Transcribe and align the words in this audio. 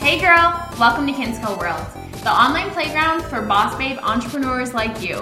Hey 0.00 0.18
girl, 0.18 0.66
welcome 0.78 1.06
to 1.06 1.12
Kinsco 1.12 1.58
World, 1.58 1.86
the 2.22 2.30
online 2.30 2.70
playground 2.70 3.22
for 3.24 3.42
boss 3.42 3.76
babe 3.76 3.98
entrepreneurs 4.00 4.72
like 4.72 5.02
you. 5.02 5.20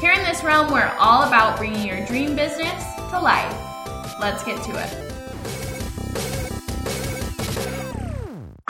Here 0.00 0.12
in 0.12 0.22
this 0.22 0.44
realm, 0.44 0.72
we're 0.72 0.94
all 1.00 1.24
about 1.24 1.58
bringing 1.58 1.84
your 1.84 2.06
dream 2.06 2.36
business 2.36 2.84
to 3.10 3.18
life. 3.20 3.52
Let's 4.20 4.44
get 4.44 4.62
to 4.62 4.70
it. 4.70 5.12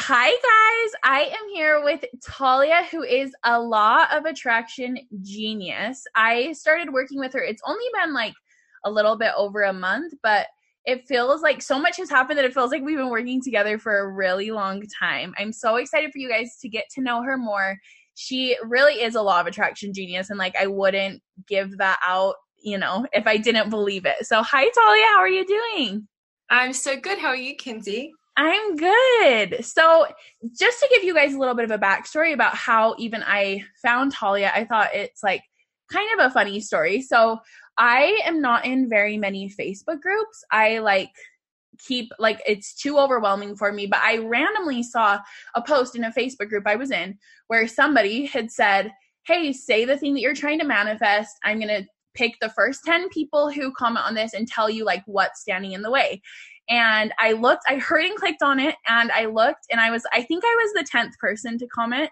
Hi, 0.00 0.30
guys. 0.30 0.93
I 1.04 1.30
am 1.30 1.48
here 1.52 1.84
with 1.84 2.02
Talia, 2.24 2.84
who 2.90 3.02
is 3.02 3.34
a 3.45 3.61
law 3.61 4.06
of 4.11 4.24
attraction 4.24 4.98
genius. 5.20 6.06
I 6.14 6.52
started 6.52 6.90
working 6.90 7.20
with 7.20 7.34
her. 7.34 7.42
It's 7.42 7.62
only 7.66 7.84
been 8.02 8.14
like 8.14 8.34
a 8.84 8.90
little 8.90 9.16
bit 9.16 9.32
over 9.36 9.64
a 9.64 9.74
month, 9.74 10.14
but 10.22 10.46
it 10.86 11.06
feels 11.08 11.42
like 11.42 11.62
so 11.62 11.79
much 11.79 11.96
has 11.96 12.11
happened 12.11 12.38
that 12.38 12.44
it 12.44 12.52
feels 12.52 12.70
like 12.70 12.82
we've 12.82 12.98
been 12.98 13.08
working 13.08 13.40
together 13.42 13.79
for 13.79 13.98
a 13.98 14.08
really 14.11 14.50
long 14.50 14.82
time. 14.98 15.34
I'm 15.38 15.52
so 15.52 15.76
excited 15.76 16.12
for 16.12 16.18
you 16.18 16.29
guys 16.29 16.58
to 16.61 16.68
get 16.68 16.84
to 16.94 17.00
know 17.00 17.22
her 17.22 17.38
more. 17.38 17.79
She 18.14 18.56
really 18.62 19.02
is 19.02 19.14
a 19.14 19.22
law 19.22 19.40
of 19.40 19.46
attraction 19.46 19.92
genius, 19.92 20.30
and 20.30 20.39
like 20.39 20.54
I 20.56 20.66
wouldn't 20.66 21.22
give 21.48 21.78
that 21.78 21.98
out, 22.02 22.34
you 22.62 22.78
know, 22.78 23.06
if 23.12 23.26
I 23.26 23.39
didn't 23.39 23.70
believe 23.70 24.04
it. 24.04 24.26
So, 24.26 24.42
hi, 24.42 24.68
Talia. 24.68 25.06
How 25.06 25.18
are 25.18 25.28
you 25.28 25.46
doing? 25.46 26.06
I'm 26.50 26.72
so 26.72 26.96
good. 26.96 27.18
How 27.18 27.28
are 27.28 27.36
you, 27.36 27.56
Kinsey? 27.56 28.12
I'm 28.36 28.76
good. 28.76 29.64
So, 29.64 30.06
just 30.56 30.80
to 30.80 30.89
give 30.92 31.03
you 31.03 31.14
guys 31.14 31.34
a 31.34 31.39
little 31.39 31.54
bit 31.54 31.64
of 31.64 31.70
a 31.70 31.78
backstory 31.78 32.34
about 32.34 32.55
how 32.55 32.94
even 32.98 33.22
I 33.25 33.64
found 33.83 34.12
Talia, 34.12 34.53
I 34.55 34.64
thought 34.64 34.94
it's 34.94 35.22
like 35.22 35.42
kind 35.91 36.08
of 36.19 36.27
a 36.27 36.30
funny 36.30 36.61
story. 36.61 37.00
So, 37.00 37.41
I 37.78 38.20
am 38.24 38.41
not 38.41 38.64
in 38.64 38.88
very 38.88 39.16
many 39.16 39.48
Facebook 39.48 40.00
groups. 40.00 40.44
I 40.50 40.78
like 40.78 41.10
keep 41.78 42.10
like 42.19 42.41
it's 42.47 42.74
too 42.74 42.98
overwhelming 42.98 43.56
for 43.56 43.72
me, 43.72 43.86
but 43.86 44.00
I 44.00 44.19
randomly 44.19 44.83
saw 44.83 45.19
a 45.55 45.62
post 45.62 45.97
in 45.97 46.05
a 46.05 46.12
Facebook 46.12 46.48
group 46.48 46.66
I 46.66 46.77
was 46.77 46.91
in 46.91 47.19
where 47.48 47.66
somebody 47.66 48.27
had 48.27 48.50
said, 48.50 48.92
Hey, 49.27 49.53
say 49.53 49.84
the 49.84 49.97
thing 49.97 50.14
that 50.14 50.20
you're 50.20 50.34
trying 50.34 50.58
to 50.61 50.66
manifest. 50.66 51.36
I'm 51.44 51.58
going 51.58 51.69
to 51.69 51.89
pick 52.14 52.34
the 52.41 52.50
first 52.50 52.84
10 52.84 53.08
people 53.08 53.50
who 53.50 53.72
comment 53.72 54.06
on 54.06 54.14
this 54.14 54.34
and 54.34 54.47
tell 54.47 54.70
you 54.70 54.84
like 54.84 55.03
what's 55.06 55.41
standing 55.41 55.72
in 55.72 55.83
the 55.83 55.91
way. 55.91 56.22
And 56.69 57.12
I 57.19 57.33
looked, 57.33 57.64
I 57.69 57.77
heard 57.77 58.05
and 58.05 58.16
clicked 58.16 58.42
on 58.42 58.59
it, 58.59 58.75
and 58.88 59.11
I 59.12 59.27
looked, 59.27 59.66
and 59.70 59.81
I 59.81 59.91
was, 59.91 60.03
I 60.14 60.22
think 60.22 60.44
I 60.44 60.55
was 60.62 60.72
the 60.72 60.98
10th 60.98 61.12
person 61.20 61.59
to 61.59 61.66
comment. 61.66 62.09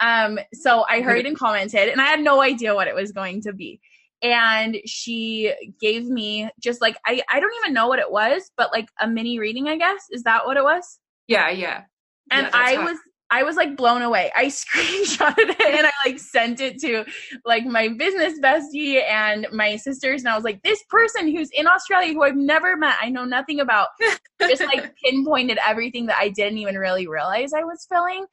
Um, 0.00 0.38
so 0.54 0.86
I 0.88 1.02
heard 1.02 1.26
and 1.26 1.38
commented, 1.38 1.90
and 1.90 2.00
I 2.00 2.06
had 2.06 2.20
no 2.20 2.40
idea 2.40 2.74
what 2.74 2.88
it 2.88 2.94
was 2.94 3.12
going 3.12 3.42
to 3.42 3.52
be. 3.52 3.78
And 4.22 4.76
she 4.84 5.54
gave 5.80 6.06
me 6.06 6.50
just 6.60 6.80
like, 6.80 6.96
I, 7.06 7.22
I 7.32 7.40
don't 7.40 7.52
even 7.62 7.72
know 7.72 7.88
what 7.88 7.98
it 7.98 8.10
was, 8.10 8.50
but 8.56 8.70
like 8.72 8.88
a 9.00 9.08
mini 9.08 9.38
reading, 9.38 9.68
I 9.68 9.76
guess. 9.76 10.02
Is 10.10 10.24
that 10.24 10.44
what 10.44 10.56
it 10.56 10.62
was? 10.62 10.98
Yeah, 11.26 11.48
yeah. 11.50 11.82
And 12.30 12.46
yeah, 12.46 12.50
I 12.52 12.84
was, 12.84 12.98
I 13.30 13.44
was 13.44 13.56
like 13.56 13.76
blown 13.76 14.02
away. 14.02 14.30
I 14.34 14.46
screenshotted 14.46 15.50
it 15.50 15.60
and 15.60 15.86
I 15.86 15.92
like 16.04 16.18
sent 16.18 16.60
it 16.60 16.78
to 16.80 17.04
like 17.44 17.64
my 17.64 17.88
business 17.88 18.38
bestie 18.40 19.02
and 19.08 19.46
my 19.52 19.76
sisters. 19.76 20.22
And 20.22 20.28
I 20.28 20.34
was 20.34 20.44
like, 20.44 20.62
this 20.62 20.82
person 20.88 21.34
who's 21.34 21.50
in 21.52 21.66
Australia 21.66 22.12
who 22.12 22.22
I've 22.22 22.36
never 22.36 22.76
met, 22.76 22.96
I 23.00 23.08
know 23.08 23.24
nothing 23.24 23.60
about, 23.60 23.88
just 24.40 24.62
like 24.62 24.94
pinpointed 25.04 25.58
everything 25.64 26.06
that 26.06 26.18
I 26.20 26.28
didn't 26.28 26.58
even 26.58 26.76
really 26.76 27.06
realize 27.06 27.52
I 27.52 27.62
was 27.62 27.86
feeling. 27.88 28.26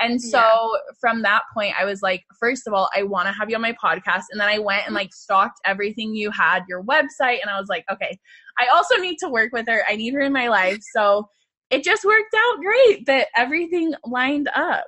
And 0.00 0.20
so 0.20 0.40
yeah. 0.40 0.78
from 1.00 1.22
that 1.22 1.42
point, 1.54 1.74
I 1.78 1.84
was 1.84 2.02
like, 2.02 2.24
first 2.40 2.66
of 2.66 2.72
all, 2.72 2.90
I 2.96 3.04
want 3.04 3.28
to 3.28 3.32
have 3.32 3.48
you 3.48 3.54
on 3.54 3.62
my 3.62 3.72
podcast. 3.72 4.24
And 4.30 4.40
then 4.40 4.48
I 4.48 4.58
went 4.58 4.84
and 4.86 4.94
like 4.94 5.14
stalked 5.14 5.60
everything 5.64 6.14
you 6.14 6.32
had, 6.32 6.64
your 6.68 6.82
website. 6.82 7.40
And 7.40 7.48
I 7.48 7.60
was 7.60 7.68
like, 7.68 7.84
okay, 7.92 8.18
I 8.58 8.66
also 8.66 8.96
need 8.96 9.18
to 9.18 9.28
work 9.28 9.52
with 9.52 9.68
her. 9.68 9.84
I 9.88 9.94
need 9.94 10.14
her 10.14 10.20
in 10.20 10.32
my 10.32 10.48
life. 10.48 10.78
So 10.92 11.28
it 11.70 11.84
just 11.84 12.04
worked 12.04 12.34
out 12.36 12.60
great 12.60 13.06
that 13.06 13.28
everything 13.36 13.94
lined 14.04 14.48
up. 14.54 14.86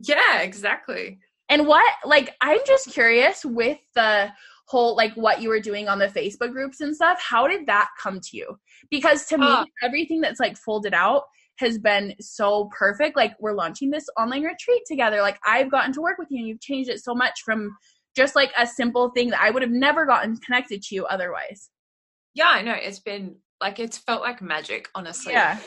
Yeah, 0.00 0.42
exactly. 0.42 1.18
And 1.48 1.66
what, 1.66 1.90
like, 2.04 2.36
I'm 2.40 2.60
just 2.66 2.90
curious 2.90 3.44
with 3.44 3.78
the 3.94 4.30
whole, 4.66 4.94
like, 4.94 5.14
what 5.14 5.40
you 5.40 5.48
were 5.48 5.60
doing 5.60 5.88
on 5.88 5.98
the 5.98 6.06
Facebook 6.06 6.52
groups 6.52 6.80
and 6.82 6.94
stuff, 6.94 7.18
how 7.20 7.48
did 7.48 7.66
that 7.66 7.88
come 7.98 8.20
to 8.20 8.36
you? 8.36 8.58
Because 8.90 9.24
to 9.26 9.38
me, 9.38 9.46
uh, 9.46 9.64
everything 9.82 10.20
that's 10.20 10.38
like 10.38 10.58
folded 10.58 10.92
out 10.92 11.22
has 11.58 11.78
been 11.78 12.14
so 12.20 12.70
perfect. 12.76 13.16
Like, 13.16 13.34
we're 13.40 13.54
launching 13.54 13.90
this 13.90 14.06
online 14.18 14.42
retreat 14.42 14.82
together. 14.86 15.20
Like, 15.20 15.38
I've 15.44 15.70
gotten 15.70 15.92
to 15.94 16.00
work 16.00 16.18
with 16.18 16.28
you 16.30 16.38
and 16.38 16.48
you've 16.48 16.60
changed 16.60 16.90
it 16.90 17.02
so 17.02 17.14
much 17.14 17.40
from 17.44 17.76
just 18.16 18.34
like 18.34 18.52
a 18.56 18.66
simple 18.66 19.10
thing 19.10 19.30
that 19.30 19.40
I 19.40 19.50
would 19.50 19.62
have 19.62 19.70
never 19.70 20.06
gotten 20.06 20.36
connected 20.38 20.82
to 20.82 20.94
you 20.94 21.06
otherwise. 21.06 21.70
Yeah, 22.34 22.48
I 22.48 22.62
know. 22.62 22.74
It's 22.74 23.00
been 23.00 23.36
like, 23.60 23.78
it's 23.78 23.98
felt 23.98 24.22
like 24.22 24.42
magic, 24.42 24.88
honestly. 24.94 25.32
Yeah 25.32 25.58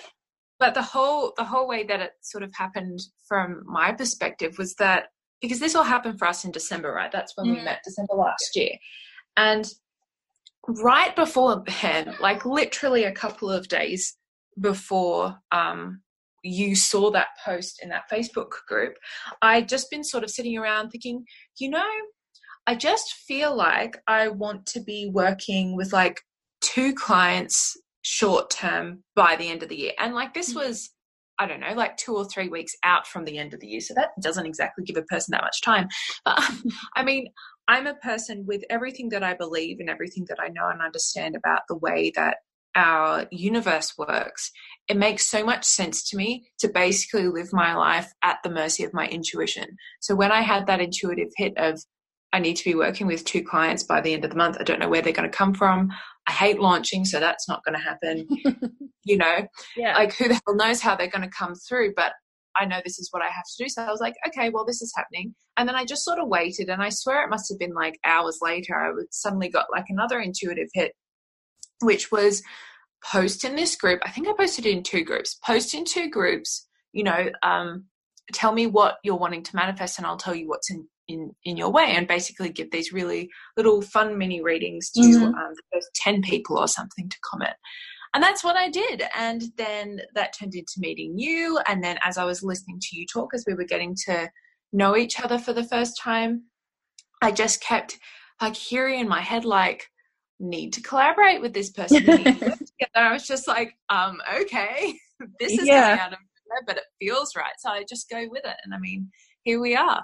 but 0.62 0.76
the 0.76 0.82
whole 0.84 1.34
the 1.38 1.44
whole 1.44 1.68
way 1.68 1.84
that 1.84 2.02
it 2.02 2.12
sort 2.22 2.44
of 2.44 2.54
happened 2.54 3.00
from 3.28 3.64
my 3.66 3.92
perspective 3.92 4.60
was 4.60 4.76
that 4.76 5.08
because 5.42 5.60
this 5.60 5.74
all 5.74 5.84
happened 5.84 6.20
for 6.20 6.28
us 6.28 6.46
in 6.46 6.52
December, 6.52 6.94
right? 6.94 7.12
That's 7.12 7.36
when 7.36 7.48
mm-hmm. 7.48 7.56
we 7.56 7.64
met 7.64 7.82
December 7.84 8.14
last 8.14 8.56
year. 8.56 8.70
And 9.36 9.68
right 10.68 11.16
beforehand, 11.16 12.14
like 12.20 12.46
literally 12.46 13.06
a 13.06 13.12
couple 13.12 13.50
of 13.50 13.68
days 13.70 14.16
before 14.60 15.38
um, 15.52 16.02
you 16.44 16.76
saw 16.76 17.12
that 17.12 17.30
post 17.44 17.80
in 17.84 17.90
that 17.90 18.10
Facebook 18.12 18.52
group, 18.68 18.96
I'd 19.42 19.70
just 19.70 19.90
been 19.90 20.04
sort 20.04 20.24
of 20.24 20.30
sitting 20.30 20.58
around 20.58 20.90
thinking, 20.90 21.24
you 21.60 21.70
know, 21.70 21.90
I 22.68 22.76
just 22.76 23.14
feel 23.28 23.56
like 23.56 23.98
I 24.08 24.28
want 24.28 24.66
to 24.68 24.82
be 24.82 25.10
working 25.12 25.76
with 25.76 25.94
like 25.94 26.22
two 26.62 26.94
clients 26.94 27.76
short 28.04 28.50
term 28.50 29.04
by 29.16 29.36
the 29.36 29.50
end 29.50 29.64
of 29.64 29.70
the 29.70 29.78
year. 29.78 29.92
And 30.00 30.14
like 30.14 30.34
this 30.34 30.54
mm. 30.54 30.58
was, 30.58 30.92
I 31.40 31.48
don't 31.48 31.60
know, 31.60 31.74
like 31.74 31.98
two 31.98 32.16
or 32.16 32.26
three 32.26 32.50
weeks 32.50 32.74
out 32.84 33.08
from 33.08 33.26
the 33.26 33.38
end 33.38 33.54
of 33.54 33.60
the 33.60 33.68
year. 33.68 33.82
So 33.82 33.94
that 33.96 34.10
doesn't 34.22 34.46
exactly 34.46 34.84
give 34.84 34.98
a 34.98 35.04
person 35.04 35.32
that 35.32 35.44
much 35.44 35.62
time. 35.62 35.88
But 36.26 36.44
I 36.96 37.04
mean, 37.04 37.28
I'm 37.68 37.88
a 37.88 37.96
person 37.96 38.46
with 38.48 38.64
everything 38.70 39.10
that 39.10 39.24
I 39.24 39.34
believe 39.34 39.78
and 39.80 39.90
everything 39.90 40.26
that 40.30 40.40
I 40.40 40.50
know 40.50 40.68
and 40.68 40.82
understand 40.82 41.36
about 41.36 41.62
the 41.68 41.78
way 41.78 42.12
that 42.16 42.38
our 42.76 43.28
universe 43.32 43.94
works, 43.98 44.52
it 44.88 44.98
makes 44.98 45.30
so 45.30 45.44
much 45.44 45.66
sense 45.66 46.10
to 46.10 46.18
me 46.18 46.50
to 46.60 46.70
basically 46.70 47.28
live 47.28 47.50
my 47.52 47.76
life 47.76 48.12
at 48.24 48.38
the 48.44 48.50
mercy 48.50 48.84
of 48.84 48.94
my 48.94 49.08
intuition. 49.08 49.78
So 50.00 50.16
when 50.16 50.32
I 50.32 50.42
had 50.42 50.68
that 50.68 50.82
intuitive 50.82 51.30
hit 51.36 51.54
of, 51.58 51.82
I 52.34 52.40
need 52.40 52.56
to 52.58 52.64
be 52.64 52.76
working 52.76 53.08
with 53.08 53.26
two 53.26 53.44
clients 53.44 53.84
by 53.84 54.02
the 54.02 54.14
end 54.14 54.24
of 54.24 54.32
the 54.32 54.38
month. 54.38 54.58
I 54.60 54.64
don't 54.64 54.80
know 54.80 54.90
where 54.90 55.02
they're 55.02 55.12
going 55.12 55.30
to 55.30 55.38
come 55.38 55.54
from. 55.54 55.90
I 56.28 56.32
hate 56.32 56.60
launching, 56.60 57.04
so 57.04 57.20
that's 57.20 57.50
not 57.50 57.64
going 57.66 57.78
to 57.78 57.84
happen. 57.84 58.28
you 59.04 59.18
know, 59.18 59.48
yeah. 59.76 59.96
like 59.96 60.16
who 60.16 60.30
the 60.30 60.40
hell 60.46 60.56
knows 60.56 60.82
how 60.82 60.96
they're 60.96 61.08
going 61.10 61.28
to 61.28 61.36
come 61.38 61.56
through, 61.56 61.94
but 61.96 62.14
I 62.56 62.66
know 62.66 62.80
this 62.84 63.00
is 63.00 63.10
what 63.12 63.22
I 63.22 63.28
have 63.28 63.46
to 63.46 63.64
do. 63.64 63.70
So 63.70 63.82
I 63.82 63.92
was 63.92 64.02
like, 64.02 64.16
okay, 64.28 64.50
well, 64.50 64.66
this 64.66 64.82
is 64.82 64.94
happening. 64.96 65.34
And 65.58 65.68
then 65.68 65.76
I 65.76 65.86
just 65.86 66.04
sort 66.04 66.20
of 66.20 66.28
waited, 66.28 66.70
and 66.70 66.82
I 66.82 66.90
swear 66.90 67.24
it 67.24 67.30
must 67.30 67.52
have 67.52 67.60
been 67.60 67.74
like 67.74 68.00
hours 68.06 68.40
later, 68.42 68.76
I 68.76 68.92
suddenly 69.12 69.50
got 69.50 69.68
like 69.72 69.86
another 69.90 70.20
intuitive 70.20 70.70
hit, 70.74 70.94
which 71.82 72.12
was 72.12 72.44
post 73.04 73.44
in 73.44 73.56
this 73.56 73.76
group. 73.76 74.02
I 74.06 74.12
think 74.12 74.28
I 74.28 74.34
posted 74.34 74.66
in 74.66 74.84
two 74.84 75.04
groups. 75.04 75.38
Post 75.46 75.74
in 75.74 75.86
two 75.86 76.10
groups, 76.10 76.68
you 76.94 77.04
know, 77.04 77.30
um, 77.44 77.86
tell 78.34 78.52
me 78.52 78.68
what 78.68 78.98
you're 79.04 79.16
wanting 79.16 79.44
to 79.44 79.56
manifest, 79.56 79.98
and 79.98 80.06
I'll 80.06 80.18
tell 80.18 80.36
you 80.36 80.48
what's 80.48 80.70
in 80.70 80.88
in 81.08 81.32
in 81.44 81.58
your 81.58 81.70
way 81.70 81.94
and 81.96 82.08
basically 82.08 82.50
give 82.50 82.72
these 82.72 82.94
really 82.94 83.30
little 83.58 83.82
fun 83.82 84.18
mini 84.18 84.42
readings 84.42 84.90
to 84.92 85.02
mm-hmm. 85.02 85.24
um, 85.24 85.54
the 85.56 85.64
first 85.74 85.90
10 85.96 86.22
people 86.22 86.58
or 86.58 86.68
something 86.68 87.10
to 87.10 87.18
comment 87.24 87.54
and 88.14 88.24
that's 88.24 88.44
what 88.44 88.56
i 88.56 88.70
did 88.70 89.04
and 89.18 89.44
then 89.58 90.00
that 90.16 90.34
turned 90.38 90.56
into 90.56 90.74
meeting 90.78 91.18
you 91.18 91.60
and 91.68 91.84
then 91.84 91.98
as 92.04 92.18
i 92.18 92.24
was 92.24 92.44
listening 92.44 92.80
to 92.80 92.96
you 92.96 93.06
talk 93.06 93.34
as 93.34 93.44
we 93.48 93.54
were 93.54 93.64
getting 93.64 93.96
to 93.96 94.30
know 94.72 94.96
each 94.96 95.20
other 95.20 95.38
for 95.38 95.54
the 95.54 95.64
first 95.64 96.00
time 96.00 96.44
i 97.22 97.32
just 97.32 97.62
kept 97.62 98.00
like 98.42 98.56
hearing 98.56 99.00
in 99.00 99.08
my 99.08 99.22
head 99.22 99.46
like 99.46 99.88
need 100.42 100.74
to 100.74 100.82
collaborate 100.82 101.42
with 101.42 101.54
this 101.54 101.70
person 101.70 102.04
together. 102.06 102.56
i 102.96 103.14
was 103.14 103.28
just 103.28 103.48
like 103.48 103.74
um 103.90 104.20
okay 104.36 104.94
this 105.40 105.54
is 105.54 105.68
yeah. 105.68 105.98
out 106.02 106.14
of 106.14 106.20
nowhere 106.50 106.64
but 106.68 106.78
it 106.78 106.84
feels 107.00 107.36
right 107.36 107.54
so 107.60 107.70
i 107.70 107.84
just 107.88 108.10
go 108.10 108.26
with 108.30 108.44
it 108.46 108.56
and 108.64 108.74
i 108.74 108.80
mean 108.80 109.10
here 109.44 109.60
we 109.60 109.76
are 109.76 110.04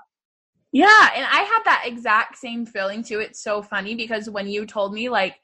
yeah, 0.74 1.10
and 1.16 1.25
I 1.25 1.39
had 1.39 1.63
that 1.63 1.84
exact 1.86 2.38
same 2.38 2.66
feeling 2.66 3.01
too. 3.01 3.19
It's 3.19 3.42
so 3.42 3.62
funny 3.62 3.95
because 3.95 4.30
when 4.30 4.48
you 4.48 4.66
told 4.66 4.94
me 4.94 5.10
like 5.10 5.39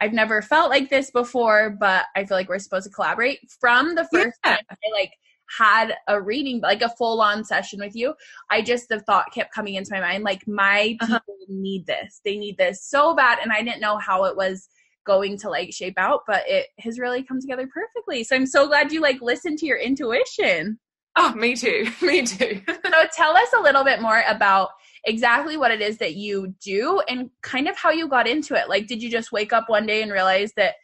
I've 0.00 0.12
never 0.12 0.40
felt 0.40 0.70
like 0.70 0.88
this 0.88 1.10
before, 1.10 1.76
but 1.78 2.06
I 2.16 2.24
feel 2.24 2.36
like 2.36 2.48
we're 2.48 2.58
supposed 2.58 2.86
to 2.86 2.90
collaborate 2.90 3.40
from 3.60 3.94
the 3.94 4.08
first 4.12 4.38
yeah. 4.44 4.56
time 4.56 4.64
I 4.70 4.76
like 4.92 5.12
had 5.58 5.94
a 6.08 6.20
reading, 6.20 6.60
like 6.60 6.80
a 6.80 6.88
full 6.96 7.20
on 7.20 7.44
session 7.44 7.80
with 7.80 7.94
you, 7.94 8.14
I 8.50 8.62
just 8.62 8.88
the 8.88 9.00
thought 9.00 9.26
kept 9.34 9.52
coming 9.52 9.74
into 9.74 9.92
my 9.92 10.00
mind 10.00 10.24
like 10.24 10.46
my 10.46 10.96
uh-huh. 11.00 11.18
people. 11.18 11.34
Need 11.50 11.86
this. 11.86 12.20
They 12.24 12.38
need 12.38 12.56
this 12.58 12.84
so 12.84 13.14
bad 13.14 13.38
and 13.42 13.52
I 13.52 13.62
didn't 13.62 13.80
know 13.80 13.98
how 13.98 14.24
it 14.24 14.36
was 14.36 14.68
going 15.06 15.38
to 15.38 15.50
like 15.50 15.72
shape 15.72 15.98
out, 15.98 16.22
but 16.26 16.42
it 16.46 16.68
has 16.78 16.98
really 16.98 17.22
come 17.22 17.40
together 17.40 17.68
perfectly. 17.72 18.24
So 18.24 18.36
I'm 18.36 18.46
so 18.46 18.66
glad 18.66 18.92
you 18.92 19.00
like 19.00 19.20
listened 19.20 19.58
to 19.58 19.66
your 19.66 19.78
intuition. 19.78 20.78
Oh, 21.16 21.34
me 21.34 21.56
too. 21.56 21.86
me 22.02 22.22
too. 22.22 22.62
so 22.68 23.04
tell 23.14 23.36
us 23.36 23.48
a 23.58 23.62
little 23.62 23.84
bit 23.84 24.00
more 24.00 24.22
about 24.28 24.70
exactly 25.04 25.56
what 25.56 25.70
it 25.70 25.80
is 25.80 25.98
that 25.98 26.14
you 26.14 26.54
do 26.62 27.02
and 27.08 27.30
kind 27.42 27.68
of 27.68 27.76
how 27.76 27.90
you 27.90 28.08
got 28.08 28.28
into 28.28 28.54
it. 28.54 28.68
Like, 28.68 28.86
did 28.86 29.02
you 29.02 29.10
just 29.10 29.32
wake 29.32 29.52
up 29.52 29.68
one 29.68 29.86
day 29.86 30.02
and 30.02 30.12
realize 30.12 30.52
that 30.56 30.74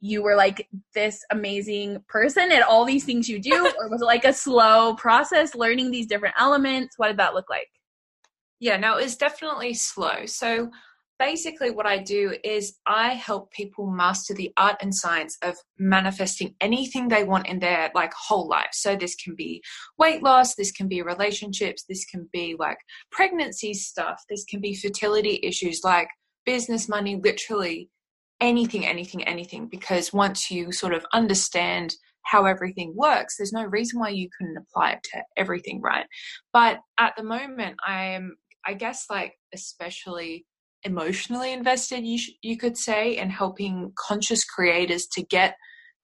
you 0.00 0.22
were 0.22 0.36
like 0.36 0.68
this 0.94 1.24
amazing 1.30 2.02
person 2.08 2.52
at 2.52 2.62
all 2.62 2.84
these 2.84 3.04
things 3.04 3.28
you 3.28 3.38
do 3.38 3.72
or 3.78 3.88
was 3.88 4.02
it 4.02 4.04
like 4.04 4.24
a 4.24 4.34
slow 4.34 4.94
process 4.96 5.54
learning 5.54 5.90
these 5.90 6.06
different 6.06 6.34
elements 6.38 6.98
what 6.98 7.08
did 7.08 7.16
that 7.16 7.32
look 7.32 7.48
like 7.48 7.68
yeah 8.60 8.76
no 8.76 8.96
it's 8.96 9.16
definitely 9.16 9.74
slow 9.74 10.26
so 10.26 10.70
basically 11.18 11.70
what 11.70 11.86
I 11.86 11.98
do 11.98 12.34
is 12.42 12.76
I 12.86 13.14
help 13.14 13.52
people 13.52 13.90
master 13.90 14.34
the 14.34 14.52
art 14.56 14.76
and 14.80 14.94
science 14.94 15.36
of 15.42 15.56
manifesting 15.78 16.54
anything 16.60 17.08
they 17.08 17.24
want 17.24 17.46
in 17.46 17.60
their 17.60 17.90
like 17.94 18.12
whole 18.14 18.48
life. 18.48 18.70
So 18.72 18.96
this 18.96 19.14
can 19.14 19.34
be 19.36 19.62
weight 19.98 20.22
loss, 20.22 20.54
this 20.54 20.72
can 20.72 20.88
be 20.88 21.02
relationships, 21.02 21.84
this 21.88 22.04
can 22.04 22.28
be 22.32 22.56
like 22.58 22.78
pregnancy 23.12 23.74
stuff, 23.74 24.22
this 24.28 24.44
can 24.44 24.60
be 24.60 24.74
fertility 24.74 25.40
issues 25.42 25.80
like 25.84 26.08
business 26.44 26.88
money, 26.88 27.20
literally 27.22 27.90
anything, 28.40 28.84
anything, 28.84 29.22
anything 29.24 29.68
because 29.68 30.12
once 30.12 30.50
you 30.50 30.72
sort 30.72 30.92
of 30.92 31.06
understand 31.12 31.94
how 32.24 32.46
everything 32.46 32.92
works, 32.96 33.36
there's 33.36 33.52
no 33.52 33.64
reason 33.64 34.00
why 34.00 34.08
you 34.08 34.28
couldn't 34.36 34.56
apply 34.56 34.92
it 34.92 35.02
to 35.12 35.22
everything, 35.36 35.80
right? 35.82 36.06
But 36.52 36.78
at 36.98 37.14
the 37.16 37.22
moment, 37.22 37.76
I 37.86 38.04
am, 38.06 38.36
I 38.66 38.74
guess, 38.74 39.06
like, 39.10 39.34
especially 39.52 40.46
emotionally 40.84 41.52
invested 41.52 42.04
you 42.04 42.18
sh- 42.18 42.32
you 42.42 42.56
could 42.58 42.76
say 42.76 43.16
in 43.16 43.30
helping 43.30 43.92
conscious 43.96 44.44
creators 44.44 45.06
to 45.06 45.22
get 45.22 45.56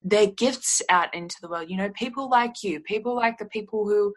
their 0.03 0.27
gifts 0.27 0.81
out 0.89 1.15
into 1.15 1.37
the 1.43 1.49
world. 1.49 1.69
You 1.69 1.77
know 1.77 1.91
people 1.91 2.31
like 2.31 2.63
you 2.63 2.81
people 2.81 3.15
like 3.15 3.39
the 3.39 3.45
people 3.45 3.87
who 3.87 4.15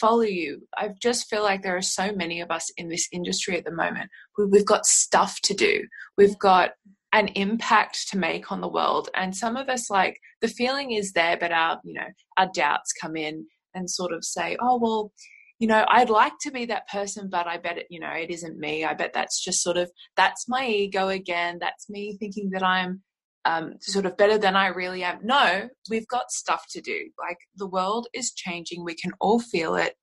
follow 0.00 0.22
you. 0.22 0.66
I 0.76 0.90
just 1.00 1.28
feel 1.28 1.42
like 1.42 1.62
there 1.62 1.76
are 1.76 1.82
so 1.82 2.12
many 2.12 2.40
of 2.40 2.50
us 2.50 2.70
in 2.76 2.88
this 2.88 3.06
industry 3.12 3.58
at 3.58 3.64
the 3.64 3.72
moment 3.72 4.10
we've 4.38 4.64
got 4.64 4.86
stuff 4.86 5.38
to 5.42 5.54
do. 5.54 5.84
We've 6.16 6.38
got 6.38 6.70
an 7.12 7.28
impact 7.28 8.08
to 8.10 8.18
make 8.18 8.50
on 8.50 8.60
the 8.60 8.68
world 8.68 9.08
and 9.14 9.36
some 9.36 9.56
of 9.56 9.68
us 9.68 9.88
like 9.88 10.18
the 10.40 10.48
feeling 10.48 10.92
is 10.92 11.12
there 11.12 11.36
but 11.38 11.52
our 11.52 11.80
you 11.84 11.94
know 11.94 12.08
our 12.36 12.48
doubts 12.52 12.92
come 13.00 13.16
in 13.16 13.46
and 13.74 13.88
sort 13.88 14.12
of 14.12 14.24
say 14.24 14.56
oh 14.60 14.78
well 14.78 15.12
you 15.58 15.66
know, 15.66 15.84
I'd 15.88 16.10
like 16.10 16.34
to 16.42 16.50
be 16.50 16.66
that 16.66 16.88
person, 16.88 17.28
but 17.30 17.46
I 17.46 17.56
bet 17.56 17.78
it, 17.78 17.86
you 17.88 18.00
know, 18.00 18.10
it 18.10 18.30
isn't 18.30 18.58
me. 18.58 18.84
I 18.84 18.94
bet 18.94 19.12
that's 19.14 19.42
just 19.42 19.62
sort 19.62 19.76
of, 19.76 19.90
that's 20.16 20.44
my 20.48 20.66
ego 20.66 21.08
again. 21.08 21.58
That's 21.60 21.88
me 21.88 22.16
thinking 22.18 22.50
that 22.50 22.62
I'm 22.62 23.02
um, 23.46 23.74
sort 23.80 24.06
of 24.06 24.16
better 24.16 24.38
than 24.38 24.56
I 24.56 24.68
really 24.68 25.02
am. 25.02 25.20
No, 25.22 25.68
we've 25.88 26.08
got 26.08 26.30
stuff 26.30 26.64
to 26.70 26.80
do. 26.80 27.10
Like 27.18 27.38
the 27.56 27.68
world 27.68 28.08
is 28.12 28.32
changing. 28.32 28.84
We 28.84 28.96
can 28.96 29.12
all 29.20 29.38
feel 29.38 29.76
it. 29.76 29.94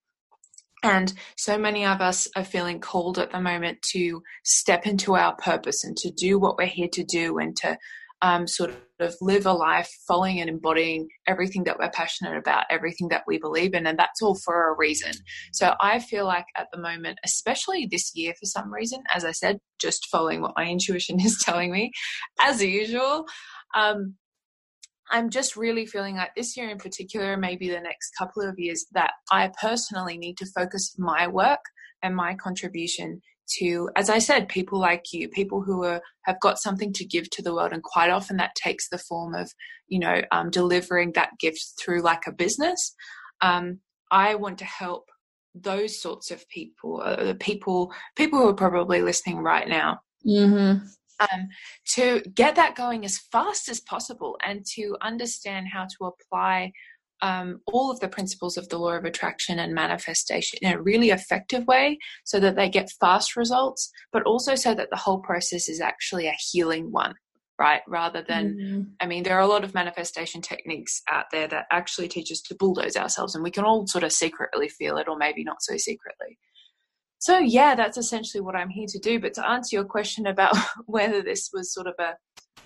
And 0.82 1.14
so 1.38 1.58
many 1.58 1.86
of 1.86 2.02
us 2.02 2.28
are 2.36 2.44
feeling 2.44 2.80
called 2.80 3.18
at 3.18 3.32
the 3.32 3.40
moment 3.40 3.78
to 3.94 4.22
step 4.44 4.86
into 4.86 5.16
our 5.16 5.36
purpose 5.36 5.84
and 5.84 5.96
to 5.98 6.12
do 6.12 6.40
what 6.40 6.58
we're 6.58 6.66
here 6.66 6.90
to 6.94 7.04
do 7.04 7.38
and 7.38 7.56
to 7.58 7.78
um, 8.24 8.48
sort 8.48 8.72
of 9.02 9.16
live 9.20 9.46
a 9.46 9.52
life 9.52 9.92
following 10.08 10.40
and 10.40 10.50
embodying 10.50 11.10
everything 11.28 11.66
that 11.66 11.78
we're 11.78 11.92
passionate 11.92 12.38
about, 12.38 12.64
everything 12.70 13.10
that 13.10 13.24
we 13.28 13.38
believe 13.38 13.74
in, 13.74 13.86
and 13.86 14.00
that's 14.00 14.22
all 14.22 14.36
for 14.36 14.72
a 14.72 14.78
reason. 14.78 15.12
So 15.52 15.76
I 15.82 16.00
feel 16.00 16.26
like 16.26 16.46
at 16.56 16.68
the 16.72 16.80
moment, 16.80 17.20
especially 17.26 17.86
this 17.86 18.14
year 18.16 18.34
for 18.40 18.46
some 18.46 18.74
reason, 18.74 19.04
as 19.14 19.26
I 19.26 19.32
said, 19.32 19.60
just 19.78 20.08
following 20.10 20.42
what 20.42 20.54
my 20.56 20.66
intuition 20.70 21.20
is 21.20 21.38
telling 21.44 21.72
me, 21.72 21.92
as 22.42 22.64
usual. 22.64 23.26
Um, 23.76 24.16
I'm 25.12 25.30
just 25.30 25.58
really 25.58 25.86
feeling 25.86 26.16
like 26.16 26.34
this 26.34 26.56
year 26.56 26.70
in 26.70 26.78
particular, 26.78 27.36
maybe 27.36 27.70
the 27.70 27.82
next 27.82 28.12
couple 28.18 28.42
of 28.42 28.56
years, 28.58 28.86
that 28.94 29.12
I 29.32 29.52
personally 29.62 30.18
need 30.18 30.38
to 30.38 30.46
focus 30.46 30.96
my 30.98 31.28
work 31.28 31.60
and 32.02 32.16
my 32.16 32.36
contribution 32.36 33.22
to, 33.60 33.90
as 33.96 34.10
I 34.10 34.20
said, 34.20 34.48
people 34.48 34.80
like 34.80 35.12
you, 35.12 35.30
people 35.30 35.62
who 35.62 35.84
are, 35.84 36.02
have 36.24 36.40
got 36.40 36.60
something 36.60 36.94
to 36.94 37.06
give 37.06 37.30
to 37.32 37.42
the 37.42 37.54
world. 37.54 37.74
And 37.74 37.84
quite 37.84 38.10
often 38.10 38.38
that 38.38 38.56
takes 38.56 38.90
the 38.90 38.98
form 38.98 39.36
of, 39.36 39.52
you 39.88 40.00
know, 40.00 40.22
um, 40.32 40.50
delivering 40.50 41.14
that 41.14 41.32
gift 41.40 41.74
through 41.80 42.02
like 42.02 42.28
a 42.28 42.32
business. 42.32 42.96
Um, 43.42 43.80
I 44.12 44.36
want 44.36 44.58
to 44.60 44.66
help 44.66 45.10
those 45.56 46.02
sorts 46.02 46.32
of 46.32 46.48
people, 46.50 47.02
uh, 47.04 47.24
the 47.24 47.36
people, 47.36 47.94
people 48.16 48.40
who 48.40 48.50
are 48.50 48.54
probably 48.54 49.02
listening 49.02 49.38
right 49.38 49.68
now. 49.68 50.00
Mm-hmm. 50.26 50.86
Um, 51.20 51.48
to 51.94 52.22
get 52.34 52.56
that 52.56 52.76
going 52.76 53.06
as 53.06 53.20
fast 53.32 53.70
as 53.70 53.80
possible 53.80 54.36
and 54.44 54.66
to 54.74 54.98
understand 55.02 55.68
how 55.72 55.84
to 55.86 56.06
apply 56.06 56.74
um, 57.24 57.62
all 57.68 57.90
of 57.90 58.02
the 58.02 58.10
principles 58.10 58.58
of 58.58 58.68
the 58.68 58.78
law 58.78 58.92
of 58.92 59.06
attraction 59.06 59.58
and 59.58 59.74
manifestation 59.74 60.60
in 60.62 60.74
a 60.74 60.82
really 60.82 61.10
effective 61.10 61.66
way 61.66 61.98
so 62.26 62.38
that 62.42 62.58
they 62.58 62.70
get 62.70 62.92
fast 63.00 63.38
results, 63.38 63.90
but 64.12 64.24
also 64.24 64.56
so 64.56 64.76
that 64.76 64.90
the 64.90 64.98
whole 64.98 65.20
process 65.20 65.70
is 65.70 65.80
actually 65.80 66.28
a 66.28 66.36
healing 66.52 66.92
one, 66.92 67.16
right? 67.58 67.82
Rather 67.88 68.22
than, 68.28 68.58
mm-hmm. 68.58 68.82
I 69.00 69.08
mean, 69.08 69.24
there 69.24 69.38
are 69.38 69.42
a 69.42 69.48
lot 69.48 69.64
of 69.64 69.74
manifestation 69.74 70.42
techniques 70.42 71.02
out 71.10 71.28
there 71.32 71.48
that 71.48 71.66
actually 71.72 72.10
teach 72.10 72.30
us 72.30 72.42
to 72.42 72.56
bulldoze 72.56 72.98
ourselves, 72.98 73.36
and 73.36 73.44
we 73.44 73.52
can 73.52 73.64
all 73.64 73.88
sort 73.88 74.04
of 74.04 74.12
secretly 74.12 74.68
feel 74.68 74.98
it, 74.98 75.08
or 75.08 75.18
maybe 75.18 75.46
not 75.46 75.62
so 75.62 75.78
secretly. 75.78 76.38
So, 77.20 77.40
yeah, 77.40 77.74
that's 77.74 77.98
essentially 77.98 78.42
what 78.42 78.58
I'm 78.58 78.70
here 78.70 78.88
to 78.90 79.00
do. 79.00 79.18
But 79.18 79.34
to 79.36 79.48
answer 79.48 79.78
your 79.78 79.86
question 79.86 80.28
about 80.28 80.58
whether 80.88 81.22
this 81.22 81.52
was 81.54 81.74
sort 81.74 81.88
of 81.88 81.94
a 82.00 82.18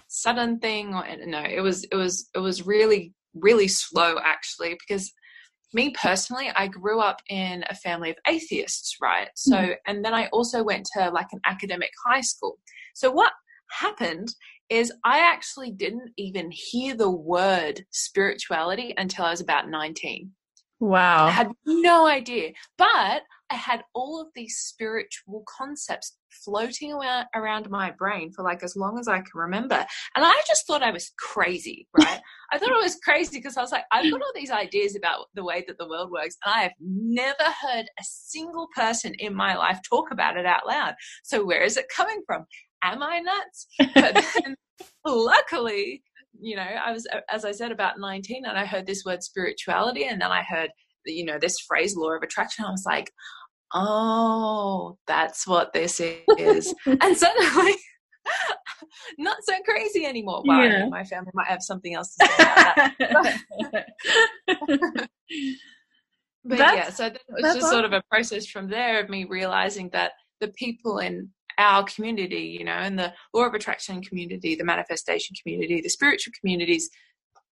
sudden 0.10 0.58
thing 0.58 0.94
or 0.94 1.06
no 1.26 1.44
it 1.44 1.60
was 1.60 1.84
it 1.84 1.96
was 1.96 2.30
it 2.34 2.40
was 2.40 2.66
really 2.66 3.14
really 3.42 3.68
slow 3.68 4.18
actually 4.24 4.78
because 4.88 5.12
me 5.74 5.94
personally 6.02 6.50
i 6.56 6.68
grew 6.68 7.00
up 7.00 7.22
in 7.30 7.64
a 7.70 7.76
family 7.76 8.10
of 8.10 8.16
atheists 8.28 8.98
right? 9.02 9.30
So 9.36 9.56
mm. 9.56 9.76
and 9.86 10.04
then 10.04 10.14
i 10.14 10.28
also 10.28 10.64
went 10.64 10.88
to 10.96 11.10
like 11.10 11.28
an 11.32 11.42
academic 11.46 11.92
high 12.06 12.22
school. 12.22 12.58
So 12.94 13.12
what 13.12 13.34
happened 13.72 14.30
is 14.70 14.94
i 15.04 15.20
actually 15.20 15.72
didn't 15.72 16.12
even 16.18 16.50
hear 16.52 16.96
the 16.96 17.12
word 17.12 17.86
spirituality 17.92 18.94
until 18.98 19.26
i 19.26 19.32
was 19.32 19.42
about 19.42 19.70
19 19.70 20.32
wow. 20.80 21.26
i 21.26 21.32
had 21.32 21.52
no 21.66 22.08
idea. 22.08 22.52
But 22.78 23.24
I 23.50 23.56
had 23.56 23.84
all 23.94 24.22
of 24.22 24.28
these 24.36 24.58
spiritual 24.58 25.44
concepts 25.48 26.18
floating 26.30 26.94
around, 26.94 27.28
around 27.34 27.70
my 27.70 27.92
brain 27.92 28.32
for 28.32 28.44
like 28.44 28.64
as 28.64 28.76
long 28.76 29.00
as 29.00 29.08
I 29.08 29.18
can 29.18 29.32
remember. 29.34 29.86
And 30.16 30.26
I 30.26 30.42
just 30.48 30.68
thought 30.68 30.84
I 30.84 30.92
was 30.92 31.12
crazy, 31.18 31.88
right? 31.98 32.20
I 32.52 32.58
thought 32.58 32.72
I 32.72 32.84
was 32.84 32.98
crazy 33.04 33.38
because 33.38 33.58
I 33.58 33.62
was 33.62 33.72
like, 33.72 33.86
I've 33.92 34.10
got 34.12 34.22
all 34.22 34.32
these 34.36 34.52
ideas 34.52 34.96
about 34.96 35.26
the 35.34 35.44
way 35.44 35.64
that 35.68 35.78
the 35.78 35.88
world 35.88 36.12
works, 36.12 36.38
and 36.46 36.54
I 36.54 36.62
have 36.64 36.74
never 36.80 37.44
heard 37.44 37.86
a 38.00 38.04
single 38.04 38.68
person 38.76 39.14
in 39.16 39.34
my 39.34 39.56
life 39.56 39.80
talk 39.88 40.12
about 40.12 40.38
it 40.38 40.46
out 40.46 40.68
loud. 40.68 40.96
So 41.24 41.46
where 41.46 41.64
is 41.64 41.78
it 41.78 41.86
coming 41.94 42.22
from? 42.26 42.46
Am 42.84 43.02
I 43.02 43.20
nuts? 43.20 43.68
But 43.96 44.26
then 44.44 44.56
luckily, 45.06 46.04
you 46.40 46.56
know, 46.56 46.62
I 46.62 46.92
was, 46.92 47.08
as 47.30 47.46
I 47.46 47.52
said, 47.52 47.72
about 47.72 48.00
19 48.00 48.46
and 48.46 48.58
I 48.58 48.66
heard 48.66 48.86
this 48.86 49.04
word 49.06 49.24
spirituality, 49.24 50.06
and 50.06 50.22
then 50.22 50.32
I 50.32 50.44
heard 50.44 50.70
you 51.12 51.26
know 51.26 51.38
this 51.40 51.60
phrase 51.60 51.96
law 51.96 52.12
of 52.12 52.24
attraction 52.24 52.66
i 52.66 52.72
was 52.72 52.86
like 52.86 53.12
oh 53.74 54.98
that's 55.08 55.46
what 55.48 55.74
this 55.74 56.00
is 56.00 56.74
and 56.86 57.18
suddenly 57.18 57.76
not 59.18 59.38
so 59.44 59.54
crazy 59.66 60.06
anymore 60.06 60.42
well 60.46 60.64
yeah. 60.64 60.88
my 60.88 61.04
family 61.04 61.32
might 61.34 61.48
have 61.48 61.62
something 61.62 61.96
else 61.96 62.16
to 62.16 62.26
say 62.26 62.34
about 62.36 62.92
that 63.00 63.86
but 66.46 66.58
yeah 66.58 66.90
so 66.90 67.08
it 67.08 67.22
was 67.30 67.42
just 67.42 67.58
awesome. 67.58 67.70
sort 67.70 67.86
of 67.86 67.94
a 67.94 68.04
process 68.10 68.46
from 68.46 68.70
there 68.70 69.02
of 69.02 69.10
me 69.10 69.26
realizing 69.26 69.90
that 69.92 70.14
the 70.40 70.50
people 70.50 71.00
in 71.00 71.30
our 71.58 71.84
community 71.84 72.58
you 72.60 72.64
know 72.64 72.80
in 72.80 72.96
the 72.96 73.14
law 73.34 73.46
of 73.46 73.54
attraction 73.54 74.02
community 74.02 74.56
the 74.56 74.64
manifestation 74.64 75.36
community 75.42 75.82
the 75.82 75.90
spiritual 75.90 76.34
communities 76.40 76.90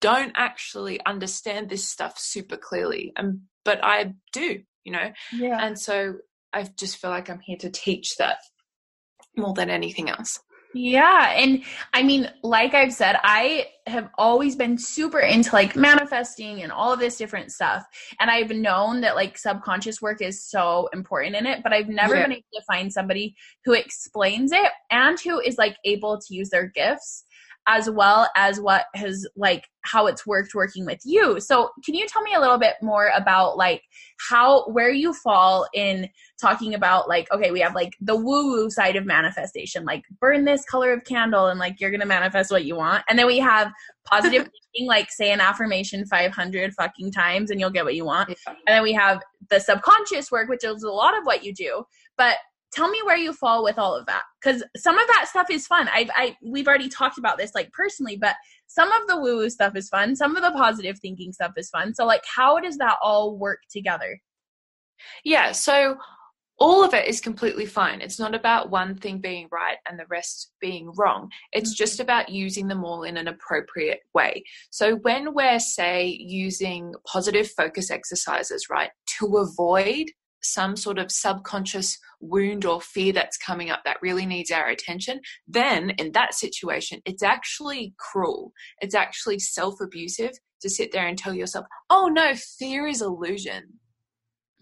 don't 0.01 0.33
actually 0.35 1.03
understand 1.05 1.69
this 1.69 1.87
stuff 1.87 2.17
super 2.17 2.57
clearly 2.57 3.13
and 3.15 3.39
but 3.63 3.83
i 3.83 4.13
do 4.33 4.59
you 4.83 4.91
know 4.91 5.11
yeah 5.33 5.65
and 5.65 5.79
so 5.79 6.15
i 6.53 6.63
just 6.77 6.97
feel 6.97 7.11
like 7.11 7.29
i'm 7.29 7.39
here 7.39 7.57
to 7.57 7.69
teach 7.69 8.15
that 8.17 8.37
more 9.37 9.53
than 9.53 9.69
anything 9.69 10.09
else 10.09 10.39
yeah. 10.75 11.31
And 11.37 11.63
I 11.93 12.03
mean, 12.03 12.29
like 12.43 12.73
I've 12.73 12.93
said, 12.93 13.17
I 13.23 13.67
have 13.87 14.09
always 14.17 14.57
been 14.57 14.77
super 14.77 15.19
into 15.19 15.53
like 15.53 15.75
manifesting 15.75 16.63
and 16.63 16.71
all 16.71 16.91
of 16.91 16.99
this 16.99 17.17
different 17.17 17.53
stuff. 17.53 17.85
And 18.19 18.29
I've 18.29 18.49
known 18.49 19.01
that 19.01 19.15
like 19.15 19.37
subconscious 19.37 20.01
work 20.01 20.21
is 20.21 20.43
so 20.43 20.89
important 20.91 21.37
in 21.37 21.45
it, 21.45 21.63
but 21.63 21.71
I've 21.71 21.87
never 21.87 22.15
yeah. 22.15 22.23
been 22.23 22.31
able 22.33 22.43
to 22.53 22.61
find 22.67 22.91
somebody 22.91 23.35
who 23.63 23.71
explains 23.71 24.51
it 24.51 24.69
and 24.91 25.17
who 25.19 25.39
is 25.39 25.57
like 25.57 25.77
able 25.85 26.19
to 26.19 26.35
use 26.35 26.49
their 26.49 26.67
gifts 26.67 27.23
as 27.67 27.89
well 27.89 28.29
as 28.35 28.59
what 28.59 28.85
has 28.93 29.27
like 29.35 29.65
how 29.81 30.07
it's 30.07 30.25
worked 30.25 30.53
working 30.53 30.85
with 30.85 30.99
you. 31.03 31.39
So, 31.39 31.69
can 31.83 31.95
you 31.95 32.07
tell 32.07 32.21
me 32.21 32.33
a 32.33 32.39
little 32.39 32.57
bit 32.57 32.75
more 32.81 33.11
about 33.15 33.57
like 33.57 33.81
how 34.29 34.65
where 34.67 34.91
you 34.91 35.13
fall 35.13 35.67
in 35.73 36.09
talking 36.39 36.73
about 36.73 37.07
like 37.07 37.31
okay, 37.31 37.51
we 37.51 37.59
have 37.61 37.75
like 37.75 37.93
the 38.01 38.15
woo 38.15 38.51
woo 38.51 38.69
side 38.69 38.95
of 38.95 39.05
manifestation, 39.05 39.83
like 39.85 40.03
burn 40.19 40.45
this 40.45 40.63
color 40.65 40.93
of 40.93 41.03
candle 41.05 41.47
and 41.47 41.59
like 41.59 41.79
you're 41.79 41.91
going 41.91 42.01
to 42.01 42.05
manifest 42.05 42.51
what 42.51 42.65
you 42.65 42.75
want. 42.75 43.03
And 43.09 43.17
then 43.17 43.27
we 43.27 43.39
have 43.39 43.71
positive 44.05 44.43
thinking 44.73 44.87
like 44.87 45.09
say 45.11 45.31
an 45.31 45.41
affirmation 45.41 46.05
500 46.05 46.73
fucking 46.73 47.11
times 47.11 47.51
and 47.51 47.59
you'll 47.59 47.71
get 47.71 47.85
what 47.85 47.95
you 47.95 48.05
want. 48.05 48.29
And 48.47 48.57
then 48.67 48.83
we 48.83 48.93
have 48.93 49.21
the 49.49 49.59
subconscious 49.59 50.31
work 50.31 50.49
which 50.49 50.63
is 50.63 50.83
a 50.83 50.91
lot 50.91 51.17
of 51.17 51.23
what 51.23 51.43
you 51.43 51.53
do. 51.53 51.83
But 52.17 52.37
tell 52.75 52.89
me 52.89 52.99
where 53.05 53.17
you 53.17 53.33
fall 53.33 53.63
with 53.63 53.79
all 53.79 53.95
of 53.95 54.05
that 54.05 54.23
because 54.41 54.63
some 54.75 54.97
of 54.97 55.07
that 55.07 55.27
stuff 55.29 55.49
is 55.49 55.65
fun 55.65 55.87
I've, 55.93 56.09
i 56.15 56.35
we've 56.43 56.67
already 56.67 56.89
talked 56.89 57.17
about 57.17 57.37
this 57.37 57.55
like 57.55 57.71
personally 57.71 58.17
but 58.17 58.35
some 58.67 58.91
of 58.91 59.07
the 59.07 59.17
woo 59.17 59.37
woo 59.37 59.49
stuff 59.49 59.75
is 59.75 59.89
fun 59.89 60.15
some 60.15 60.35
of 60.35 60.43
the 60.43 60.51
positive 60.51 60.99
thinking 60.99 61.31
stuff 61.31 61.53
is 61.57 61.69
fun 61.69 61.95
so 61.95 62.05
like 62.05 62.23
how 62.35 62.59
does 62.59 62.77
that 62.77 62.97
all 63.01 63.37
work 63.37 63.59
together 63.71 64.19
yeah 65.23 65.51
so 65.51 65.97
all 66.57 66.83
of 66.83 66.93
it 66.93 67.07
is 67.07 67.19
completely 67.19 67.65
fine. 67.65 67.99
It's 68.01 68.19
not 68.19 68.33
about 68.33 68.71
one 68.71 68.95
thing 68.95 69.19
being 69.19 69.47
right 69.51 69.77
and 69.87 69.99
the 69.99 70.05
rest 70.09 70.53
being 70.61 70.91
wrong. 70.95 71.29
It's 71.51 71.71
mm-hmm. 71.71 71.83
just 71.83 71.99
about 71.99 72.29
using 72.29 72.67
them 72.67 72.85
all 72.85 73.03
in 73.03 73.17
an 73.17 73.27
appropriate 73.27 73.99
way. 74.13 74.43
So, 74.69 74.95
when 74.97 75.33
we're, 75.33 75.59
say, 75.59 76.07
using 76.07 76.93
positive 77.05 77.51
focus 77.51 77.91
exercises, 77.91 78.67
right, 78.69 78.91
to 79.19 79.37
avoid 79.37 80.05
some 80.45 80.75
sort 80.75 80.97
of 80.97 81.11
subconscious 81.11 81.97
wound 82.19 82.65
or 82.65 82.81
fear 82.81 83.13
that's 83.13 83.37
coming 83.37 83.69
up 83.69 83.81
that 83.85 84.01
really 84.01 84.25
needs 84.25 84.51
our 84.51 84.67
attention, 84.67 85.19
then 85.47 85.91
in 85.91 86.11
that 86.13 86.33
situation, 86.33 87.01
it's 87.05 87.23
actually 87.23 87.93
cruel. 87.97 88.51
It's 88.81 88.95
actually 88.95 89.39
self 89.39 89.75
abusive 89.81 90.31
to 90.61 90.69
sit 90.69 90.91
there 90.91 91.07
and 91.07 91.17
tell 91.17 91.33
yourself, 91.33 91.65
oh 91.89 92.07
no, 92.07 92.33
fear 92.35 92.87
is 92.87 93.01
illusion 93.01 93.79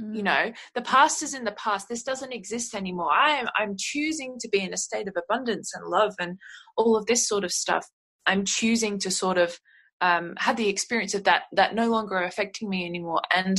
Mm. 0.02 0.16
You 0.16 0.24
know, 0.24 0.52
the 0.76 0.82
past 0.82 1.22
is 1.22 1.34
in 1.34 1.44
the 1.44 1.52
past. 1.54 1.88
This 1.88 2.04
doesn't 2.04 2.34
exist 2.34 2.74
anymore. 2.74 3.12
I 3.12 3.32
am 3.32 3.48
I'm 3.58 3.76
choosing 3.78 4.38
to 4.40 4.50
be 4.50 4.62
in 4.62 4.74
a 4.74 4.78
state 4.78 5.08
of 5.08 5.16
abundance 5.18 5.74
and 5.74 5.88
love 5.88 6.14
and 6.20 6.38
all 6.78 6.96
of 6.96 7.06
this 7.06 7.28
sort 7.28 7.44
of 7.44 7.52
stuff. 7.52 7.88
I'm 8.26 8.46
choosing 8.46 9.00
to 9.00 9.12
sort 9.12 9.38
of 9.38 9.60
um, 10.02 10.34
have 10.38 10.58
the 10.58 10.70
experience 10.70 11.14
of 11.14 11.26
that 11.26 11.44
that 11.54 11.76
no 11.76 11.90
longer 11.90 12.18
affecting 12.18 12.70
me 12.70 12.86
anymore. 12.86 13.22
And 13.34 13.58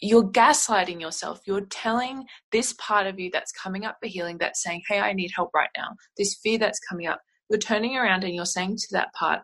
you're 0.00 0.30
gaslighting 0.30 1.00
yourself. 1.00 1.40
You're 1.46 1.66
telling 1.66 2.24
this 2.52 2.74
part 2.74 3.06
of 3.06 3.18
you 3.18 3.30
that's 3.32 3.52
coming 3.52 3.84
up 3.84 3.96
for 4.02 4.08
healing, 4.08 4.38
that's 4.38 4.62
saying, 4.62 4.82
"Hey, 4.88 5.00
I 5.00 5.12
need 5.12 5.30
help 5.34 5.50
right 5.54 5.70
now." 5.76 5.88
This 6.16 6.38
fear 6.42 6.58
that's 6.58 6.80
coming 6.80 7.06
up. 7.06 7.20
You're 7.50 7.58
turning 7.58 7.96
around 7.96 8.24
and 8.24 8.34
you're 8.34 8.46
saying 8.46 8.76
to 8.76 8.88
that 8.92 9.12
part, 9.14 9.42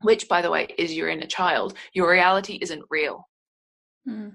which, 0.00 0.28
by 0.28 0.42
the 0.42 0.50
way, 0.50 0.66
is 0.78 0.94
your 0.94 1.08
inner 1.08 1.26
child, 1.26 1.74
your 1.92 2.10
reality 2.10 2.58
isn't 2.60 2.84
real. 2.90 3.28
Mm 4.08 4.32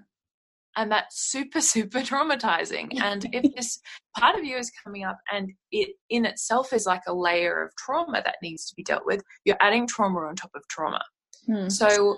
and 0.75 0.91
that's 0.91 1.29
super 1.31 1.61
super 1.61 1.99
traumatizing 1.99 2.89
and 3.01 3.27
if 3.31 3.53
this 3.55 3.79
part 4.17 4.37
of 4.37 4.43
you 4.43 4.57
is 4.57 4.71
coming 4.83 5.03
up 5.03 5.17
and 5.31 5.51
it 5.71 5.89
in 6.09 6.25
itself 6.25 6.73
is 6.73 6.85
like 6.85 7.01
a 7.07 7.13
layer 7.13 7.63
of 7.63 7.75
trauma 7.75 8.21
that 8.23 8.35
needs 8.41 8.65
to 8.65 8.75
be 8.75 8.83
dealt 8.83 9.05
with 9.05 9.21
you're 9.45 9.57
adding 9.61 9.87
trauma 9.87 10.19
on 10.19 10.35
top 10.35 10.51
of 10.55 10.61
trauma 10.69 11.01
hmm. 11.45 11.69
so 11.69 12.17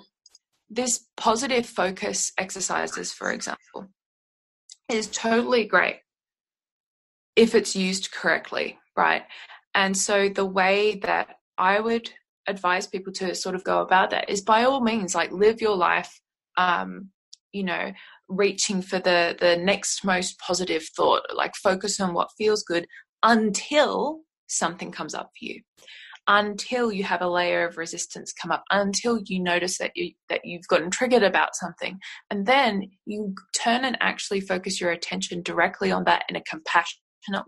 this 0.69 1.05
positive 1.17 1.65
focus 1.65 2.31
exercises 2.37 3.11
for 3.11 3.31
example 3.31 3.87
is 4.89 5.07
totally 5.07 5.65
great 5.65 5.97
if 7.35 7.53
it's 7.55 7.75
used 7.75 8.11
correctly 8.11 8.77
right? 8.97 9.23
And 9.73 9.97
so 9.97 10.29
the 10.29 10.45
way 10.45 10.95
that 11.03 11.35
i 11.57 11.79
would 11.79 12.09
advise 12.47 12.87
people 12.87 13.11
to 13.13 13.33
sort 13.33 13.55
of 13.55 13.63
go 13.63 13.81
about 13.81 14.09
that 14.11 14.29
is 14.29 14.41
by 14.41 14.63
all 14.63 14.81
means 14.81 15.15
like 15.15 15.31
live 15.31 15.61
your 15.61 15.75
life 15.75 16.19
um, 16.57 17.09
you 17.51 17.63
know 17.63 17.91
reaching 18.27 18.81
for 18.81 18.99
the 18.99 19.35
the 19.39 19.57
next 19.57 20.03
most 20.03 20.37
positive 20.39 20.83
thought 20.95 21.23
like 21.35 21.55
focus 21.55 21.99
on 21.99 22.13
what 22.13 22.29
feels 22.37 22.63
good 22.63 22.87
until 23.23 24.21
something 24.47 24.91
comes 24.91 25.13
up 25.13 25.29
for 25.37 25.45
you 25.45 25.61
until 26.27 26.91
you 26.91 27.03
have 27.03 27.21
a 27.21 27.29
layer 27.29 27.67
of 27.67 27.77
resistance 27.77 28.33
come 28.33 28.51
up 28.51 28.63
until 28.71 29.19
you 29.25 29.39
notice 29.39 29.77
that 29.77 29.91
you 29.95 30.11
that 30.29 30.41
you've 30.43 30.67
gotten 30.67 30.89
triggered 30.89 31.23
about 31.23 31.55
something. 31.55 31.99
And 32.31 32.45
then 32.45 32.83
you 33.05 33.35
turn 33.55 33.85
and 33.85 33.97
actually 33.99 34.41
focus 34.41 34.81
your 34.81 34.91
attention 34.91 35.41
directly 35.43 35.91
on 35.91 36.03
that 36.05 36.23
in 36.29 36.35
a 36.35 36.43
compassionate 36.43 36.95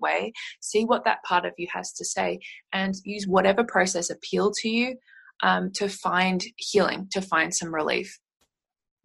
way 0.02 0.34
see 0.60 0.84
what 0.86 1.06
that 1.06 1.24
part 1.24 1.46
of 1.46 1.54
you 1.58 1.68
has 1.72 1.94
to 1.94 2.04
say 2.04 2.40
and 2.74 2.96
use 3.04 3.26
whatever 3.28 3.64
process 3.64 4.10
appeal 4.10 4.52
to 4.52 4.70
you 4.70 4.96
um, 5.44 5.72
to 5.74 5.88
find 5.88 6.44
healing 6.58 7.08
to 7.12 7.22
find 7.22 7.54
some 7.54 7.74
relief 7.74 8.18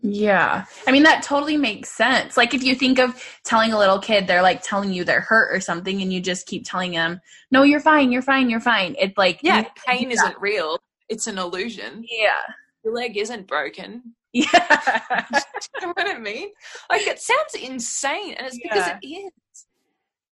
yeah. 0.02 0.64
I 0.86 0.92
mean, 0.92 1.04
that 1.04 1.22
totally 1.22 1.56
makes 1.56 1.88
sense. 1.88 2.36
Like, 2.36 2.54
if 2.54 2.62
you 2.62 2.74
think 2.74 2.98
of 2.98 3.24
telling 3.44 3.72
a 3.72 3.78
little 3.78 4.00
kid, 4.00 4.26
they're 4.26 4.42
like 4.42 4.62
telling 4.62 4.92
you 4.92 5.04
they're 5.04 5.20
hurt 5.20 5.54
or 5.54 5.60
something, 5.60 6.02
and 6.02 6.12
you 6.12 6.20
just 6.20 6.46
keep 6.46 6.64
telling 6.66 6.92
them, 6.92 7.20
no, 7.52 7.62
you're 7.62 7.80
fine, 7.80 8.10
you're 8.10 8.20
fine, 8.20 8.50
you're 8.50 8.60
fine. 8.60 8.96
It's 8.98 9.16
like, 9.16 9.38
yeah, 9.42 9.64
pain 9.86 10.10
isn't 10.10 10.36
real, 10.40 10.78
it's 11.08 11.28
an 11.28 11.38
illusion. 11.38 12.04
Yeah. 12.10 12.40
Your 12.84 12.94
leg 12.94 13.16
isn't 13.16 13.46
broken. 13.46 14.14
Yeah. 14.32 14.48
you 15.30 15.86
know 15.86 15.92
what 15.94 16.08
I 16.08 16.18
mean? 16.18 16.50
Like, 16.90 17.06
it 17.06 17.20
sounds 17.20 17.54
insane, 17.54 18.34
and 18.34 18.46
it's 18.46 18.58
yeah. 18.58 18.74
because 18.74 18.90
it 19.02 19.06
is. 19.06 19.30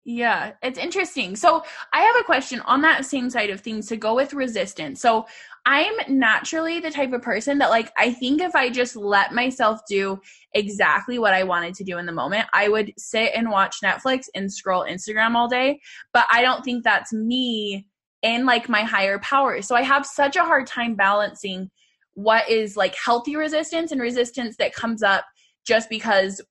Yeah, 0.09 0.53
it's 0.63 0.79
interesting. 0.79 1.35
So, 1.35 1.65
I 1.91 1.99
have 1.99 2.15
a 2.15 2.23
question 2.23 2.61
on 2.61 2.79
that 2.81 3.03
same 3.03 3.29
side 3.29 3.49
of 3.49 3.59
things 3.59 3.87
to 3.87 3.97
go 3.97 4.15
with 4.15 4.33
resistance. 4.33 5.01
So, 5.01 5.27
I'm 5.65 5.93
naturally 6.07 6.79
the 6.79 6.89
type 6.89 7.11
of 7.11 7.21
person 7.21 7.57
that, 7.57 7.69
like, 7.69 7.91
I 7.97 8.13
think 8.13 8.39
if 8.39 8.55
I 8.55 8.69
just 8.69 8.95
let 8.95 9.33
myself 9.33 9.81
do 9.89 10.17
exactly 10.53 11.19
what 11.19 11.33
I 11.33 11.43
wanted 11.43 11.73
to 11.75 11.83
do 11.83 11.97
in 11.97 12.05
the 12.05 12.13
moment, 12.13 12.47
I 12.53 12.69
would 12.69 12.93
sit 12.97 13.33
and 13.35 13.51
watch 13.51 13.81
Netflix 13.83 14.27
and 14.33 14.51
scroll 14.51 14.85
Instagram 14.85 15.35
all 15.35 15.49
day. 15.49 15.81
But 16.13 16.25
I 16.31 16.41
don't 16.41 16.63
think 16.63 16.85
that's 16.85 17.11
me 17.11 17.85
and 18.23 18.45
like 18.45 18.69
my 18.69 18.83
higher 18.83 19.19
power. 19.19 19.61
So 19.61 19.75
I 19.75 19.81
have 19.81 20.05
such 20.05 20.37
a 20.37 20.45
hard 20.45 20.67
time 20.67 20.95
balancing 20.95 21.69
what 22.13 22.49
is 22.49 22.77
like 22.77 22.95
healthy 22.95 23.35
resistance 23.35 23.91
and 23.91 23.99
resistance 23.99 24.55
that 24.55 24.73
comes 24.73 25.03
up 25.03 25.25
just 25.65 25.89
because 25.89 26.41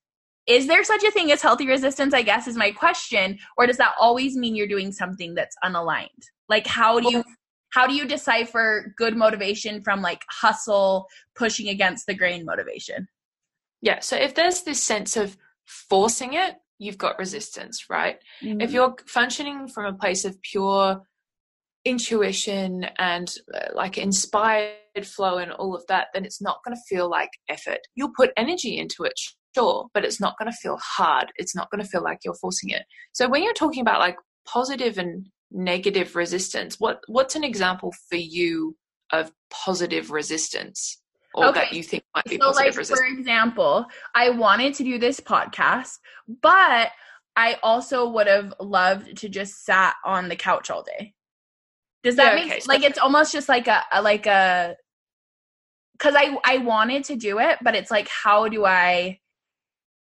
is 0.47 0.67
there 0.67 0.83
such 0.83 1.03
a 1.03 1.11
thing 1.11 1.31
as 1.31 1.41
healthy 1.41 1.67
resistance 1.67 2.13
i 2.13 2.21
guess 2.21 2.47
is 2.47 2.55
my 2.55 2.71
question 2.71 3.37
or 3.57 3.67
does 3.67 3.77
that 3.77 3.93
always 3.99 4.35
mean 4.35 4.55
you're 4.55 4.67
doing 4.67 4.91
something 4.91 5.35
that's 5.35 5.55
unaligned? 5.63 6.07
Like 6.49 6.65
how 6.65 6.99
do 6.99 7.11
you 7.11 7.23
how 7.71 7.85
do 7.85 7.93
you 7.93 8.07
decipher 8.07 8.93
good 8.97 9.15
motivation 9.15 9.83
from 9.83 10.01
like 10.01 10.23
hustle 10.29 11.07
pushing 11.35 11.67
against 11.67 12.07
the 12.07 12.13
grain 12.13 12.45
motivation? 12.45 13.07
Yeah 13.81 13.99
so 13.99 14.15
if 14.15 14.35
there's 14.35 14.61
this 14.63 14.81
sense 14.81 15.17
of 15.17 15.37
forcing 15.65 16.33
it 16.33 16.55
you've 16.79 16.97
got 16.97 17.19
resistance 17.19 17.85
right? 17.89 18.17
Mm-hmm. 18.41 18.61
if 18.61 18.71
you're 18.71 18.95
functioning 19.05 19.67
from 19.67 19.85
a 19.85 19.97
place 19.97 20.25
of 20.25 20.41
pure 20.41 21.01
intuition 21.85 22.85
and 22.97 23.33
uh, 23.53 23.67
like 23.73 23.97
inspired 23.97 24.75
flow 25.03 25.37
and 25.37 25.51
all 25.53 25.73
of 25.75 25.85
that 25.87 26.07
then 26.13 26.25
it's 26.25 26.41
not 26.41 26.59
going 26.65 26.75
to 26.75 26.81
feel 26.87 27.09
like 27.09 27.29
effort. 27.49 27.79
You'll 27.95 28.13
put 28.15 28.31
energy 28.35 28.77
into 28.77 29.03
it 29.03 29.13
sure 29.57 29.87
but 29.93 30.05
it's 30.05 30.19
not 30.19 30.37
going 30.37 30.51
to 30.51 30.57
feel 30.57 30.77
hard 30.77 31.31
it's 31.35 31.55
not 31.55 31.69
going 31.71 31.83
to 31.83 31.89
feel 31.89 32.03
like 32.03 32.19
you're 32.23 32.33
forcing 32.35 32.69
it 32.69 32.83
so 33.11 33.27
when 33.27 33.43
you're 33.43 33.53
talking 33.53 33.81
about 33.81 33.99
like 33.99 34.17
positive 34.45 34.97
and 34.97 35.27
negative 35.51 36.15
resistance 36.15 36.75
what 36.79 37.01
what's 37.07 37.35
an 37.35 37.43
example 37.43 37.93
for 38.09 38.17
you 38.17 38.75
of 39.11 39.31
positive 39.49 40.11
resistance 40.11 41.01
or 41.33 41.47
okay. 41.47 41.61
that 41.61 41.73
you 41.73 41.83
think 41.83 42.03
might 42.15 42.25
be 42.25 42.37
so 42.37 42.47
positive 42.47 42.65
like, 42.65 42.77
resistance 42.77 42.99
for 42.99 43.19
example 43.19 43.85
i 44.15 44.29
wanted 44.29 44.73
to 44.73 44.83
do 44.83 44.97
this 44.97 45.19
podcast 45.19 45.93
but 46.41 46.89
i 47.35 47.57
also 47.63 48.09
would 48.09 48.27
have 48.27 48.53
loved 48.59 49.15
to 49.17 49.29
just 49.29 49.63
sat 49.63 49.95
on 50.05 50.27
the 50.27 50.35
couch 50.35 50.69
all 50.69 50.83
day 50.83 51.13
does 52.03 52.15
that 52.17 52.37
yeah, 52.37 52.43
make 52.43 52.51
okay. 52.51 52.61
like 52.67 52.83
it's 52.83 52.99
almost 52.99 53.31
just 53.31 53.47
like 53.47 53.67
a, 53.67 53.83
a 53.93 54.01
like 54.01 54.25
a 54.25 54.75
because 55.93 56.15
i 56.15 56.37
i 56.45 56.57
wanted 56.57 57.03
to 57.03 57.15
do 57.15 57.39
it 57.39 57.57
but 57.61 57.75
it's 57.75 57.91
like 57.91 58.09
how 58.09 58.47
do 58.49 58.65
i 58.65 59.17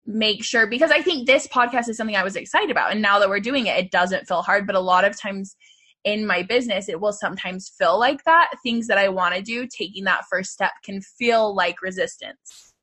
make 0.06 0.44
sure 0.44 0.68
because 0.68 0.92
I 0.92 1.02
think 1.02 1.28
this 1.28 1.48
podcast 1.48 1.88
is 1.90 1.98
something 1.98 2.16
I 2.16 2.24
was 2.24 2.36
excited 2.36 2.72
about. 2.72 2.92
And 2.92 3.02
now 3.02 3.20
that 3.20 3.30
we're 3.30 3.40
doing 3.40 3.68
it, 3.68 3.78
it 3.78 3.92
doesn't 3.92 4.28
feel 4.28 4.42
hard. 4.42 4.66
But 4.66 4.76
a 4.76 4.80
lot 4.80 5.06
of 5.06 5.20
times 5.20 5.56
in 6.04 6.26
my 6.26 6.44
business, 6.44 6.90
it 6.90 7.00
will 7.00 7.14
sometimes 7.14 7.72
feel 7.78 8.00
like 8.00 8.24
that. 8.26 8.52
Things 8.64 8.88
that 8.88 8.98
I 8.98 9.10
want 9.10 9.36
to 9.36 9.42
do, 9.42 9.68
taking 9.68 10.04
that 10.06 10.26
first 10.30 10.52
step 10.52 10.72
can 10.84 11.02
feel 11.02 11.56
like 11.56 11.82
resistance. 11.82 12.74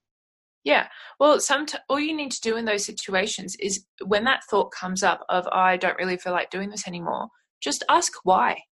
Yeah. 0.64 0.88
Well, 1.18 1.40
some 1.40 1.66
all 1.88 1.98
you 1.98 2.14
need 2.14 2.32
to 2.32 2.40
do 2.40 2.56
in 2.56 2.64
those 2.64 2.84
situations 2.84 3.56
is 3.58 3.84
when 4.04 4.24
that 4.24 4.44
thought 4.50 4.70
comes 4.70 5.02
up 5.02 5.24
of 5.28 5.46
oh, 5.46 5.58
I 5.58 5.76
don't 5.76 5.98
really 5.98 6.18
feel 6.18 6.32
like 6.32 6.50
doing 6.50 6.70
this 6.70 6.86
anymore, 6.86 7.28
just 7.60 7.84
ask 7.88 8.12
why. 8.22 8.62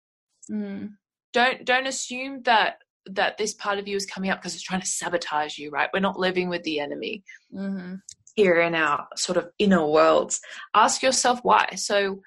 Mm. 0.50 0.90
Don't 1.32 1.64
don't 1.64 1.86
assume 1.86 2.42
that 2.42 2.76
that 3.06 3.38
this 3.38 3.54
part 3.54 3.78
of 3.78 3.86
you 3.86 3.96
is 3.96 4.04
coming 4.04 4.30
up 4.30 4.40
because 4.40 4.54
it's 4.54 4.62
trying 4.62 4.80
to 4.80 4.86
sabotage 4.86 5.58
you, 5.58 5.70
right? 5.70 5.88
We're 5.94 6.00
not 6.00 6.18
living 6.18 6.48
with 6.48 6.64
the 6.64 6.80
enemy. 6.80 7.24
Mm-hmm 7.54 7.94
here 8.36 8.60
in 8.60 8.74
our 8.74 9.08
sort 9.16 9.38
of 9.38 9.48
inner 9.58 9.84
worlds. 9.84 10.40
Ask 10.74 11.02
yourself 11.02 11.40
why. 11.42 11.70
So, 11.76 12.20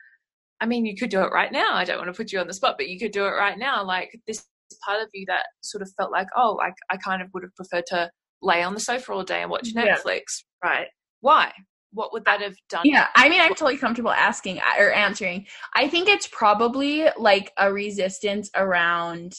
I 0.59 0.65
mean, 0.65 0.85
you 0.85 0.95
could 0.95 1.11
do 1.11 1.21
it 1.21 1.31
right 1.31 1.51
now. 1.51 1.73
I 1.73 1.85
don't 1.85 1.97
want 1.97 2.13
to 2.13 2.17
put 2.17 2.31
you 2.31 2.39
on 2.39 2.47
the 2.47 2.53
spot, 2.53 2.75
but 2.77 2.89
you 2.89 2.99
could 2.99 3.11
do 3.11 3.25
it 3.25 3.31
right 3.31 3.57
now. 3.57 3.85
Like 3.85 4.19
this 4.27 4.43
part 4.85 5.01
of 5.01 5.09
you 5.13 5.25
that 5.27 5.45
sort 5.61 5.81
of 5.81 5.91
felt 5.95 6.11
like, 6.11 6.27
oh, 6.35 6.55
like 6.57 6.73
I 6.89 6.97
kind 6.97 7.21
of 7.21 7.29
would 7.33 7.43
have 7.43 7.55
preferred 7.55 7.85
to 7.87 8.09
lay 8.41 8.63
on 8.63 8.73
the 8.73 8.79
sofa 8.79 9.13
all 9.13 9.23
day 9.23 9.41
and 9.41 9.51
watch 9.51 9.73
Netflix, 9.73 10.43
yeah. 10.63 10.69
right? 10.69 10.87
Why? 11.21 11.51
What 11.91 12.13
would 12.13 12.25
that 12.25 12.41
have 12.41 12.55
done? 12.69 12.83
Yeah, 12.85 13.07
I 13.15 13.29
mean, 13.29 13.41
I'm 13.41 13.49
totally 13.49 13.77
comfortable 13.77 14.11
asking 14.11 14.59
uh, 14.59 14.81
or 14.81 14.91
answering. 14.91 15.47
I 15.75 15.87
think 15.87 16.07
it's 16.07 16.27
probably 16.27 17.07
like 17.17 17.51
a 17.57 17.73
resistance 17.73 18.49
around. 18.55 19.33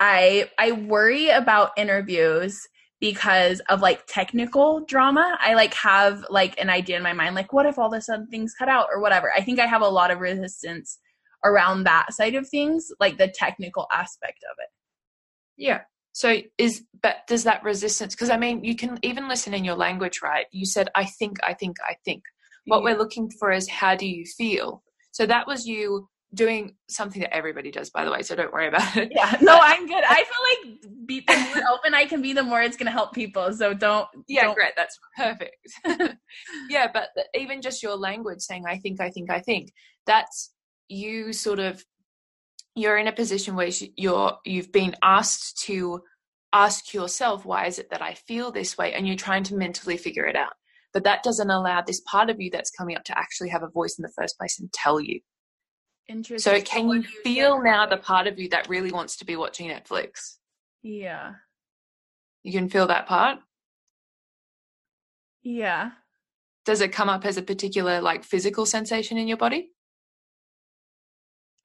I 0.00 0.50
I 0.58 0.72
worry 0.72 1.28
about 1.28 1.72
interviews 1.76 2.66
because 3.02 3.60
of 3.68 3.80
like 3.80 4.06
technical 4.06 4.84
drama. 4.86 5.36
I 5.40 5.54
like 5.54 5.74
have 5.74 6.24
like 6.30 6.58
an 6.60 6.70
idea 6.70 6.96
in 6.96 7.02
my 7.02 7.12
mind, 7.12 7.34
like 7.34 7.52
what 7.52 7.66
if 7.66 7.76
all 7.76 7.92
of 7.92 7.98
a 7.98 8.00
sudden 8.00 8.28
things 8.28 8.54
cut 8.56 8.68
out 8.68 8.86
or 8.94 9.00
whatever. 9.00 9.32
I 9.36 9.40
think 9.40 9.58
I 9.58 9.66
have 9.66 9.82
a 9.82 9.88
lot 9.88 10.12
of 10.12 10.20
resistance 10.20 11.00
around 11.44 11.82
that 11.82 12.12
side 12.12 12.36
of 12.36 12.48
things, 12.48 12.92
like 13.00 13.18
the 13.18 13.26
technical 13.26 13.88
aspect 13.92 14.44
of 14.48 14.56
it. 14.58 14.68
Yeah. 15.56 15.80
So 16.12 16.42
is 16.58 16.84
but 17.02 17.26
does 17.26 17.42
that 17.42 17.64
resistance 17.64 18.14
because 18.14 18.30
I 18.30 18.36
mean 18.36 18.62
you 18.62 18.76
can 18.76 19.00
even 19.02 19.28
listen 19.28 19.52
in 19.52 19.64
your 19.64 19.74
language, 19.74 20.20
right? 20.22 20.46
You 20.52 20.64
said 20.64 20.88
I 20.94 21.06
think, 21.06 21.38
I 21.42 21.54
think, 21.54 21.78
I 21.80 21.96
think. 22.04 22.22
What 22.66 22.78
yeah. 22.78 22.84
we're 22.84 22.98
looking 22.98 23.32
for 23.40 23.50
is 23.50 23.68
how 23.68 23.96
do 23.96 24.06
you 24.06 24.24
feel? 24.24 24.84
So 25.10 25.26
that 25.26 25.48
was 25.48 25.66
you 25.66 26.08
doing 26.34 26.76
something 26.88 27.20
that 27.20 27.34
everybody 27.34 27.70
does, 27.70 27.90
by 27.90 28.04
the 28.04 28.10
way. 28.10 28.22
So 28.22 28.34
don't 28.34 28.52
worry 28.52 28.68
about 28.68 28.96
it. 28.96 29.12
Yeah, 29.14 29.36
no, 29.42 29.58
I'm 29.60 29.86
good. 29.86 30.02
I 30.06 30.24
feel 30.24 30.70
like 30.72 31.06
be, 31.06 31.24
the 31.26 31.36
more 31.54 31.62
open 31.74 31.94
I 31.94 32.06
can 32.06 32.22
be, 32.22 32.32
the 32.32 32.42
more 32.42 32.62
it's 32.62 32.76
going 32.76 32.86
to 32.86 32.92
help 32.92 33.12
people. 33.12 33.52
So 33.52 33.74
don't. 33.74 34.08
Yeah, 34.28 34.44
don't. 34.44 34.54
great. 34.54 34.72
That's 34.76 34.98
perfect. 35.16 35.56
yeah, 36.70 36.88
but 36.92 37.08
even 37.34 37.60
just 37.60 37.82
your 37.82 37.96
language 37.96 38.40
saying 38.40 38.64
"I 38.66 38.78
think," 38.78 39.00
"I 39.00 39.10
think," 39.10 39.30
"I 39.30 39.40
think," 39.40 39.72
that's 40.06 40.52
you 40.88 41.32
sort 41.32 41.58
of 41.58 41.84
you're 42.74 42.96
in 42.96 43.08
a 43.08 43.12
position 43.12 43.54
where 43.54 43.70
you're 43.96 44.38
you've 44.44 44.72
been 44.72 44.94
asked 45.02 45.62
to 45.64 46.00
ask 46.54 46.92
yourself 46.92 47.44
why 47.44 47.66
is 47.66 47.78
it 47.78 47.88
that 47.90 48.02
i 48.02 48.14
feel 48.14 48.50
this 48.50 48.76
way 48.76 48.92
and 48.92 49.06
you're 49.06 49.16
trying 49.16 49.42
to 49.42 49.54
mentally 49.54 49.96
figure 49.96 50.26
it 50.26 50.36
out 50.36 50.52
but 50.92 51.04
that 51.04 51.22
doesn't 51.22 51.50
allow 51.50 51.80
this 51.80 52.00
part 52.00 52.28
of 52.28 52.40
you 52.40 52.50
that's 52.50 52.70
coming 52.70 52.96
up 52.96 53.04
to 53.04 53.18
actually 53.18 53.48
have 53.48 53.62
a 53.62 53.68
voice 53.68 53.96
in 53.98 54.02
the 54.02 54.12
first 54.16 54.36
place 54.38 54.58
and 54.58 54.72
tell 54.72 55.00
you 55.00 55.20
Interesting. 56.08 56.38
So 56.38 56.60
can 56.60 56.88
you 56.88 57.02
feel 57.02 57.62
now 57.62 57.86
the 57.86 57.96
part 57.96 58.26
of 58.26 58.38
you 58.38 58.48
that 58.50 58.68
really 58.68 58.92
wants 58.92 59.16
to 59.16 59.24
be 59.24 59.36
watching 59.36 59.68
Netflix? 59.68 60.36
Yeah. 60.82 61.34
You 62.42 62.52
can 62.52 62.68
feel 62.68 62.86
that 62.88 63.06
part? 63.06 63.38
Yeah. 65.42 65.92
Does 66.64 66.80
it 66.80 66.92
come 66.92 67.08
up 67.08 67.24
as 67.24 67.36
a 67.36 67.42
particular 67.42 68.00
like 68.00 68.24
physical 68.24 68.66
sensation 68.66 69.18
in 69.18 69.28
your 69.28 69.36
body? 69.36 69.70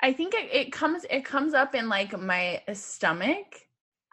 I 0.02 0.14
think 0.14 0.34
it, 0.34 0.50
it 0.54 0.72
comes 0.72 1.06
it 1.10 1.26
comes 1.26 1.54
up 1.54 1.74
in 1.74 1.90
like 1.90 2.18
my 2.20 2.62
stomach 2.74 3.48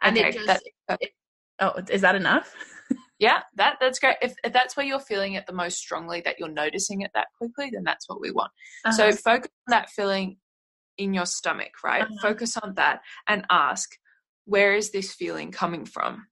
and 0.01 0.17
okay, 0.17 0.29
it 0.29 0.33
just 0.33 0.63
it, 0.99 1.11
oh 1.59 1.73
is 1.89 2.01
that 2.01 2.15
enough? 2.15 2.53
yeah, 3.19 3.41
that 3.55 3.77
that's 3.79 3.99
great. 3.99 4.17
If, 4.21 4.35
if 4.43 4.51
that's 4.51 4.75
where 4.75 4.85
you're 4.85 4.99
feeling 4.99 5.33
it 5.33 5.47
the 5.47 5.53
most 5.53 5.77
strongly, 5.77 6.21
that 6.25 6.39
you're 6.39 6.49
noticing 6.49 7.01
it 7.01 7.11
that 7.13 7.27
quickly, 7.37 7.69
then 7.71 7.83
that's 7.83 8.09
what 8.09 8.19
we 8.19 8.31
want. 8.31 8.51
Uh-huh. 8.85 8.91
So 8.91 9.11
focus 9.11 9.51
on 9.67 9.71
that 9.71 9.89
feeling 9.89 10.37
in 10.97 11.13
your 11.13 11.25
stomach, 11.25 11.71
right? 11.83 12.03
Uh-huh. 12.03 12.15
Focus 12.21 12.57
on 12.57 12.73
that 12.75 13.01
and 13.27 13.45
ask, 13.49 13.89
where 14.45 14.75
is 14.75 14.91
this 14.91 15.13
feeling 15.13 15.51
coming 15.51 15.85
from? 15.85 16.27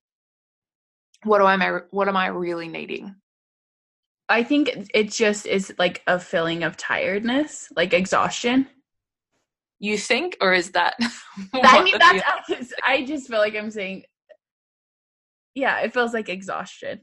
What 1.23 1.39
do 1.39 1.45
I 1.45 1.79
what 1.91 2.09
am 2.09 2.17
I 2.17 2.27
really 2.27 2.67
needing? 2.67 3.15
I 4.27 4.43
think 4.43 4.71
it 4.93 5.11
just 5.11 5.45
is 5.45 5.73
like 5.77 6.01
a 6.07 6.19
feeling 6.19 6.63
of 6.63 6.75
tiredness, 6.75 7.69
like 7.75 7.93
exhaustion. 7.93 8.67
You 9.79 9.97
think, 9.97 10.37
or 10.41 10.53
is 10.53 10.71
that? 10.71 10.95
I 11.53 11.83
mean, 11.83 11.95
that's. 11.97 12.73
I 12.85 13.05
just 13.05 13.27
feel 13.27 13.39
like 13.39 13.55
I'm 13.55 13.71
saying 13.71 14.03
yeah, 15.55 15.79
it 15.81 15.93
feels 15.93 16.13
like 16.13 16.29
exhaustion. 16.29 17.01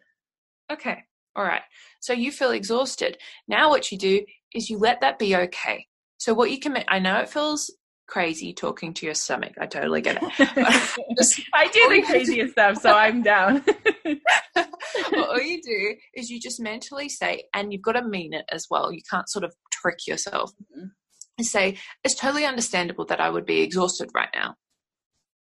Okay. 0.72 0.98
All 1.36 1.44
right. 1.44 1.62
So 2.00 2.12
you 2.12 2.32
feel 2.32 2.50
exhausted. 2.50 3.18
Now 3.48 3.68
what 3.68 3.90
you 3.92 3.98
do 3.98 4.24
is 4.54 4.68
you 4.68 4.78
let 4.78 5.00
that 5.00 5.18
be 5.18 5.36
okay. 5.36 5.86
So 6.18 6.34
what 6.34 6.50
you 6.50 6.58
can 6.58 6.82
I 6.88 6.98
know 6.98 7.18
it 7.18 7.28
feels 7.28 7.70
crazy 8.10 8.52
talking 8.52 8.92
to 8.94 9.06
your 9.06 9.14
stomach. 9.14 9.52
I 9.58 9.66
totally 9.66 10.02
get 10.02 10.18
it. 10.20 10.32
I 11.54 11.68
do 11.68 11.88
the 11.88 12.02
craziest 12.04 12.52
stuff, 12.52 12.76
so 12.78 12.92
I'm 12.92 13.22
down. 13.22 13.64
all 15.16 15.40
you 15.40 15.62
do 15.62 15.94
is 16.14 16.28
you 16.28 16.40
just 16.40 16.60
mentally 16.60 17.08
say, 17.08 17.44
and 17.54 17.72
you've 17.72 17.82
got 17.82 17.92
to 17.92 18.06
mean 18.06 18.34
it 18.34 18.44
as 18.50 18.66
well. 18.68 18.92
You 18.92 19.00
can't 19.08 19.30
sort 19.30 19.44
of 19.44 19.54
trick 19.72 20.06
yourself. 20.06 20.50
Mm-hmm. 20.76 21.42
Say, 21.42 21.78
it's 22.04 22.16
totally 22.16 22.44
understandable 22.44 23.06
that 23.06 23.20
I 23.20 23.30
would 23.30 23.46
be 23.46 23.62
exhausted 23.62 24.10
right 24.14 24.28
now. 24.34 24.56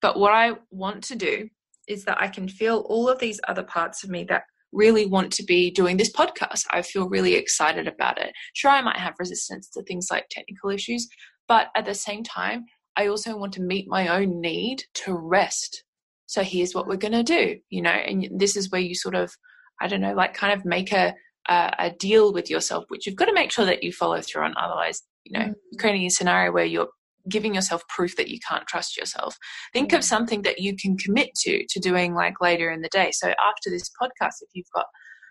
But 0.01 0.19
what 0.19 0.33
I 0.33 0.51
want 0.69 1.05
to 1.05 1.15
do 1.15 1.49
is 1.87 2.05
that 2.05 2.21
I 2.21 2.27
can 2.27 2.47
feel 2.47 2.85
all 2.87 3.09
of 3.09 3.19
these 3.19 3.39
other 3.47 3.63
parts 3.63 4.03
of 4.03 4.09
me 4.09 4.23
that 4.25 4.43
really 4.71 5.05
want 5.05 5.31
to 5.33 5.43
be 5.43 5.71
doing 5.71 5.97
this 5.97 6.11
podcast. 6.11 6.65
I 6.71 6.81
feel 6.81 7.09
really 7.09 7.35
excited 7.35 7.87
about 7.87 8.19
it. 8.19 8.33
Sure, 8.53 8.71
I 8.71 8.81
might 8.81 8.97
have 8.97 9.15
resistance 9.19 9.69
to 9.69 9.83
things 9.83 10.07
like 10.11 10.27
technical 10.29 10.69
issues, 10.69 11.07
but 11.47 11.67
at 11.75 11.85
the 11.85 11.93
same 11.95 12.23
time, 12.23 12.65
I 12.97 13.07
also 13.07 13.37
want 13.37 13.53
to 13.53 13.61
meet 13.61 13.87
my 13.87 14.07
own 14.07 14.41
need 14.41 14.83
to 15.05 15.13
rest. 15.15 15.83
So 16.25 16.43
here's 16.43 16.73
what 16.73 16.87
we're 16.87 16.97
going 16.97 17.13
to 17.13 17.23
do, 17.23 17.57
you 17.69 17.81
know, 17.81 17.91
and 17.91 18.27
this 18.37 18.57
is 18.57 18.69
where 18.69 18.81
you 18.81 18.95
sort 18.95 19.15
of, 19.15 19.31
I 19.79 19.87
don't 19.87 20.01
know, 20.01 20.13
like 20.13 20.33
kind 20.33 20.51
of 20.51 20.65
make 20.65 20.91
a, 20.91 21.13
a, 21.47 21.73
a 21.79 21.91
deal 21.91 22.33
with 22.33 22.49
yourself, 22.49 22.85
which 22.89 23.05
you've 23.05 23.15
got 23.15 23.25
to 23.25 23.33
make 23.33 23.51
sure 23.51 23.65
that 23.65 23.83
you 23.83 23.93
follow 23.93 24.21
through 24.21 24.43
on. 24.43 24.53
Otherwise, 24.57 25.03
you 25.23 25.37
know, 25.37 25.45
mm. 25.45 25.79
creating 25.79 26.05
a 26.05 26.09
scenario 26.09 26.51
where 26.51 26.65
you're 26.65 26.89
giving 27.29 27.55
yourself 27.55 27.87
proof 27.87 28.15
that 28.15 28.29
you 28.29 28.39
can't 28.47 28.67
trust 28.67 28.97
yourself. 28.97 29.37
Think 29.73 29.93
of 29.93 30.01
mm. 30.01 30.05
something 30.05 30.41
that 30.43 30.59
you 30.59 30.75
can 30.75 30.97
commit 30.97 31.29
to 31.41 31.65
to 31.69 31.79
doing 31.79 32.13
like 32.13 32.41
later 32.41 32.71
in 32.71 32.81
the 32.81 32.89
day. 32.89 33.11
So 33.11 33.27
after 33.27 33.69
this 33.69 33.89
podcast, 34.01 34.41
if 34.41 34.49
you've 34.53 34.65
got 34.73 34.85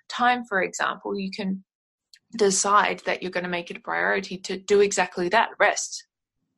time, 0.09 0.45
for 0.49 0.63
example, 0.63 1.19
you 1.19 1.31
can 1.31 1.65
decide 2.37 3.03
that 3.07 3.23
you're 3.23 3.31
going 3.31 3.45
to 3.45 3.51
make 3.51 3.71
it 3.71 3.79
a 3.79 3.81
priority 3.81 4.37
to 4.39 4.59
do 4.59 4.81
exactly 4.81 5.29
that 5.31 5.51
rest, 5.59 6.07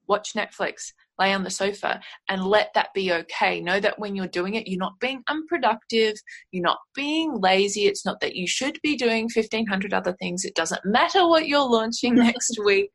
watch 0.07 0.33
Netflix, 0.35 0.93
lay 1.19 1.33
on 1.33 1.43
the 1.43 1.51
sofa, 1.51 2.01
and 2.29 2.45
let 2.45 2.71
that 2.75 2.89
be 2.95 3.13
okay. 3.13 3.61
Know 3.61 3.81
that 3.81 3.99
when 3.99 4.15
you're 4.15 4.29
doing 4.29 4.55
it, 4.55 4.67
you're 4.67 4.79
not 4.79 4.99
being 5.01 5.23
unproductive, 5.29 6.15
you're 6.53 6.63
not 6.63 6.79
being 6.95 7.41
lazy. 7.41 7.87
It's 7.87 8.07
not 8.07 8.21
that 8.21 8.37
you 8.37 8.47
should 8.47 8.79
be 8.83 8.97
doing 8.97 9.29
1500 9.35 9.93
other 9.93 10.15
things. 10.21 10.45
It 10.45 10.55
doesn't 10.55 10.85
matter 10.85 11.27
what 11.27 11.49
you're 11.49 11.69
launching 11.69 12.15
next 12.17 12.59
week. 12.65 12.91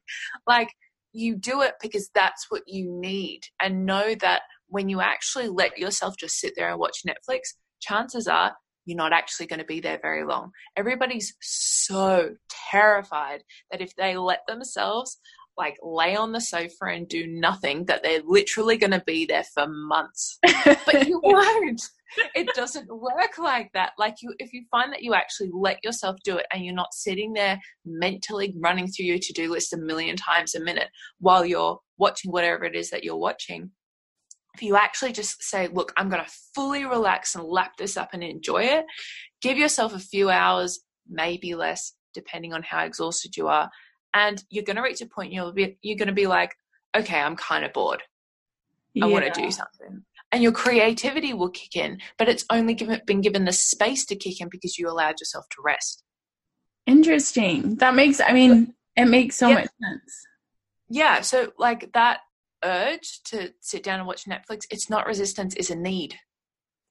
Like, 0.48 0.70
you 1.14 1.36
do 1.36 1.62
it 1.62 1.76
because 1.82 2.10
that's 2.14 2.48
what 2.50 2.64
you 2.68 2.92
need 2.92 3.42
and 3.62 3.86
know 3.86 4.16
that 4.16 4.42
when 4.68 4.90
you 4.90 5.00
actually 5.02 5.48
let 5.48 5.78
yourself 5.78 6.16
just 6.20 6.40
sit 6.40 6.54
there 6.56 6.70
and 6.70 6.80
watch 6.80 7.04
Netflix, 7.08 7.54
chances 7.80 8.28
are 8.28 8.54
you're 8.86 8.98
not 8.98 9.14
actually 9.14 9.46
going 9.46 9.60
to 9.60 9.66
be 9.66 9.80
there 9.80 10.00
very 10.02 10.26
long. 10.26 10.52
Everybody's 10.76 11.36
so 11.40 12.32
terrified 12.72 13.44
that 13.72 13.82
if 13.82 13.96
they 13.96 14.18
let 14.18 14.42
themselves 14.48 15.20
like 15.56 15.78
lay 15.84 16.16
on 16.16 16.32
the 16.32 16.42
sofa 16.42 16.86
and 16.86 17.08
do 17.08 17.28
nothing, 17.28 17.86
that 17.86 18.02
they're 18.04 18.24
literally 18.26 18.76
going 18.76 18.92
to 18.92 19.04
be 19.06 19.26
there 19.26 19.46
for 19.54 19.68
months. 19.68 20.40
but 20.66 21.08
you 21.08 21.20
won't 21.24 21.82
it 22.36 22.48
doesn't 22.56 22.88
work 22.90 23.38
like 23.38 23.72
that. 23.74 23.94
Like 23.98 24.16
you, 24.22 24.34
if 24.40 24.54
you 24.54 24.64
find 24.72 24.92
that 24.92 25.04
you 25.04 25.14
actually 25.14 25.50
let 25.54 25.84
yourself 25.84 26.18
do 26.24 26.38
it 26.38 26.46
and 26.52 26.64
you're 26.64 26.74
not 26.74 26.94
sitting 26.94 27.34
there 27.34 27.60
mentally 27.86 28.54
running 28.62 28.88
through 28.88 29.06
your 29.06 29.20
to-do 29.20 29.52
list 29.52 29.74
a 29.74 29.78
million 29.78 30.16
times 30.16 30.56
a 30.56 30.60
minute 30.60 30.90
while 31.20 31.46
you're 31.46 31.80
watching 31.98 32.32
whatever 32.32 32.66
it 32.66 32.76
is 32.76 32.90
that 32.90 33.04
you're 33.04 33.18
watching, 33.18 33.72
if 34.56 34.62
you 34.62 34.76
actually 34.76 35.12
just 35.12 35.42
say, 35.44 35.68
look, 35.68 35.94
I'm 35.98 36.10
going 36.10 36.24
to 36.24 36.32
fully 36.54 36.86
relax 36.86 37.36
and 37.36 37.44
lap 37.44 37.74
this 37.78 37.98
up 37.98 38.10
and 38.14 38.24
enjoy 38.24 38.64
it, 38.64 38.86
give 39.42 39.58
yourself 39.58 39.96
a 39.96 40.00
few 40.00 40.30
hours, 40.30 40.80
maybe 41.10 41.56
less, 41.56 41.94
depending 42.14 42.54
on 42.54 42.64
how 42.64 42.84
exhausted 42.84 43.36
you 43.36 43.48
are. 43.48 43.70
And 44.14 44.44
you're 44.50 44.64
going 44.64 44.76
to 44.76 44.84
reach 44.84 45.02
a 45.02 45.08
point 45.08 45.34
you'll 45.34 45.54
be, 45.54 45.78
you're 45.82 45.98
going 45.98 46.08
to 46.08 46.14
be 46.14 46.28
like, 46.28 46.54
okay, 46.96 47.20
I'm 47.20 47.36
kind 47.36 47.66
of 47.66 47.74
bored. 47.74 48.04
I 49.02 49.08
yeah. 49.08 49.12
want 49.12 49.26
to 49.26 49.42
do 49.42 49.50
something 49.50 50.04
and 50.34 50.42
your 50.42 50.52
creativity 50.52 51.32
will 51.34 51.50
kick 51.50 51.76
in 51.76 52.00
but 52.18 52.28
it's 52.28 52.44
only 52.50 52.74
given, 52.74 53.00
been 53.06 53.22
given 53.22 53.46
the 53.46 53.54
space 53.54 54.06
to 54.06 54.16
kick 54.16 54.42
in 54.42 54.50
because 54.50 54.78
you 54.78 54.90
allowed 54.90 55.20
yourself 55.20 55.46
to 55.52 55.62
rest. 55.64 56.04
Interesting. 56.86 57.76
That 57.76 57.96
makes 57.96 58.20
i 58.20 58.34
mean 58.34 58.74
it 58.98 59.06
makes 59.06 59.38
so 59.38 59.48
yeah. 59.48 59.56
much 59.56 59.70
sense. 59.82 60.26
Yeah 60.90 61.22
so 61.22 61.54
like 61.58 61.94
that 61.94 62.20
urge 62.64 63.22
to 63.26 63.54
sit 63.60 63.84
down 63.84 64.00
and 64.00 64.08
watch 64.08 64.24
netflix 64.26 64.62
it's 64.72 64.90
not 64.90 65.06
resistance 65.06 65.54
it's 65.56 65.70
a 65.70 65.76
need. 65.76 66.16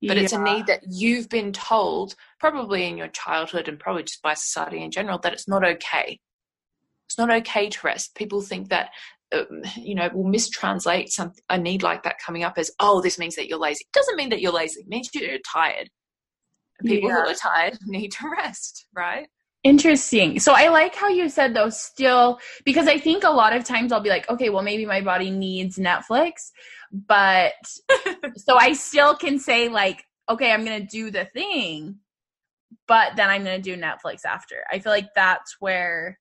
But 0.00 0.16
yeah. 0.16 0.24
it's 0.24 0.32
a 0.32 0.42
need 0.42 0.66
that 0.66 0.82
you've 0.88 1.28
been 1.28 1.52
told 1.52 2.16
probably 2.40 2.88
in 2.88 2.96
your 2.96 3.08
childhood 3.08 3.68
and 3.68 3.78
probably 3.78 4.02
just 4.02 4.22
by 4.22 4.34
society 4.34 4.82
in 4.82 4.90
general 4.90 5.18
that 5.18 5.32
it's 5.32 5.46
not 5.46 5.64
okay. 5.64 6.18
It's 7.06 7.16
not 7.16 7.30
okay 7.30 7.68
to 7.68 7.86
rest. 7.86 8.16
People 8.16 8.40
think 8.40 8.70
that 8.70 8.90
Um, 9.32 9.62
you 9.76 9.94
know, 9.94 10.10
will 10.12 10.30
mistranslate 10.30 11.08
some 11.08 11.32
a 11.48 11.56
need 11.56 11.82
like 11.82 12.02
that 12.02 12.16
coming 12.24 12.44
up 12.44 12.54
as, 12.58 12.70
oh, 12.80 13.00
this 13.00 13.18
means 13.18 13.36
that 13.36 13.48
you're 13.48 13.58
lazy. 13.58 13.84
It 13.84 13.92
doesn't 13.92 14.16
mean 14.16 14.28
that 14.30 14.40
you're 14.40 14.52
lazy. 14.52 14.80
It 14.80 14.88
means 14.88 15.10
you're 15.14 15.38
tired. 15.50 15.88
People 16.84 17.08
yeah. 17.10 17.22
who 17.22 17.30
are 17.30 17.34
tired 17.34 17.78
need 17.86 18.12
to 18.12 18.28
rest, 18.28 18.86
right? 18.94 19.28
Interesting. 19.64 20.40
So 20.40 20.54
I 20.54 20.68
like 20.68 20.94
how 20.94 21.08
you 21.08 21.28
said 21.28 21.54
though 21.54 21.70
still 21.70 22.40
because 22.64 22.88
I 22.88 22.98
think 22.98 23.22
a 23.22 23.30
lot 23.30 23.54
of 23.54 23.64
times 23.64 23.92
I'll 23.92 24.00
be 24.00 24.10
like, 24.10 24.28
okay, 24.28 24.50
well 24.50 24.64
maybe 24.64 24.84
my 24.84 25.00
body 25.00 25.30
needs 25.30 25.78
Netflix, 25.78 26.50
but 26.90 27.52
so 28.36 28.56
I 28.58 28.72
still 28.72 29.14
can 29.14 29.38
say 29.38 29.68
like, 29.68 30.04
okay, 30.28 30.50
I'm 30.50 30.64
going 30.64 30.80
to 30.80 30.86
do 30.86 31.12
the 31.12 31.26
thing, 31.26 32.00
but 32.88 33.12
then 33.16 33.30
I'm 33.30 33.44
going 33.44 33.62
to 33.62 33.62
do 33.62 33.80
Netflix 33.80 34.24
after. 34.24 34.64
I 34.70 34.80
feel 34.80 34.92
like 34.92 35.14
that's 35.14 35.56
where 35.60 36.18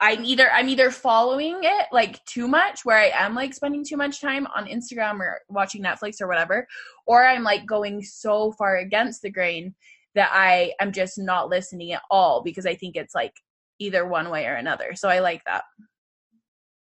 I'm 0.00 0.24
either 0.24 0.50
I'm 0.50 0.68
either 0.68 0.90
following 0.90 1.60
it 1.62 1.86
like 1.92 2.24
too 2.24 2.48
much 2.48 2.84
where 2.84 2.96
I 2.96 3.10
am 3.14 3.34
like 3.34 3.54
spending 3.54 3.84
too 3.84 3.96
much 3.96 4.20
time 4.20 4.46
on 4.54 4.66
Instagram 4.66 5.20
or 5.20 5.40
watching 5.48 5.82
Netflix 5.82 6.20
or 6.20 6.28
whatever 6.28 6.66
or 7.06 7.24
I'm 7.24 7.42
like 7.42 7.66
going 7.66 8.02
so 8.02 8.52
far 8.52 8.76
against 8.76 9.22
the 9.22 9.30
grain 9.30 9.74
that 10.14 10.30
I 10.32 10.72
am 10.80 10.92
just 10.92 11.18
not 11.18 11.48
listening 11.48 11.92
at 11.92 12.02
all 12.10 12.42
because 12.42 12.66
I 12.66 12.74
think 12.74 12.96
it's 12.96 13.14
like 13.14 13.34
either 13.78 14.06
one 14.06 14.30
way 14.30 14.46
or 14.46 14.54
another. 14.54 14.94
So 14.94 15.08
I 15.08 15.20
like 15.20 15.44
that. 15.44 15.64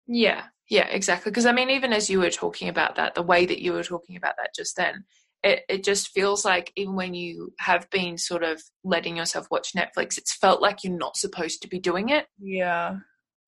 Yeah. 0.07 0.43
Yeah, 0.69 0.87
exactly. 0.87 1.31
Because 1.31 1.45
I 1.45 1.51
mean 1.51 1.69
even 1.69 1.93
as 1.93 2.09
you 2.09 2.19
were 2.19 2.29
talking 2.29 2.69
about 2.69 2.95
that, 2.95 3.15
the 3.15 3.21
way 3.23 3.45
that 3.45 3.61
you 3.61 3.73
were 3.73 3.83
talking 3.83 4.15
about 4.15 4.35
that 4.37 4.55
just 4.55 4.75
then, 4.75 5.05
it, 5.43 5.63
it 5.67 5.83
just 5.83 6.09
feels 6.09 6.45
like 6.45 6.71
even 6.75 6.95
when 6.95 7.13
you 7.13 7.53
have 7.59 7.89
been 7.89 8.17
sort 8.17 8.43
of 8.43 8.61
letting 8.83 9.17
yourself 9.17 9.47
watch 9.51 9.73
Netflix, 9.75 10.17
it's 10.17 10.35
felt 10.35 10.61
like 10.61 10.83
you're 10.83 10.97
not 10.97 11.17
supposed 11.17 11.61
to 11.61 11.67
be 11.67 11.79
doing 11.79 12.09
it. 12.09 12.25
Yeah. 12.39 12.97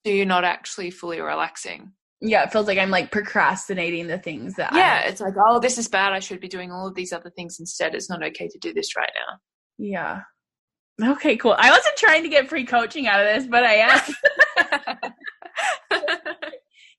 So 0.06 0.12
you're 0.12 0.26
not 0.26 0.44
actually 0.44 0.92
fully 0.92 1.22
relaxing. 1.22 1.94
Yeah, 2.22 2.44
it 2.44 2.52
feels 2.52 2.68
like 2.68 2.78
I'm 2.78 2.92
like 2.92 3.12
procrastinating 3.12 4.08
the 4.08 4.18
things 4.18 4.56
that 4.56 4.74
Yeah, 4.74 5.02
I, 5.04 5.08
it's 5.08 5.22
like, 5.22 5.36
oh, 5.48 5.60
this 5.60 5.78
is 5.78 5.88
bad. 5.88 6.14
I 6.14 6.20
should 6.20 6.40
be 6.40 6.48
doing 6.48 6.72
all 6.72 6.88
of 6.88 6.96
these 6.96 7.14
other 7.14 7.30
things 7.30 7.60
instead. 7.60 7.96
It's 7.96 8.10
not 8.10 8.24
okay 8.24 8.48
to 8.48 8.60
do 8.60 8.74
this 8.74 8.96
right 8.96 9.12
now. 9.16 9.38
Yeah. 9.78 10.22
Okay, 11.02 11.36
cool. 11.38 11.56
I 11.58 11.72
wasn't 11.72 11.98
trying 11.98 12.24
to 12.24 12.30
get 12.30 12.48
free 12.50 12.66
coaching 12.66 13.08
out 13.08 13.20
of 13.20 13.26
this, 13.26 13.48
but 13.48 13.64
I 13.64 13.74
am. 13.76 15.04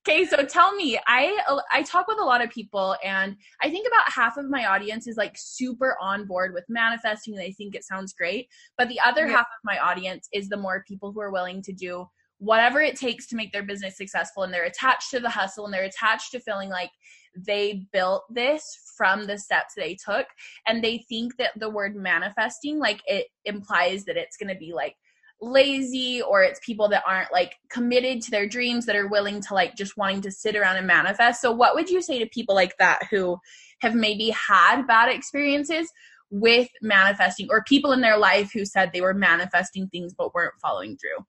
Okay, 0.07 0.23
so 0.23 0.45
tell 0.45 0.73
me, 0.73 0.97
I 1.05 1.37
I 1.69 1.83
talk 1.83 2.07
with 2.07 2.17
a 2.17 2.23
lot 2.23 2.41
of 2.41 2.49
people, 2.49 2.95
and 3.03 3.35
I 3.61 3.69
think 3.69 3.85
about 3.85 4.09
half 4.09 4.37
of 4.37 4.49
my 4.49 4.65
audience 4.65 5.05
is 5.05 5.17
like 5.17 5.33
super 5.35 5.97
on 6.01 6.25
board 6.25 6.53
with 6.53 6.63
manifesting. 6.69 7.35
They 7.35 7.51
think 7.51 7.75
it 7.75 7.83
sounds 7.83 8.13
great, 8.13 8.47
but 8.77 8.87
the 8.87 9.01
other 9.01 9.25
Yeah. 9.27 9.33
half 9.33 9.47
of 9.47 9.59
my 9.65 9.77
audience 9.79 10.29
is 10.31 10.47
the 10.47 10.55
more 10.55 10.81
people 10.87 11.11
who 11.11 11.19
are 11.19 11.31
willing 11.31 11.61
to 11.63 11.73
do 11.73 12.09
whatever 12.37 12.79
it 12.81 12.95
takes 12.95 13.27
to 13.27 13.35
make 13.35 13.51
their 13.51 13.63
business 13.63 13.97
successful, 13.97 14.43
and 14.43 14.53
they're 14.53 14.63
attached 14.63 15.09
to 15.11 15.19
the 15.19 15.29
hustle, 15.29 15.65
and 15.65 15.73
they're 15.73 15.83
attached 15.83 16.31
to 16.31 16.39
feeling 16.39 16.69
like 16.69 16.91
they 17.35 17.85
built 17.91 18.23
this 18.29 18.63
from 18.95 19.27
the 19.27 19.37
steps 19.37 19.73
they 19.75 19.93
took, 19.95 20.27
and 20.67 20.81
they 20.81 20.99
think 21.09 21.35
that 21.35 21.51
the 21.59 21.69
word 21.69 21.97
manifesting, 21.97 22.79
like 22.79 23.01
it 23.07 23.27
implies 23.43 24.05
that 24.05 24.15
it's 24.15 24.37
going 24.37 24.53
to 24.53 24.59
be 24.59 24.71
like 24.73 24.95
lazy 25.41 26.21
or 26.21 26.43
it's 26.43 26.59
people 26.65 26.89
that 26.89 27.03
aren't 27.07 27.31
like 27.31 27.55
committed 27.69 28.21
to 28.21 28.31
their 28.31 28.47
dreams 28.47 28.85
that 28.85 28.95
are 28.95 29.07
willing 29.07 29.41
to 29.41 29.53
like 29.53 29.75
just 29.75 29.97
wanting 29.97 30.21
to 30.21 30.31
sit 30.31 30.55
around 30.55 30.77
and 30.77 30.87
manifest. 30.87 31.41
So 31.41 31.51
what 31.51 31.75
would 31.75 31.89
you 31.89 32.01
say 32.01 32.19
to 32.19 32.25
people 32.27 32.55
like 32.55 32.75
that 32.79 33.03
who 33.11 33.37
have 33.81 33.93
maybe 33.93 34.29
had 34.29 34.87
bad 34.87 35.09
experiences 35.09 35.91
with 36.29 36.67
manifesting 36.81 37.47
or 37.49 37.63
people 37.63 37.91
in 37.91 38.01
their 38.01 38.17
life 38.17 38.51
who 38.53 38.65
said 38.65 38.91
they 38.91 39.01
were 39.01 39.13
manifesting 39.13 39.87
things 39.87 40.13
but 40.17 40.33
weren't 40.33 40.59
following 40.61 40.97
through? 40.97 41.25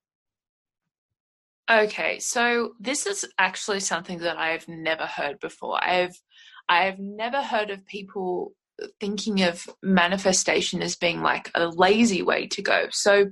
Okay, 1.71 2.17
so 2.17 2.71
this 2.79 3.05
is 3.05 3.27
actually 3.37 3.79
something 3.79 4.19
that 4.19 4.37
I've 4.37 4.67
never 4.67 5.05
heard 5.05 5.39
before. 5.39 5.83
I've 5.83 6.19
I've 6.67 6.97
never 6.97 7.41
heard 7.41 7.69
of 7.69 7.85
people 7.85 8.53
thinking 8.99 9.43
of 9.43 9.67
manifestation 9.83 10.81
as 10.81 10.95
being 10.95 11.21
like 11.21 11.51
a 11.53 11.67
lazy 11.67 12.21
way 12.23 12.47
to 12.47 12.61
go. 12.61 12.87
So 12.91 13.31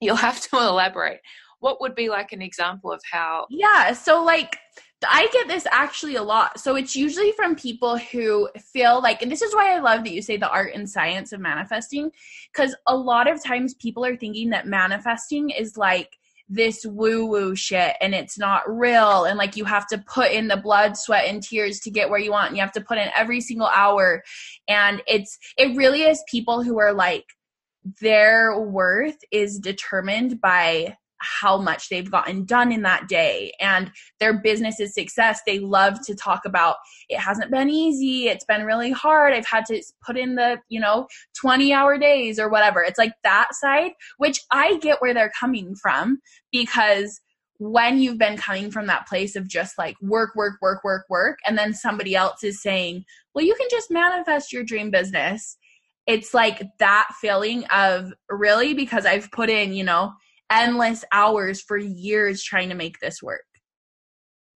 you'll 0.00 0.16
have 0.16 0.40
to 0.40 0.56
elaborate. 0.58 1.20
What 1.60 1.80
would 1.80 1.94
be 1.94 2.08
like 2.08 2.32
an 2.32 2.40
example 2.42 2.92
of 2.92 3.02
how 3.10 3.46
Yeah, 3.50 3.92
so 3.92 4.22
like 4.22 4.58
I 5.06 5.28
get 5.32 5.46
this 5.46 5.66
actually 5.70 6.16
a 6.16 6.22
lot. 6.22 6.58
So 6.58 6.74
it's 6.76 6.96
usually 6.96 7.32
from 7.32 7.54
people 7.54 7.98
who 7.98 8.48
feel 8.72 9.00
like, 9.00 9.22
and 9.22 9.30
this 9.30 9.42
is 9.42 9.54
why 9.54 9.74
I 9.74 9.78
love 9.78 10.02
that 10.04 10.12
you 10.12 10.22
say 10.22 10.36
the 10.36 10.50
art 10.50 10.72
and 10.74 10.88
science 10.88 11.32
of 11.32 11.40
manifesting, 11.40 12.10
because 12.52 12.74
a 12.86 12.96
lot 12.96 13.28
of 13.28 13.42
times 13.42 13.74
people 13.74 14.04
are 14.04 14.16
thinking 14.16 14.50
that 14.50 14.66
manifesting 14.66 15.50
is 15.50 15.76
like 15.76 16.16
this 16.48 16.84
woo 16.86 17.26
woo 17.26 17.54
shit 17.54 17.94
and 18.00 18.14
it's 18.14 18.38
not 18.38 18.62
real. 18.66 19.24
And 19.24 19.38
like 19.38 19.56
you 19.56 19.64
have 19.66 19.86
to 19.88 19.98
put 19.98 20.32
in 20.32 20.48
the 20.48 20.56
blood, 20.56 20.96
sweat, 20.96 21.26
and 21.26 21.42
tears 21.42 21.78
to 21.80 21.90
get 21.90 22.08
where 22.08 22.18
you 22.18 22.32
want. 22.32 22.48
And 22.48 22.56
you 22.56 22.62
have 22.62 22.72
to 22.72 22.80
put 22.80 22.98
in 22.98 23.10
every 23.14 23.40
single 23.40 23.68
hour. 23.68 24.24
And 24.66 25.02
it's, 25.06 25.38
it 25.56 25.76
really 25.76 26.02
is 26.02 26.22
people 26.28 26.62
who 26.62 26.80
are 26.80 26.92
like, 26.92 27.26
their 28.00 28.58
worth 28.58 29.18
is 29.30 29.58
determined 29.58 30.40
by 30.40 30.96
how 31.20 31.58
much 31.58 31.88
they've 31.88 32.10
gotten 32.10 32.44
done 32.44 32.70
in 32.72 32.82
that 32.82 33.08
day 33.08 33.52
and 33.60 33.90
their 34.20 34.40
business's 34.40 34.94
success. 34.94 35.40
They 35.44 35.58
love 35.58 36.04
to 36.06 36.14
talk 36.14 36.44
about 36.44 36.76
it 37.08 37.18
hasn't 37.18 37.50
been 37.50 37.68
easy. 37.68 38.28
It's 38.28 38.44
been 38.44 38.64
really 38.64 38.92
hard. 38.92 39.32
I've 39.32 39.46
had 39.46 39.66
to 39.66 39.82
put 40.04 40.16
in 40.16 40.36
the, 40.36 40.60
you 40.68 40.80
know, 40.80 41.08
20 41.40 41.72
hour 41.72 41.98
days 41.98 42.38
or 42.38 42.48
whatever. 42.48 42.82
It's 42.82 42.98
like 42.98 43.14
that 43.24 43.48
side, 43.54 43.92
which 44.18 44.40
I 44.52 44.78
get 44.78 45.00
where 45.00 45.14
they're 45.14 45.32
coming 45.38 45.74
from 45.74 46.20
because 46.52 47.20
when 47.58 47.98
you've 47.98 48.18
been 48.18 48.36
coming 48.36 48.70
from 48.70 48.86
that 48.86 49.08
place 49.08 49.34
of 49.34 49.48
just 49.48 49.76
like 49.78 49.96
work, 50.00 50.36
work, 50.36 50.58
work, 50.62 50.84
work, 50.84 51.04
work, 51.10 51.38
and 51.44 51.58
then 51.58 51.74
somebody 51.74 52.14
else 52.14 52.44
is 52.44 52.62
saying, 52.62 53.04
well, 53.34 53.44
you 53.44 53.54
can 53.56 53.66
just 53.68 53.90
manifest 53.90 54.52
your 54.52 54.62
dream 54.62 54.90
business. 54.90 55.58
It's 56.08 56.34
like 56.34 56.62
that 56.80 57.08
feeling 57.20 57.64
of 57.66 58.12
really 58.28 58.74
because 58.74 59.06
I've 59.06 59.30
put 59.30 59.50
in, 59.50 59.72
you 59.72 59.84
know, 59.84 60.12
endless 60.50 61.04
hours 61.12 61.60
for 61.60 61.76
years 61.76 62.42
trying 62.42 62.70
to 62.70 62.74
make 62.74 62.98
this 62.98 63.22
work. 63.22 63.44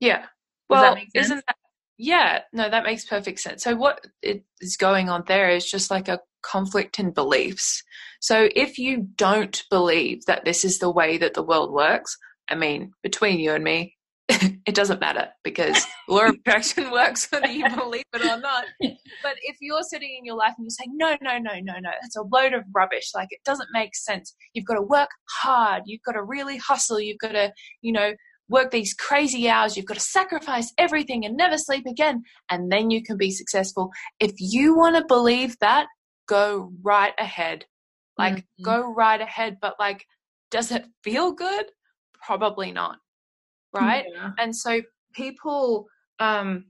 Yeah. 0.00 0.26
Well, 0.68 0.82
that 0.82 0.94
make 0.94 1.12
sense? 1.12 1.26
isn't 1.26 1.44
that 1.46 1.56
yeah, 1.98 2.40
no, 2.52 2.68
that 2.68 2.82
makes 2.82 3.04
perfect 3.04 3.38
sense. 3.38 3.62
So 3.62 3.76
what 3.76 4.04
it 4.22 4.42
is 4.60 4.76
going 4.76 5.08
on 5.08 5.22
there 5.28 5.50
is 5.50 5.70
just 5.70 5.88
like 5.88 6.08
a 6.08 6.18
conflict 6.42 6.98
in 6.98 7.12
beliefs. 7.12 7.80
So 8.20 8.48
if 8.56 8.76
you 8.76 9.06
don't 9.14 9.62
believe 9.70 10.24
that 10.26 10.44
this 10.44 10.64
is 10.64 10.80
the 10.80 10.90
way 10.90 11.18
that 11.18 11.34
the 11.34 11.44
world 11.44 11.72
works, 11.72 12.16
I 12.50 12.56
mean, 12.56 12.92
between 13.04 13.38
you 13.38 13.52
and 13.52 13.62
me, 13.62 13.94
it 14.66 14.74
doesn't 14.74 15.00
matter 15.00 15.28
because 15.44 15.84
law 16.08 16.26
of 16.26 16.34
attraction 16.34 16.90
works 16.92 17.30
whether 17.30 17.48
you 17.48 17.68
believe 17.76 18.04
it 18.12 18.22
or 18.22 18.40
not. 18.40 18.64
But 18.80 19.36
if 19.42 19.56
you're 19.60 19.82
sitting 19.82 20.16
in 20.18 20.24
your 20.24 20.36
life 20.36 20.54
and 20.56 20.64
you're 20.64 20.70
saying, 20.70 20.92
no, 20.96 21.16
no, 21.20 21.38
no, 21.38 21.54
no, 21.62 21.78
no, 21.80 21.90
it's 22.02 22.16
a 22.16 22.22
load 22.22 22.52
of 22.52 22.64
rubbish. 22.74 23.10
Like 23.14 23.28
it 23.30 23.40
doesn't 23.44 23.68
make 23.72 23.94
sense. 23.94 24.34
You've 24.54 24.66
got 24.66 24.74
to 24.74 24.82
work 24.82 25.10
hard. 25.40 25.82
You've 25.86 26.02
got 26.02 26.12
to 26.12 26.22
really 26.22 26.56
hustle. 26.58 27.00
You've 27.00 27.18
got 27.18 27.32
to, 27.32 27.52
you 27.80 27.92
know, 27.92 28.12
work 28.48 28.70
these 28.70 28.94
crazy 28.94 29.48
hours. 29.48 29.76
You've 29.76 29.86
got 29.86 29.94
to 29.94 30.00
sacrifice 30.00 30.72
everything 30.78 31.24
and 31.24 31.36
never 31.36 31.56
sleep 31.56 31.84
again. 31.86 32.22
And 32.50 32.70
then 32.70 32.90
you 32.90 33.02
can 33.02 33.16
be 33.16 33.30
successful. 33.30 33.90
If 34.20 34.32
you 34.38 34.76
want 34.76 34.96
to 34.96 35.04
believe 35.06 35.56
that, 35.60 35.86
go 36.28 36.72
right 36.82 37.14
ahead. 37.18 37.64
Like, 38.18 38.36
Mhm. 38.36 38.64
go 38.64 38.92
right 38.92 39.20
ahead. 39.20 39.58
But, 39.60 39.76
like, 39.78 40.04
does 40.50 40.70
it 40.70 40.84
feel 41.02 41.32
good? 41.32 41.66
Probably 42.26 42.72
not. 42.72 42.98
Right? 43.72 44.04
Yeah. 44.12 44.30
and 44.38 44.54
so 44.54 44.82
people 45.14 45.86
um 46.18 46.66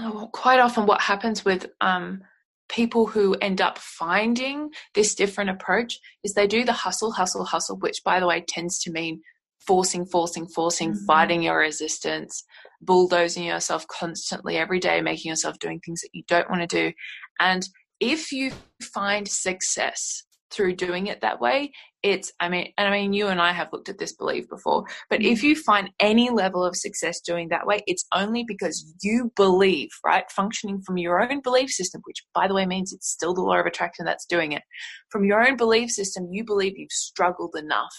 oh, 0.00 0.28
quite 0.32 0.60
often 0.60 0.86
what 0.86 1.00
happens 1.00 1.44
with 1.44 1.66
um 1.80 2.20
people 2.68 3.06
who 3.06 3.34
end 3.40 3.60
up 3.60 3.78
finding 3.78 4.70
this 4.94 5.14
different 5.14 5.50
approach 5.50 5.98
is 6.24 6.32
they 6.34 6.46
do 6.48 6.64
the 6.64 6.72
hustle 6.72 7.12
hustle 7.12 7.44
hustle 7.44 7.78
which 7.78 7.98
by 8.04 8.18
the 8.18 8.26
way 8.26 8.44
tends 8.46 8.78
to 8.80 8.90
mean 8.90 9.20
forcing 9.66 10.04
forcing 10.04 10.46
forcing 10.46 10.92
Mhm. 10.92 11.06
fighting 11.06 11.42
your 11.42 11.58
resistance 11.58 12.44
bulldozing 12.80 13.44
yourself 13.44 13.86
constantly 13.88 14.56
every 14.56 14.80
day 14.80 15.00
making 15.00 15.28
yourself 15.28 15.58
doing 15.58 15.80
things 15.80 16.00
that 16.02 16.10
you 16.12 16.22
don't 16.26 16.50
want 16.50 16.68
to 16.68 16.76
do 16.90 16.92
and 17.40 17.68
if 18.00 18.32
you 18.32 18.52
find 18.82 19.26
success 19.28 20.24
through 20.50 20.74
doing 20.76 21.06
it 21.06 21.20
that 21.20 21.40
way 21.40 21.72
it's 22.06 22.32
i 22.40 22.48
mean 22.48 22.72
and 22.78 22.86
i 22.88 22.90
mean 22.90 23.12
you 23.12 23.26
and 23.26 23.40
i 23.40 23.52
have 23.52 23.68
looked 23.72 23.88
at 23.88 23.98
this 23.98 24.14
belief 24.14 24.48
before 24.48 24.84
but 25.10 25.22
if 25.22 25.42
you 25.42 25.56
find 25.56 25.90
any 25.98 26.30
level 26.30 26.64
of 26.64 26.76
success 26.76 27.20
doing 27.20 27.48
that 27.48 27.66
way 27.66 27.82
it's 27.86 28.06
only 28.14 28.44
because 28.46 28.94
you 29.02 29.32
believe 29.34 29.88
right 30.04 30.30
functioning 30.30 30.80
from 30.82 30.96
your 30.96 31.20
own 31.20 31.40
belief 31.40 31.70
system 31.70 32.00
which 32.04 32.24
by 32.32 32.46
the 32.46 32.54
way 32.54 32.64
means 32.64 32.92
it's 32.92 33.10
still 33.10 33.34
the 33.34 33.40
law 33.40 33.58
of 33.58 33.66
attraction 33.66 34.04
that's 34.04 34.26
doing 34.26 34.52
it. 34.52 34.62
From 35.10 35.24
your 35.24 35.46
own 35.46 35.56
belief 35.56 35.90
system 35.90 36.28
you 36.30 36.44
believe 36.44 36.74
you've 36.76 36.90
struggled 36.90 37.56
enough. 37.56 37.94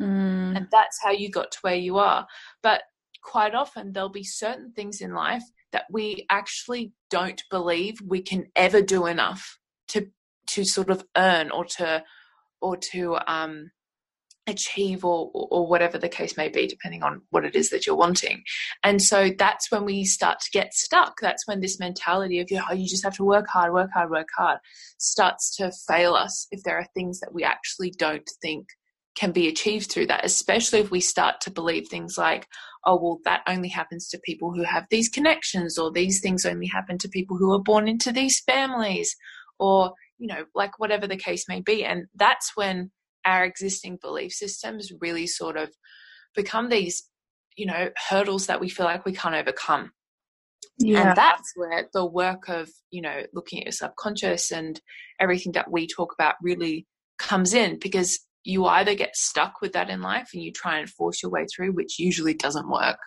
Mm. 0.00 0.56
and 0.56 0.68
that's 0.70 1.02
how 1.02 1.10
you 1.10 1.28
got 1.28 1.50
to 1.50 1.58
where 1.62 1.74
you 1.74 1.98
are. 1.98 2.24
But 2.62 2.82
quite 3.24 3.52
often 3.52 3.92
there'll 3.92 4.08
be 4.08 4.22
certain 4.22 4.70
things 4.70 5.00
in 5.00 5.12
life 5.12 5.42
that 5.72 5.86
we 5.90 6.24
actually 6.30 6.92
don't 7.10 7.42
believe 7.50 8.00
we 8.06 8.22
can 8.22 8.46
ever 8.54 8.80
do 8.80 9.06
enough 9.06 9.58
to 9.88 10.06
to 10.50 10.64
sort 10.64 10.88
of 10.88 11.04
earn 11.16 11.50
or 11.50 11.64
to 11.64 12.04
or 12.60 12.76
to 12.76 13.18
um 13.26 13.70
achieve 14.46 15.04
or, 15.04 15.30
or 15.34 15.66
whatever 15.68 15.98
the 15.98 16.08
case 16.08 16.36
may 16.38 16.48
be 16.48 16.66
depending 16.66 17.02
on 17.02 17.20
what 17.28 17.44
it 17.44 17.54
is 17.54 17.68
that 17.68 17.86
you're 17.86 17.94
wanting. 17.94 18.42
And 18.82 19.02
so 19.02 19.30
that's 19.38 19.70
when 19.70 19.84
we 19.84 20.04
start 20.06 20.40
to 20.40 20.50
get 20.50 20.72
stuck. 20.72 21.20
That's 21.20 21.46
when 21.46 21.60
this 21.60 21.78
mentality 21.78 22.40
of 22.40 22.50
you 22.50 22.56
know, 22.56 22.72
you 22.72 22.88
just 22.88 23.04
have 23.04 23.16
to 23.16 23.24
work 23.24 23.46
hard 23.46 23.74
work 23.74 23.90
hard 23.92 24.10
work 24.10 24.28
hard 24.36 24.58
starts 24.96 25.54
to 25.56 25.70
fail 25.86 26.14
us 26.14 26.46
if 26.50 26.62
there 26.62 26.78
are 26.78 26.86
things 26.94 27.20
that 27.20 27.34
we 27.34 27.44
actually 27.44 27.90
don't 27.90 28.30
think 28.40 28.68
can 29.18 29.32
be 29.32 29.48
achieved 29.48 29.90
through 29.90 30.06
that, 30.06 30.24
especially 30.24 30.78
if 30.78 30.92
we 30.92 31.00
start 31.00 31.40
to 31.40 31.50
believe 31.50 31.88
things 31.88 32.16
like, 32.16 32.46
oh, 32.86 32.96
well, 33.02 33.18
that 33.24 33.42
only 33.48 33.68
happens 33.68 34.08
to 34.08 34.20
people 34.24 34.54
who 34.54 34.62
have 34.62 34.86
these 34.90 35.08
connections, 35.08 35.76
or 35.76 35.90
these 35.90 36.20
things 36.20 36.46
only 36.46 36.68
happen 36.68 36.96
to 36.98 37.08
people 37.08 37.36
who 37.36 37.52
are 37.52 37.62
born 37.62 37.88
into 37.88 38.12
these 38.12 38.40
families, 38.40 39.16
or, 39.58 39.92
you 40.18 40.26
know, 40.26 40.44
like 40.54 40.78
whatever 40.78 41.06
the 41.06 41.16
case 41.16 41.44
may 41.48 41.60
be. 41.60 41.84
And 41.84 42.06
that's 42.14 42.52
when 42.54 42.90
our 43.24 43.44
existing 43.44 43.98
belief 44.00 44.32
systems 44.32 44.90
really 45.00 45.26
sort 45.26 45.56
of 45.56 45.70
become 46.34 46.68
these, 46.68 47.08
you 47.56 47.66
know, 47.66 47.90
hurdles 48.08 48.46
that 48.46 48.60
we 48.60 48.68
feel 48.68 48.86
like 48.86 49.04
we 49.04 49.12
can't 49.12 49.34
overcome. 49.34 49.92
Yeah. 50.78 51.08
And 51.08 51.16
that's 51.16 51.52
where 51.56 51.88
the 51.92 52.06
work 52.06 52.48
of, 52.48 52.68
you 52.90 53.02
know, 53.02 53.22
looking 53.32 53.60
at 53.60 53.66
your 53.66 53.72
subconscious 53.72 54.52
and 54.52 54.80
everything 55.20 55.52
that 55.52 55.70
we 55.70 55.86
talk 55.86 56.12
about 56.12 56.34
really 56.42 56.86
comes 57.18 57.52
in 57.52 57.78
because 57.80 58.20
you 58.44 58.64
either 58.66 58.94
get 58.94 59.16
stuck 59.16 59.60
with 59.60 59.72
that 59.72 59.90
in 59.90 60.00
life 60.00 60.30
and 60.32 60.42
you 60.42 60.52
try 60.52 60.78
and 60.78 60.88
force 60.88 61.22
your 61.22 61.30
way 61.30 61.44
through, 61.54 61.72
which 61.72 61.98
usually 61.98 62.34
doesn't 62.34 62.70
work, 62.70 62.98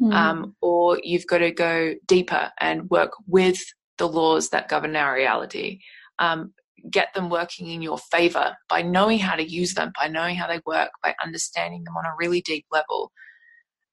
mm. 0.00 0.12
um, 0.12 0.56
or 0.60 0.98
you've 1.02 1.26
got 1.26 1.38
to 1.38 1.52
go 1.52 1.94
deeper 2.06 2.50
and 2.58 2.90
work 2.90 3.12
with 3.26 3.58
the 3.98 4.08
laws 4.08 4.48
that 4.48 4.68
govern 4.68 4.96
our 4.96 5.14
reality. 5.14 5.80
Um, 6.20 6.52
get 6.90 7.12
them 7.14 7.28
working 7.28 7.68
in 7.68 7.82
your 7.82 7.98
favor 7.98 8.56
by 8.68 8.82
knowing 8.82 9.18
how 9.18 9.36
to 9.36 9.42
use 9.42 9.74
them, 9.74 9.92
by 9.98 10.08
knowing 10.08 10.36
how 10.36 10.46
they 10.46 10.60
work, 10.64 10.90
by 11.02 11.14
understanding 11.22 11.84
them 11.84 11.96
on 11.96 12.06
a 12.06 12.14
really 12.18 12.40
deep 12.40 12.64
level. 12.70 13.12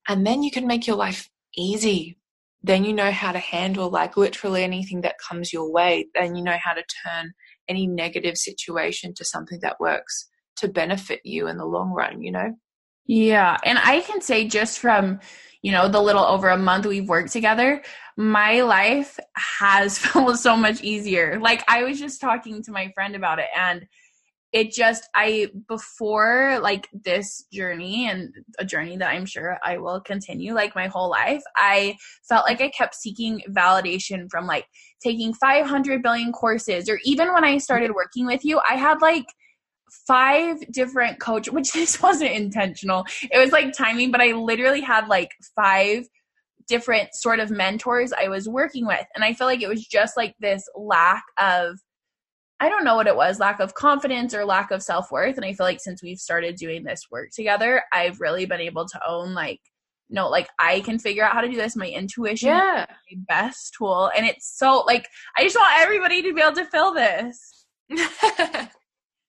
And 0.07 0.25
then 0.25 0.43
you 0.43 0.51
can 0.51 0.67
make 0.67 0.87
your 0.87 0.95
life 0.95 1.29
easy. 1.55 2.17
Then 2.63 2.85
you 2.85 2.93
know 2.93 3.11
how 3.11 3.31
to 3.31 3.39
handle 3.39 3.89
like 3.89 4.15
literally 4.15 4.63
anything 4.63 5.01
that 5.01 5.15
comes 5.19 5.51
your 5.51 5.71
way. 5.71 6.07
Then 6.15 6.35
you 6.35 6.43
know 6.43 6.57
how 6.61 6.73
to 6.73 6.83
turn 7.05 7.33
any 7.67 7.87
negative 7.87 8.37
situation 8.37 9.13
to 9.15 9.25
something 9.25 9.59
that 9.61 9.79
works 9.79 10.29
to 10.57 10.67
benefit 10.67 11.21
you 11.23 11.47
in 11.47 11.57
the 11.57 11.65
long 11.65 11.91
run, 11.91 12.21
you 12.21 12.31
know? 12.31 12.53
Yeah. 13.05 13.57
And 13.63 13.79
I 13.79 14.01
can 14.01 14.21
say 14.21 14.47
just 14.47 14.79
from, 14.79 15.19
you 15.67 15.73
know, 15.73 15.89
the 15.89 16.01
little 16.01 16.23
over 16.23 16.47
a 16.47 16.57
month 16.57 16.85
we've 16.85 17.09
worked 17.09 17.33
together, 17.33 17.81
my 18.15 18.61
life 18.61 19.19
has 19.59 19.97
felt 19.99 20.39
so 20.39 20.55
much 20.55 20.81
easier. 20.81 21.37
Like 21.41 21.61
I 21.67 21.83
was 21.83 21.99
just 21.99 22.21
talking 22.21 22.63
to 22.63 22.71
my 22.71 22.89
friend 22.95 23.17
about 23.17 23.39
it 23.39 23.47
and 23.53 23.85
it 24.53 24.71
just 24.71 25.09
I 25.13 25.49
before 25.67 26.57
like 26.61 26.87
this 26.93 27.43
journey 27.51 28.07
and 28.07 28.33
a 28.59 28.63
journey 28.63 28.95
that 28.95 29.09
I'm 29.09 29.25
sure 29.25 29.57
I 29.61 29.77
will 29.77 29.99
continue 29.99 30.53
like 30.53 30.73
my 30.73 30.87
whole 30.87 31.09
life, 31.09 31.43
I 31.57 31.97
felt 32.29 32.45
like 32.45 32.61
I 32.61 32.69
kept 32.69 32.95
seeking 32.95 33.41
validation 33.49 34.27
from 34.31 34.47
like 34.47 34.67
taking 35.03 35.33
500 35.33 36.01
billion 36.01 36.31
courses 36.31 36.87
or 36.87 36.97
even 37.03 37.33
when 37.33 37.43
I 37.43 37.57
started 37.57 37.91
working 37.93 38.25
with 38.25 38.45
you, 38.45 38.61
I 38.69 38.75
had 38.75 39.01
like 39.01 39.25
five 40.05 40.57
different 40.71 41.19
coach 41.19 41.49
which 41.49 41.71
this 41.73 42.01
wasn't 42.01 42.31
intentional. 42.31 43.05
It 43.31 43.37
was 43.37 43.51
like 43.51 43.73
timing 43.73 44.11
but 44.11 44.21
i 44.21 44.31
literally 44.33 44.81
had 44.81 45.07
like 45.07 45.31
five 45.55 46.05
different 46.67 47.09
sort 47.13 47.39
of 47.39 47.49
mentors 47.49 48.11
i 48.13 48.27
was 48.27 48.47
working 48.47 48.85
with. 48.85 49.05
And 49.15 49.23
i 49.23 49.33
feel 49.33 49.47
like 49.47 49.61
it 49.61 49.69
was 49.69 49.85
just 49.85 50.17
like 50.17 50.35
this 50.39 50.67
lack 50.75 51.23
of 51.39 51.79
i 52.59 52.69
don't 52.69 52.83
know 52.83 52.95
what 52.95 53.07
it 53.07 53.15
was 53.15 53.39
lack 53.39 53.59
of 53.59 53.73
confidence 53.73 54.33
or 54.33 54.45
lack 54.45 54.71
of 54.71 54.83
self-worth. 54.83 55.37
And 55.37 55.45
i 55.45 55.53
feel 55.53 55.65
like 55.65 55.79
since 55.79 56.03
we've 56.03 56.19
started 56.19 56.55
doing 56.55 56.83
this 56.83 57.07
work 57.11 57.29
together 57.33 57.83
i've 57.93 58.19
really 58.19 58.45
been 58.45 58.61
able 58.61 58.85
to 58.87 58.99
own 59.07 59.33
like 59.33 59.61
no 60.09 60.29
like 60.29 60.49
i 60.59 60.81
can 60.81 60.99
figure 60.99 61.23
out 61.23 61.33
how 61.33 61.41
to 61.41 61.49
do 61.49 61.57
this. 61.57 61.75
My 61.75 61.87
intuition 61.87 62.49
yeah. 62.49 62.85
my 62.89 63.17
best 63.27 63.75
tool. 63.77 64.11
And 64.15 64.25
it's 64.25 64.57
so 64.57 64.83
like 64.85 65.07
i 65.37 65.43
just 65.43 65.55
want 65.55 65.79
everybody 65.79 66.21
to 66.23 66.33
be 66.33 66.41
able 66.41 66.55
to 66.55 66.65
feel 66.65 66.93
this 66.93 67.65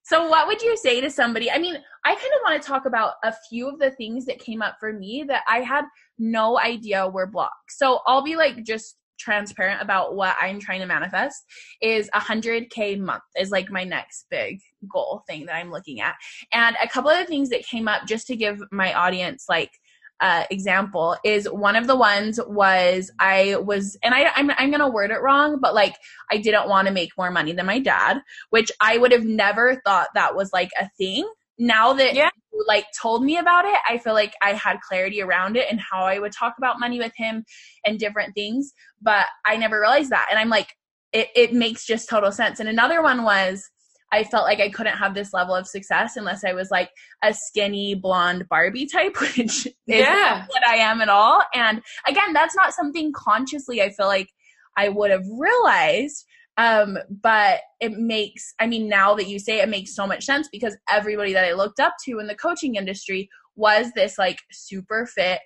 So, 0.09 0.27
what 0.27 0.47
would 0.47 0.59
you 0.63 0.75
say 0.75 1.01
to 1.01 1.11
somebody? 1.11 1.51
I 1.51 1.59
mean, 1.59 1.75
I 2.03 2.15
kind 2.15 2.33
of 2.33 2.41
want 2.43 2.59
to 2.59 2.67
talk 2.67 2.87
about 2.87 3.13
a 3.23 3.31
few 3.47 3.69
of 3.69 3.77
the 3.77 3.91
things 3.91 4.25
that 4.25 4.39
came 4.39 4.63
up 4.63 4.77
for 4.79 4.91
me 4.91 5.23
that 5.27 5.43
I 5.47 5.59
had 5.59 5.85
no 6.17 6.59
idea 6.59 7.07
were 7.07 7.27
blocked. 7.27 7.71
So, 7.71 7.99
I'll 8.07 8.23
be 8.23 8.35
like 8.35 8.63
just 8.63 8.95
transparent 9.19 9.83
about 9.83 10.15
what 10.15 10.35
I'm 10.41 10.59
trying 10.59 10.79
to 10.79 10.87
manifest 10.87 11.43
is 11.79 12.09
a 12.15 12.19
100k 12.19 12.99
month 12.99 13.21
is 13.37 13.51
like 13.51 13.69
my 13.69 13.83
next 13.83 14.25
big 14.31 14.59
goal 14.91 15.23
thing 15.27 15.45
that 15.45 15.55
I'm 15.55 15.69
looking 15.69 16.01
at. 16.01 16.15
And 16.53 16.75
a 16.81 16.87
couple 16.87 17.11
of 17.11 17.19
the 17.19 17.25
things 17.25 17.49
that 17.49 17.63
came 17.63 17.87
up 17.87 18.07
just 18.07 18.25
to 18.27 18.35
give 18.35 18.59
my 18.71 18.93
audience 18.93 19.45
like 19.47 19.71
uh, 20.21 20.43
example 20.49 21.15
is 21.23 21.49
one 21.49 21.75
of 21.75 21.87
the 21.87 21.95
ones 21.95 22.39
was 22.47 23.11
I 23.19 23.55
was, 23.57 23.97
and 24.03 24.13
I, 24.13 24.31
I'm, 24.35 24.51
I'm 24.51 24.69
going 24.69 24.79
to 24.79 24.87
word 24.87 25.11
it 25.11 25.21
wrong, 25.21 25.59
but 25.61 25.73
like 25.73 25.95
I 26.31 26.37
didn't 26.37 26.69
want 26.69 26.87
to 26.87 26.93
make 26.93 27.11
more 27.17 27.31
money 27.31 27.53
than 27.53 27.65
my 27.65 27.79
dad, 27.79 28.21
which 28.49 28.71
I 28.81 28.97
would 28.97 29.11
have 29.11 29.25
never 29.25 29.81
thought 29.85 30.09
that 30.15 30.35
was 30.35 30.51
like 30.53 30.69
a 30.79 30.89
thing. 30.97 31.29
Now 31.57 31.93
that 31.93 32.15
yeah. 32.15 32.29
you 32.53 32.63
like 32.67 32.85
told 33.01 33.23
me 33.23 33.37
about 33.37 33.65
it, 33.65 33.77
I 33.87 33.97
feel 33.97 34.13
like 34.13 34.33
I 34.41 34.53
had 34.53 34.79
clarity 34.81 35.21
around 35.21 35.57
it 35.57 35.67
and 35.69 35.79
how 35.79 36.03
I 36.03 36.19
would 36.19 36.31
talk 36.31 36.55
about 36.57 36.79
money 36.79 36.99
with 36.99 37.13
him 37.15 37.43
and 37.85 37.99
different 37.99 38.33
things, 38.33 38.73
but 39.01 39.25
I 39.45 39.57
never 39.57 39.79
realized 39.79 40.11
that. 40.11 40.27
And 40.29 40.39
I'm 40.39 40.49
like, 40.49 40.73
it, 41.11 41.27
it 41.35 41.53
makes 41.53 41.85
just 41.85 42.07
total 42.07 42.31
sense. 42.31 42.59
And 42.59 42.69
another 42.69 43.01
one 43.01 43.23
was, 43.23 43.69
I 44.11 44.23
felt 44.23 44.45
like 44.45 44.59
I 44.59 44.69
couldn't 44.69 44.97
have 44.97 45.13
this 45.13 45.33
level 45.33 45.55
of 45.55 45.67
success 45.67 46.15
unless 46.15 46.43
I 46.43 46.53
was 46.53 46.71
like 46.71 46.89
a 47.23 47.33
skinny 47.33 47.95
blonde 47.95 48.47
Barbie 48.49 48.85
type, 48.85 49.19
which 49.21 49.37
is 49.65 49.73
yeah. 49.85 50.45
what 50.47 50.67
I 50.67 50.75
am 50.75 51.01
at 51.01 51.09
all. 51.09 51.43
And 51.53 51.81
again, 52.07 52.33
that's 52.33 52.55
not 52.55 52.73
something 52.73 53.11
consciously 53.13 53.81
I 53.81 53.89
feel 53.89 54.07
like 54.07 54.29
I 54.77 54.89
would 54.89 55.11
have 55.11 55.25
realized. 55.37 56.25
Um, 56.57 56.97
but 57.09 57.61
it 57.79 57.93
makes, 57.93 58.53
I 58.59 58.67
mean, 58.67 58.89
now 58.89 59.15
that 59.15 59.27
you 59.27 59.39
say 59.39 59.59
it, 59.59 59.63
it 59.63 59.69
makes 59.69 59.95
so 59.95 60.05
much 60.05 60.25
sense 60.25 60.49
because 60.51 60.75
everybody 60.89 61.31
that 61.31 61.45
I 61.45 61.53
looked 61.53 61.79
up 61.79 61.93
to 62.05 62.19
in 62.19 62.27
the 62.27 62.35
coaching 62.35 62.75
industry 62.75 63.29
was 63.55 63.91
this 63.93 64.17
like 64.17 64.39
super 64.51 65.05
fit 65.05 65.39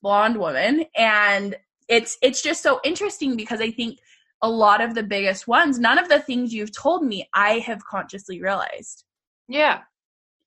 blonde 0.00 0.38
woman. 0.38 0.84
And 0.96 1.56
it's, 1.88 2.16
it's 2.22 2.40
just 2.40 2.62
so 2.62 2.80
interesting 2.84 3.36
because 3.36 3.60
I 3.60 3.72
think 3.72 3.98
a 4.42 4.50
lot 4.50 4.80
of 4.80 4.94
the 4.94 5.02
biggest 5.02 5.46
ones, 5.46 5.78
none 5.78 5.98
of 5.98 6.08
the 6.08 6.20
things 6.20 6.52
you've 6.52 6.76
told 6.76 7.04
me, 7.04 7.28
I 7.34 7.58
have 7.58 7.84
consciously 7.84 8.40
realized. 8.40 9.04
Yeah, 9.48 9.80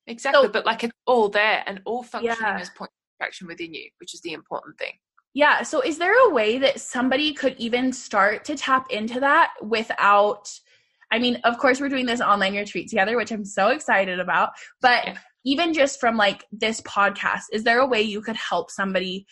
exactly. 0.08 0.44
So, 0.44 0.50
but 0.50 0.66
like 0.66 0.84
it's 0.84 0.94
all 1.06 1.30
there 1.30 1.64
and 1.66 1.82
all 1.86 2.04
functioning 2.04 2.38
yeah. 2.42 2.60
as 2.60 2.70
point 2.70 2.92
of 3.20 3.26
action 3.26 3.48
within 3.48 3.74
you, 3.74 3.90
which 4.00 4.14
is 4.14 4.22
the 4.22 4.34
important 4.34 4.78
thing. 4.78 4.94
Yeah. 5.34 5.64
So, 5.64 5.82
is 5.82 5.98
there 5.98 6.14
a 6.28 6.34
way 6.34 6.58
that 6.60 6.80
somebody 6.80 7.34
could 7.34 7.56
even 7.58 7.92
start 7.92 8.46
to 8.46 8.56
tap 8.56 8.92
into 8.92 9.20
that 9.20 9.52
without? 9.62 10.52
I 11.12 11.20
mean, 11.20 11.40
of 11.44 11.60
course, 11.60 11.80
we're 11.80 11.90
doing 11.90 12.08
this 12.08 12.22
online 12.22 12.56
retreat 12.56 12.90
together, 12.90 13.16
which 13.18 13.32
I'm 13.32 13.46
so 13.46 13.68
excited 13.68 14.20
about. 14.20 14.50
But 14.82 15.06
yeah. 15.06 15.18
even 15.46 15.74
just 15.74 16.00
from 16.00 16.18
like 16.18 16.46
this 16.52 16.82
podcast, 16.82 17.44
is 17.52 17.64
there 17.64 17.80
a 17.80 17.86
way 17.86 18.02
you 18.02 18.22
could 18.22 18.36
help 18.36 18.72
somebody 18.72 19.28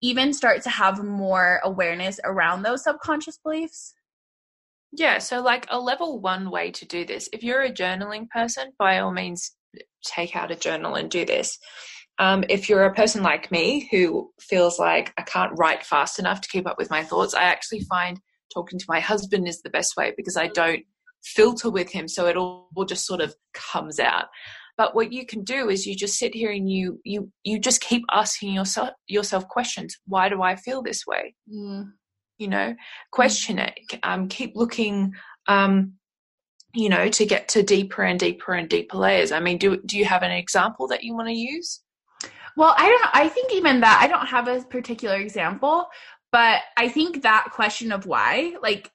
even 0.00 0.32
start 0.32 0.62
to 0.62 0.70
have 0.70 1.02
more 1.02 1.60
awareness 1.64 2.20
around 2.24 2.62
those 2.62 2.84
subconscious 2.84 3.38
beliefs? 3.38 3.94
Yeah, 4.96 5.18
so 5.18 5.42
like 5.42 5.66
a 5.70 5.78
level 5.78 6.20
one 6.20 6.50
way 6.50 6.70
to 6.70 6.86
do 6.86 7.04
this, 7.04 7.28
if 7.32 7.42
you're 7.42 7.62
a 7.62 7.72
journaling 7.72 8.28
person, 8.30 8.72
by 8.78 8.98
all 8.98 9.12
means, 9.12 9.56
take 10.06 10.36
out 10.36 10.52
a 10.52 10.56
journal 10.56 10.94
and 10.94 11.10
do 11.10 11.24
this. 11.24 11.58
Um, 12.20 12.44
if 12.48 12.68
you're 12.68 12.84
a 12.84 12.94
person 12.94 13.24
like 13.24 13.50
me 13.50 13.88
who 13.90 14.30
feels 14.40 14.78
like 14.78 15.12
I 15.18 15.22
can't 15.22 15.58
write 15.58 15.84
fast 15.84 16.20
enough 16.20 16.40
to 16.42 16.48
keep 16.48 16.68
up 16.68 16.78
with 16.78 16.90
my 16.90 17.02
thoughts, 17.02 17.34
I 17.34 17.42
actually 17.42 17.80
find 17.80 18.20
talking 18.52 18.78
to 18.78 18.84
my 18.88 19.00
husband 19.00 19.48
is 19.48 19.62
the 19.62 19.70
best 19.70 19.96
way 19.96 20.12
because 20.16 20.36
I 20.36 20.46
don't 20.46 20.84
filter 21.24 21.70
with 21.70 21.90
him, 21.90 22.06
so 22.06 22.26
it 22.26 22.36
all, 22.36 22.68
just 22.86 23.04
sort 23.04 23.20
of 23.20 23.34
comes 23.52 23.98
out. 23.98 24.26
But 24.76 24.94
what 24.94 25.12
you 25.12 25.26
can 25.26 25.42
do 25.42 25.70
is 25.70 25.86
you 25.86 25.96
just 25.96 26.18
sit 26.18 26.34
here 26.34 26.50
and 26.50 26.70
you 26.70 27.00
you 27.04 27.32
you 27.42 27.58
just 27.58 27.80
keep 27.80 28.04
asking 28.12 28.52
yourself 28.52 28.90
yourself 29.06 29.48
questions. 29.48 29.96
Why 30.06 30.28
do 30.28 30.42
I 30.42 30.54
feel 30.54 30.82
this 30.82 31.04
way? 31.06 31.34
Mm 31.52 31.92
you 32.38 32.48
know 32.48 32.74
question 33.10 33.58
it 33.58 33.78
um, 34.02 34.28
keep 34.28 34.56
looking 34.56 35.12
um, 35.46 35.92
you 36.74 36.88
know 36.88 37.08
to 37.08 37.24
get 37.24 37.48
to 37.48 37.62
deeper 37.62 38.02
and 38.02 38.18
deeper 38.18 38.52
and 38.54 38.68
deeper 38.68 38.96
layers. 38.96 39.32
I 39.32 39.40
mean 39.40 39.58
do, 39.58 39.80
do 39.84 39.96
you 39.96 40.04
have 40.04 40.22
an 40.22 40.32
example 40.32 40.88
that 40.88 41.04
you 41.04 41.14
want 41.14 41.28
to 41.28 41.34
use? 41.34 41.80
Well 42.56 42.74
i 42.78 42.88
don't 42.88 43.08
i 43.12 43.28
think 43.28 43.52
even 43.52 43.80
that 43.80 43.98
i 44.00 44.06
don't 44.06 44.26
have 44.26 44.46
a 44.48 44.60
particular 44.62 45.16
example 45.16 45.86
but 46.30 46.60
i 46.76 46.88
think 46.88 47.22
that 47.22 47.48
question 47.52 47.90
of 47.90 48.06
why 48.06 48.54
like 48.62 48.90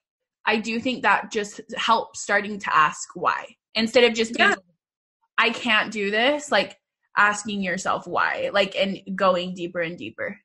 i 0.46 0.56
do 0.56 0.80
think 0.80 1.02
that 1.02 1.30
just 1.30 1.60
helps 1.76 2.22
starting 2.22 2.58
to 2.58 2.74
ask 2.74 3.08
why. 3.14 3.46
Instead 3.74 4.04
of 4.04 4.14
just 4.14 4.34
being, 4.34 4.48
yeah. 4.48 4.56
i 5.38 5.50
can't 5.50 5.92
do 5.92 6.10
this 6.10 6.50
like 6.50 6.76
asking 7.16 7.62
yourself 7.62 8.06
why 8.06 8.50
like 8.52 8.74
and 8.76 8.98
going 9.14 9.54
deeper 9.54 9.80
and 9.80 9.98
deeper 9.98 10.38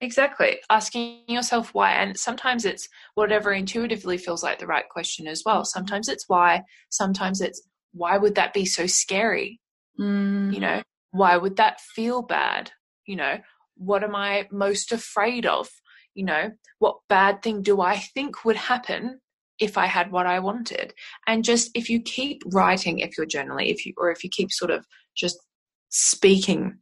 Exactly. 0.00 0.58
Asking 0.70 1.20
yourself 1.28 1.74
why. 1.74 1.92
And 1.92 2.18
sometimes 2.18 2.64
it's 2.64 2.88
whatever 3.14 3.52
intuitively 3.52 4.16
feels 4.16 4.42
like 4.42 4.58
the 4.58 4.66
right 4.66 4.88
question 4.88 5.26
as 5.26 5.42
well. 5.44 5.64
Sometimes 5.64 6.08
it's 6.08 6.24
why. 6.26 6.62
Sometimes 6.88 7.40
it's 7.40 7.62
why 7.92 8.16
would 8.16 8.34
that 8.36 8.54
be 8.54 8.64
so 8.64 8.86
scary? 8.86 9.60
Mm. 9.98 10.54
You 10.54 10.60
know, 10.60 10.82
why 11.10 11.36
would 11.36 11.56
that 11.56 11.80
feel 11.80 12.22
bad? 12.22 12.70
You 13.06 13.16
know, 13.16 13.38
what 13.76 14.02
am 14.02 14.16
I 14.16 14.48
most 14.50 14.92
afraid 14.92 15.44
of? 15.44 15.68
You 16.14 16.24
know, 16.24 16.50
what 16.78 16.96
bad 17.08 17.42
thing 17.42 17.62
do 17.62 17.80
I 17.80 17.98
think 17.98 18.44
would 18.44 18.56
happen 18.56 19.20
if 19.58 19.76
I 19.76 19.86
had 19.86 20.10
what 20.10 20.26
I 20.26 20.38
wanted? 20.38 20.94
And 21.26 21.44
just 21.44 21.70
if 21.74 21.90
you 21.90 22.00
keep 22.00 22.42
writing, 22.46 23.00
if 23.00 23.18
you're 23.18 23.26
journaling, 23.26 23.70
if 23.70 23.84
you, 23.84 23.92
or 23.98 24.10
if 24.10 24.24
you 24.24 24.30
keep 24.30 24.50
sort 24.50 24.70
of 24.70 24.86
just 25.14 25.38
speaking, 25.90 26.78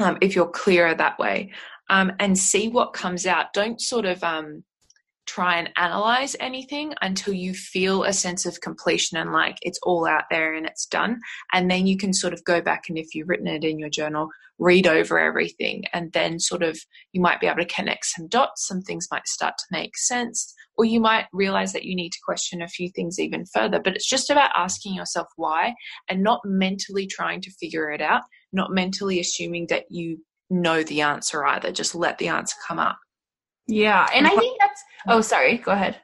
um, 0.00 0.18
if 0.20 0.34
you're 0.34 0.48
clearer 0.48 0.94
that 0.94 1.18
way, 1.18 1.52
um, 1.90 2.12
and 2.18 2.38
see 2.38 2.68
what 2.68 2.92
comes 2.92 3.26
out. 3.26 3.52
Don't 3.52 3.80
sort 3.80 4.04
of 4.04 4.22
um, 4.24 4.64
try 5.26 5.56
and 5.56 5.70
analyze 5.76 6.36
anything 6.40 6.94
until 7.00 7.32
you 7.32 7.54
feel 7.54 8.04
a 8.04 8.12
sense 8.12 8.44
of 8.46 8.60
completion 8.60 9.16
and 9.16 9.32
like 9.32 9.56
it's 9.62 9.78
all 9.82 10.06
out 10.06 10.24
there 10.30 10.54
and 10.54 10.66
it's 10.66 10.86
done. 10.86 11.20
And 11.52 11.70
then 11.70 11.86
you 11.86 11.96
can 11.96 12.12
sort 12.12 12.32
of 12.32 12.44
go 12.44 12.60
back 12.60 12.84
and 12.88 12.98
if 12.98 13.14
you've 13.14 13.28
written 13.28 13.46
it 13.46 13.64
in 13.64 13.78
your 13.78 13.88
journal, 13.88 14.28
read 14.58 14.86
over 14.86 15.18
everything 15.18 15.84
and 15.92 16.12
then 16.12 16.38
sort 16.38 16.62
of 16.62 16.78
you 17.12 17.20
might 17.20 17.40
be 17.40 17.46
able 17.46 17.58
to 17.58 17.74
connect 17.74 18.06
some 18.06 18.28
dots. 18.28 18.66
Some 18.66 18.82
things 18.82 19.08
might 19.10 19.26
start 19.26 19.54
to 19.58 19.64
make 19.70 19.96
sense, 19.96 20.54
or 20.76 20.84
you 20.84 21.00
might 21.00 21.26
realize 21.32 21.72
that 21.72 21.84
you 21.84 21.96
need 21.96 22.10
to 22.10 22.20
question 22.24 22.62
a 22.62 22.68
few 22.68 22.90
things 22.90 23.18
even 23.18 23.44
further. 23.46 23.80
But 23.80 23.96
it's 23.96 24.08
just 24.08 24.30
about 24.30 24.52
asking 24.54 24.94
yourself 24.94 25.28
why 25.36 25.74
and 26.08 26.22
not 26.22 26.40
mentally 26.44 27.06
trying 27.06 27.40
to 27.42 27.50
figure 27.58 27.90
it 27.90 28.00
out, 28.00 28.22
not 28.52 28.72
mentally 28.72 29.18
assuming 29.20 29.66
that 29.70 29.84
you 29.88 30.18
know 30.50 30.82
the 30.82 31.00
answer 31.00 31.44
either. 31.44 31.72
Just 31.72 31.94
let 31.94 32.18
the 32.18 32.28
answer 32.28 32.56
come 32.66 32.78
up. 32.78 32.98
Yeah. 33.66 34.06
And 34.14 34.26
I 34.26 34.36
think 34.36 34.58
that's, 34.60 34.82
oh, 35.08 35.20
sorry, 35.20 35.58
go 35.58 35.72
ahead. 35.72 36.00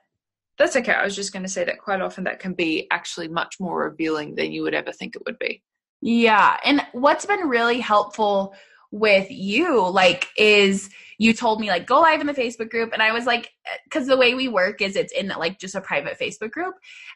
That's 0.58 0.76
okay. 0.76 0.92
I 0.92 1.04
was 1.04 1.16
just 1.16 1.32
going 1.32 1.42
to 1.42 1.48
say 1.48 1.64
that 1.64 1.78
quite 1.78 2.00
often 2.00 2.24
that 2.24 2.40
can 2.40 2.54
be 2.54 2.86
actually 2.90 3.28
much 3.28 3.56
more 3.60 3.84
revealing 3.84 4.34
than 4.34 4.52
you 4.52 4.62
would 4.62 4.74
ever 4.74 4.92
think 4.92 5.16
it 5.16 5.22
would 5.26 5.38
be. 5.38 5.62
Yeah. 6.02 6.56
And 6.64 6.82
what's 6.92 7.26
been 7.26 7.48
really 7.48 7.80
helpful 7.80 8.54
with 8.90 9.30
you, 9.30 9.88
like, 9.88 10.28
is 10.36 10.90
you 11.18 11.32
told 11.32 11.60
me, 11.60 11.68
like, 11.68 11.86
go 11.86 12.00
live 12.00 12.20
in 12.20 12.26
the 12.26 12.34
Facebook 12.34 12.70
group. 12.70 12.92
And 12.92 13.02
I 13.02 13.12
was 13.12 13.24
like, 13.24 13.50
eh, 13.66 13.76
because 13.84 14.06
the 14.06 14.16
way 14.16 14.34
we 14.34 14.48
work 14.48 14.82
is 14.82 14.96
it's 14.96 15.12
in 15.12 15.28
like 15.28 15.60
just 15.60 15.74
a 15.74 15.80
private 15.80 16.18
Facebook 16.18 16.50
group. 16.50 16.74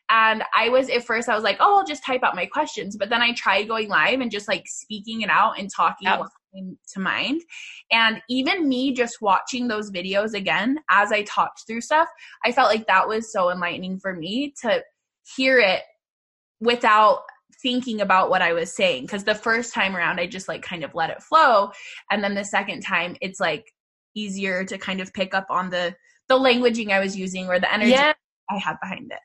And 0.09 0.45
I 0.57 0.69
was, 0.69 0.89
at 0.89 1.05
first, 1.05 1.29
I 1.29 1.35
was 1.35 1.43
like, 1.43 1.57
oh, 1.61 1.79
I'll 1.79 1.87
just 1.87 2.05
type 2.05 2.23
out 2.23 2.37
my 2.37 2.47
questions. 2.47 2.97
But 2.97 3.09
then 3.09 3.23
I 3.23 3.33
tried 3.33 3.69
going 3.69 3.89
live 3.89 4.21
and 4.21 4.31
just 4.31 4.47
like 4.47 4.65
speaking 4.67 5.23
it 5.23 5.31
out 5.31 5.59
and 5.59 5.71
talking 5.75 6.07
yep 6.07 6.21
to 6.93 7.01
mind. 7.01 7.43
And 7.91 8.23
even 8.29 8.69
me 8.69 8.93
just 8.93 9.21
watching 9.21 9.69
those 9.69 9.91
videos 9.91 10.35
again 10.35 10.79
as 10.91 11.13
I 11.13 11.23
talked 11.23 11.67
through 11.67 11.81
stuff, 11.81 12.09
I 12.45 12.53
felt 12.53 12.69
like 12.69 12.87
that 12.87 13.09
was 13.09 13.33
so 13.33 13.51
enlightening 13.51 13.99
for 13.99 14.15
me 14.15 14.55
to 14.63 14.83
hear 15.37 15.59
it 15.59 15.83
without 16.61 17.23
thinking 17.63 18.01
about 18.01 18.31
what 18.31 18.43
I 18.43 18.53
was 18.53 18.75
saying. 18.75 19.07
Cause 19.07 19.25
the 19.25 19.35
first 19.35 19.73
time 19.73 19.97
around, 19.97 20.21
I 20.21 20.27
just 20.27 20.49
like 20.49 20.63
kind 20.63 20.85
of 20.85 20.95
let 20.95 21.11
it 21.11 21.23
flow. 21.23 21.71
And 22.11 22.23
then 22.23 22.35
the 22.35 22.45
second 22.45 22.83
time, 22.83 23.17
it's 23.21 23.41
like 23.41 23.73
easier 24.15 24.65
to 24.65 24.79
kind 24.79 25.01
of 25.01 25.13
pick 25.13 25.35
up 25.35 25.47
on 25.51 25.71
the, 25.71 25.95
the 26.29 26.39
languaging 26.39 26.91
I 26.91 27.01
was 27.01 27.17
using 27.17 27.49
or 27.49 27.59
the 27.59 27.73
energy 27.73 27.93
yeah. 27.93 28.13
I 28.51 28.59
had 28.59 28.77
behind 28.81 29.13
it. 29.13 29.19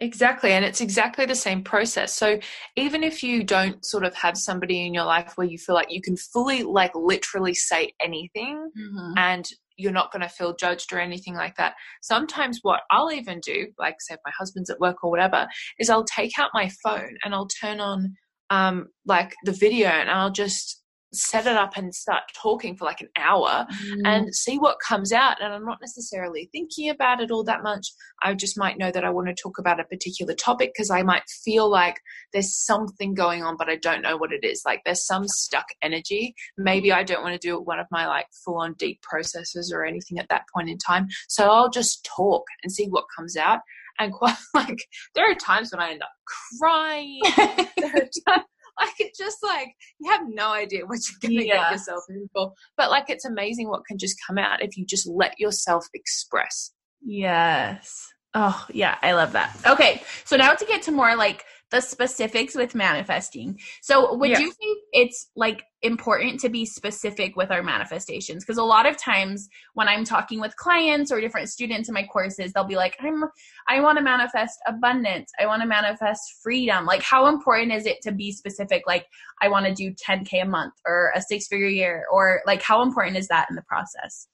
Exactly. 0.00 0.52
And 0.52 0.64
it's 0.64 0.80
exactly 0.80 1.26
the 1.26 1.34
same 1.34 1.64
process. 1.64 2.14
So 2.14 2.38
even 2.76 3.02
if 3.02 3.22
you 3.22 3.42
don't 3.42 3.84
sort 3.84 4.04
of 4.04 4.14
have 4.14 4.36
somebody 4.36 4.86
in 4.86 4.94
your 4.94 5.04
life 5.04 5.32
where 5.36 5.46
you 5.46 5.58
feel 5.58 5.74
like 5.74 5.90
you 5.90 6.00
can 6.00 6.16
fully, 6.16 6.62
like, 6.62 6.92
literally 6.94 7.54
say 7.54 7.92
anything 8.00 8.70
mm-hmm. 8.78 9.14
and 9.16 9.48
you're 9.76 9.92
not 9.92 10.12
going 10.12 10.22
to 10.22 10.28
feel 10.28 10.54
judged 10.54 10.92
or 10.92 10.98
anything 10.98 11.34
like 11.34 11.56
that. 11.56 11.74
Sometimes 12.02 12.60
what 12.62 12.80
I'll 12.90 13.12
even 13.12 13.40
do, 13.40 13.68
like, 13.78 14.00
say, 14.00 14.14
if 14.14 14.20
my 14.24 14.32
husband's 14.38 14.70
at 14.70 14.80
work 14.80 15.02
or 15.02 15.10
whatever, 15.10 15.46
is 15.78 15.90
I'll 15.90 16.04
take 16.04 16.38
out 16.38 16.50
my 16.54 16.70
phone 16.82 17.16
and 17.24 17.34
I'll 17.34 17.48
turn 17.48 17.80
on, 17.80 18.14
um, 18.50 18.86
like, 19.04 19.34
the 19.44 19.52
video 19.52 19.88
and 19.88 20.10
I'll 20.10 20.32
just 20.32 20.82
set 21.12 21.46
it 21.46 21.56
up 21.56 21.76
and 21.76 21.94
start 21.94 22.22
talking 22.34 22.76
for 22.76 22.84
like 22.84 23.00
an 23.00 23.08
hour 23.16 23.66
mm. 23.70 24.00
and 24.04 24.34
see 24.34 24.58
what 24.58 24.76
comes 24.86 25.12
out. 25.12 25.40
And 25.40 25.52
I'm 25.52 25.64
not 25.64 25.78
necessarily 25.80 26.48
thinking 26.52 26.90
about 26.90 27.20
it 27.20 27.30
all 27.30 27.44
that 27.44 27.62
much. 27.62 27.86
I 28.22 28.34
just 28.34 28.58
might 28.58 28.78
know 28.78 28.90
that 28.90 29.04
I 29.04 29.10
want 29.10 29.28
to 29.28 29.34
talk 29.34 29.58
about 29.58 29.80
a 29.80 29.84
particular 29.84 30.34
topic 30.34 30.72
because 30.74 30.90
I 30.90 31.02
might 31.02 31.22
feel 31.44 31.70
like 31.70 32.00
there's 32.32 32.54
something 32.54 33.14
going 33.14 33.42
on, 33.42 33.56
but 33.56 33.68
I 33.68 33.76
don't 33.76 34.02
know 34.02 34.16
what 34.16 34.32
it 34.32 34.44
is. 34.44 34.62
Like 34.66 34.82
there's 34.84 35.06
some 35.06 35.26
stuck 35.26 35.66
energy. 35.82 36.34
Maybe 36.56 36.92
I 36.92 37.02
don't 37.02 37.22
want 37.22 37.40
to 37.40 37.46
do 37.46 37.58
one 37.58 37.78
of 37.78 37.86
my 37.90 38.06
like 38.06 38.26
full 38.44 38.58
on 38.58 38.74
deep 38.78 39.00
processes 39.02 39.72
or 39.74 39.84
anything 39.84 40.18
at 40.18 40.28
that 40.28 40.42
point 40.54 40.68
in 40.68 40.78
time. 40.78 41.08
So 41.28 41.50
I'll 41.50 41.70
just 41.70 42.04
talk 42.16 42.44
and 42.62 42.72
see 42.72 42.86
what 42.86 43.04
comes 43.16 43.36
out. 43.36 43.60
And 44.00 44.12
quite 44.18 44.36
like 44.54 44.78
there 45.14 45.30
are 45.30 45.34
times 45.34 45.72
when 45.72 45.80
I 45.80 45.90
end 45.90 46.02
up 46.02 46.10
crying. 46.58 47.20
there 47.76 47.94
are 47.94 48.34
times 48.34 48.47
like 48.80 48.94
it's 48.98 49.18
just 49.18 49.38
like 49.42 49.68
you 50.00 50.10
have 50.10 50.22
no 50.28 50.52
idea 50.52 50.86
what 50.86 51.00
you're 51.22 51.30
to 51.30 51.46
yeah. 51.46 51.54
get 51.54 51.72
yourself 51.72 52.04
in 52.08 52.28
for. 52.32 52.52
But 52.76 52.90
like 52.90 53.10
it's 53.10 53.24
amazing 53.24 53.68
what 53.68 53.86
can 53.86 53.98
just 53.98 54.16
come 54.26 54.38
out 54.38 54.62
if 54.62 54.76
you 54.76 54.84
just 54.86 55.06
let 55.06 55.38
yourself 55.38 55.86
express. 55.94 56.72
Yes. 57.02 58.08
Oh, 58.34 58.66
yeah, 58.72 58.98
I 59.02 59.12
love 59.12 59.32
that. 59.32 59.56
Okay, 59.66 60.02
so 60.24 60.36
now 60.36 60.52
to 60.52 60.64
get 60.66 60.82
to 60.82 60.92
more 60.92 61.16
like 61.16 61.44
the 61.70 61.80
specifics 61.80 62.54
with 62.54 62.74
manifesting. 62.74 63.58
So, 63.82 64.14
would 64.14 64.30
you 64.30 64.52
think 64.52 64.78
it's 64.92 65.30
like 65.36 65.64
important 65.82 66.40
to 66.40 66.48
be 66.48 66.64
specific 66.64 67.36
with 67.36 67.50
our 67.50 67.62
manifestations? 67.62 68.44
Because 68.44 68.58
a 68.58 68.64
lot 68.64 68.88
of 68.88 68.96
times 68.96 69.48
when 69.74 69.86
I'm 69.86 70.04
talking 70.04 70.40
with 70.40 70.56
clients 70.56 71.12
or 71.12 71.20
different 71.20 71.50
students 71.50 71.88
in 71.88 71.94
my 71.94 72.04
courses, 72.04 72.52
they'll 72.52 72.64
be 72.64 72.76
like, 72.76 72.96
"I'm 73.00 73.24
I 73.68 73.80
want 73.80 73.98
to 73.98 74.04
manifest 74.04 74.58
abundance. 74.66 75.30
I 75.38 75.46
want 75.46 75.62
to 75.62 75.68
manifest 75.68 76.22
freedom." 76.42 76.86
Like 76.86 77.02
how 77.02 77.26
important 77.26 77.72
is 77.72 77.86
it 77.86 77.98
to 78.02 78.12
be 78.12 78.32
specific 78.32 78.84
like 78.86 79.06
I 79.42 79.48
want 79.48 79.66
to 79.66 79.74
do 79.74 79.92
10k 79.92 80.42
a 80.42 80.46
month 80.46 80.74
or 80.86 81.12
a 81.14 81.20
six-figure 81.20 81.68
year 81.68 82.06
or 82.10 82.42
like 82.46 82.62
how 82.62 82.82
important 82.82 83.16
is 83.16 83.28
that 83.28 83.48
in 83.50 83.56
the 83.56 83.62
process? 83.62 84.26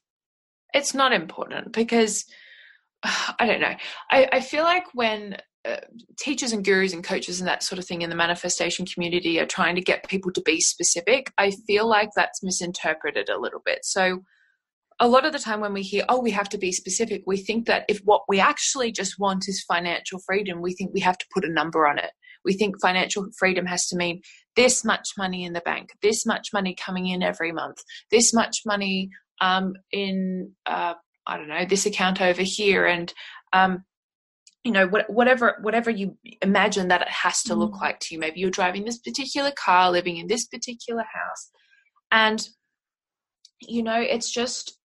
It's 0.73 0.95
not 0.95 1.13
important 1.13 1.73
because 1.73 2.25
I 3.03 3.47
don't 3.47 3.61
know. 3.61 3.75
I, 4.11 4.29
I 4.33 4.41
feel 4.41 4.65
like 4.65 4.85
when 4.95 5.37
uh, 5.65 5.77
teachers 6.19 6.53
and 6.53 6.65
gurus 6.65 6.93
and 6.93 7.03
coaches 7.03 7.41
and 7.41 7.49
that 7.49 7.63
sort 7.63 7.79
of 7.79 7.87
thing 7.87 8.03
in 8.03 8.11
the 8.11 8.17
manifestation 8.17 8.85
community 8.85 9.41
are 9.41 9.47
trying 9.47 9.75
to 9.75 9.81
get 9.81 10.09
people 10.09 10.31
to 10.33 10.43
be 10.43 10.61
specific, 10.61 11.33
I 11.39 11.53
feel 11.67 11.89
like 11.89 12.11
that's 12.15 12.43
misinterpreted 12.43 13.29
a 13.29 13.39
little 13.39 13.63
bit. 13.65 13.79
So, 13.83 14.25
a 15.01 15.09
lot 15.09 15.25
of 15.25 15.33
the 15.33 15.39
time 15.39 15.61
when 15.61 15.73
we 15.73 15.83
hear, 15.83 16.05
oh, 16.09 16.21
we 16.21 16.31
have 16.31 16.49
to 16.51 16.59
be 16.59 16.71
specific, 16.71 17.25
we 17.27 17.37
think 17.37 17.67
that 17.67 17.85
if 17.89 17.99
what 18.05 18.23
we 18.29 18.39
actually 18.39 18.93
just 18.93 19.19
want 19.19 19.49
is 19.49 19.65
financial 19.67 20.21
freedom, 20.21 20.61
we 20.61 20.73
think 20.73 20.93
we 20.95 21.01
have 21.01 21.19
to 21.19 21.27
put 21.35 21.45
a 21.45 21.53
number 21.53 21.87
on 21.87 21.99
it. 21.99 22.13
We 22.45 22.53
think 22.53 22.81
financial 22.81 23.27
freedom 23.37 23.67
has 23.67 23.87
to 23.89 23.97
mean 23.97 24.21
this 24.55 24.85
much 24.85 25.09
money 25.19 25.45
in 25.45 25.53
the 25.53 25.63
bank, 25.63 25.91
this 26.03 26.25
much 26.25 26.49
money 26.53 26.77
coming 26.77 27.07
in 27.07 27.23
every 27.23 27.53
month, 27.53 27.79
this 28.11 28.33
much 28.33 28.59
money 28.65 29.11
um, 29.41 29.75
in, 29.91 30.53
uh, 30.67 30.95
I 31.27 31.37
don't 31.39 31.49
know, 31.49 31.65
this 31.65 31.87
account 31.87 32.21
over 32.21 32.43
here, 32.43 32.87
and 32.87 33.13
um, 33.53 33.85
you 34.65 34.73
know 34.73 34.89
whatever 35.09 35.59
whatever 35.61 35.91
you 35.91 36.17
imagine 36.43 36.89
that 36.89 37.03
it 37.03 37.09
has 37.09 37.43
to 37.45 37.55
look 37.55 37.75
mm. 37.75 37.81
like 37.81 38.01
to 38.01 38.15
you. 38.15 38.21
Maybe 38.21 38.41
you're 38.41 38.51
driving 38.51 38.85
this 38.85 38.99
particular 38.99 39.53
car 39.53 39.91
living 39.91 40.17
in 40.17 40.27
this 40.27 40.47
particular 40.47 41.03
house 41.03 41.51
and 42.15 42.49
you 43.61 43.83
know 43.83 44.01
it's 44.01 44.31
just 44.31 44.79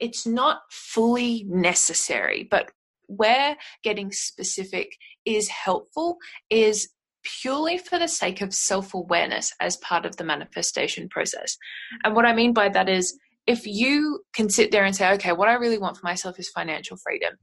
it's 0.00 0.26
not 0.26 0.60
fully 0.70 1.44
necessary 1.48 2.48
but 2.50 2.70
where 3.06 3.56
getting 3.84 4.10
specific 4.10 4.96
is 5.24 5.48
helpful 5.48 6.16
is 6.50 6.88
purely 7.24 7.78
for 7.78 7.98
the 7.98 8.08
sake 8.08 8.40
of 8.40 8.52
self-awareness 8.52 9.52
as 9.60 9.76
part 9.76 10.04
of 10.04 10.16
the 10.16 10.24
manifestation 10.24 11.08
process. 11.08 11.56
And 12.02 12.16
what 12.16 12.26
i 12.26 12.34
mean 12.34 12.52
by 12.52 12.68
that 12.70 12.88
is 12.88 13.16
if 13.46 13.66
you 13.66 14.20
can 14.34 14.48
sit 14.48 14.72
there 14.72 14.84
and 14.84 14.96
say 14.96 15.12
okay 15.12 15.32
what 15.32 15.48
i 15.48 15.54
really 15.54 15.78
want 15.78 15.96
for 15.96 16.06
myself 16.06 16.38
is 16.38 16.48
financial 16.48 16.96
freedom 16.96 17.34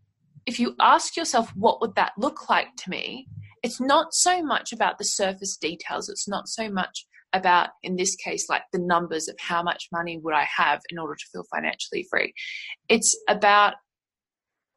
if 0.49 0.59
you 0.59 0.73
ask 0.79 1.15
yourself, 1.15 1.55
what 1.55 1.79
would 1.79 1.93
that 1.93 2.13
look 2.17 2.49
like 2.49 2.75
to 2.77 2.89
me? 2.89 3.27
It's 3.61 3.79
not 3.79 4.15
so 4.15 4.41
much 4.41 4.73
about 4.73 4.97
the 4.97 5.03
surface 5.03 5.55
details. 5.57 6.09
It's 6.09 6.27
not 6.27 6.47
so 6.47 6.71
much 6.71 7.05
about, 7.33 7.69
in 7.83 7.97
this 7.97 8.15
case, 8.15 8.49
like 8.49 8.63
the 8.73 8.79
numbers 8.79 9.27
of 9.27 9.35
how 9.39 9.61
much 9.61 9.89
money 9.91 10.17
would 10.17 10.33
I 10.33 10.45
have 10.45 10.81
in 10.89 10.97
order 10.97 11.13
to 11.13 11.25
feel 11.31 11.43
financially 11.53 12.07
free. 12.09 12.33
It's 12.87 13.15
about 13.29 13.75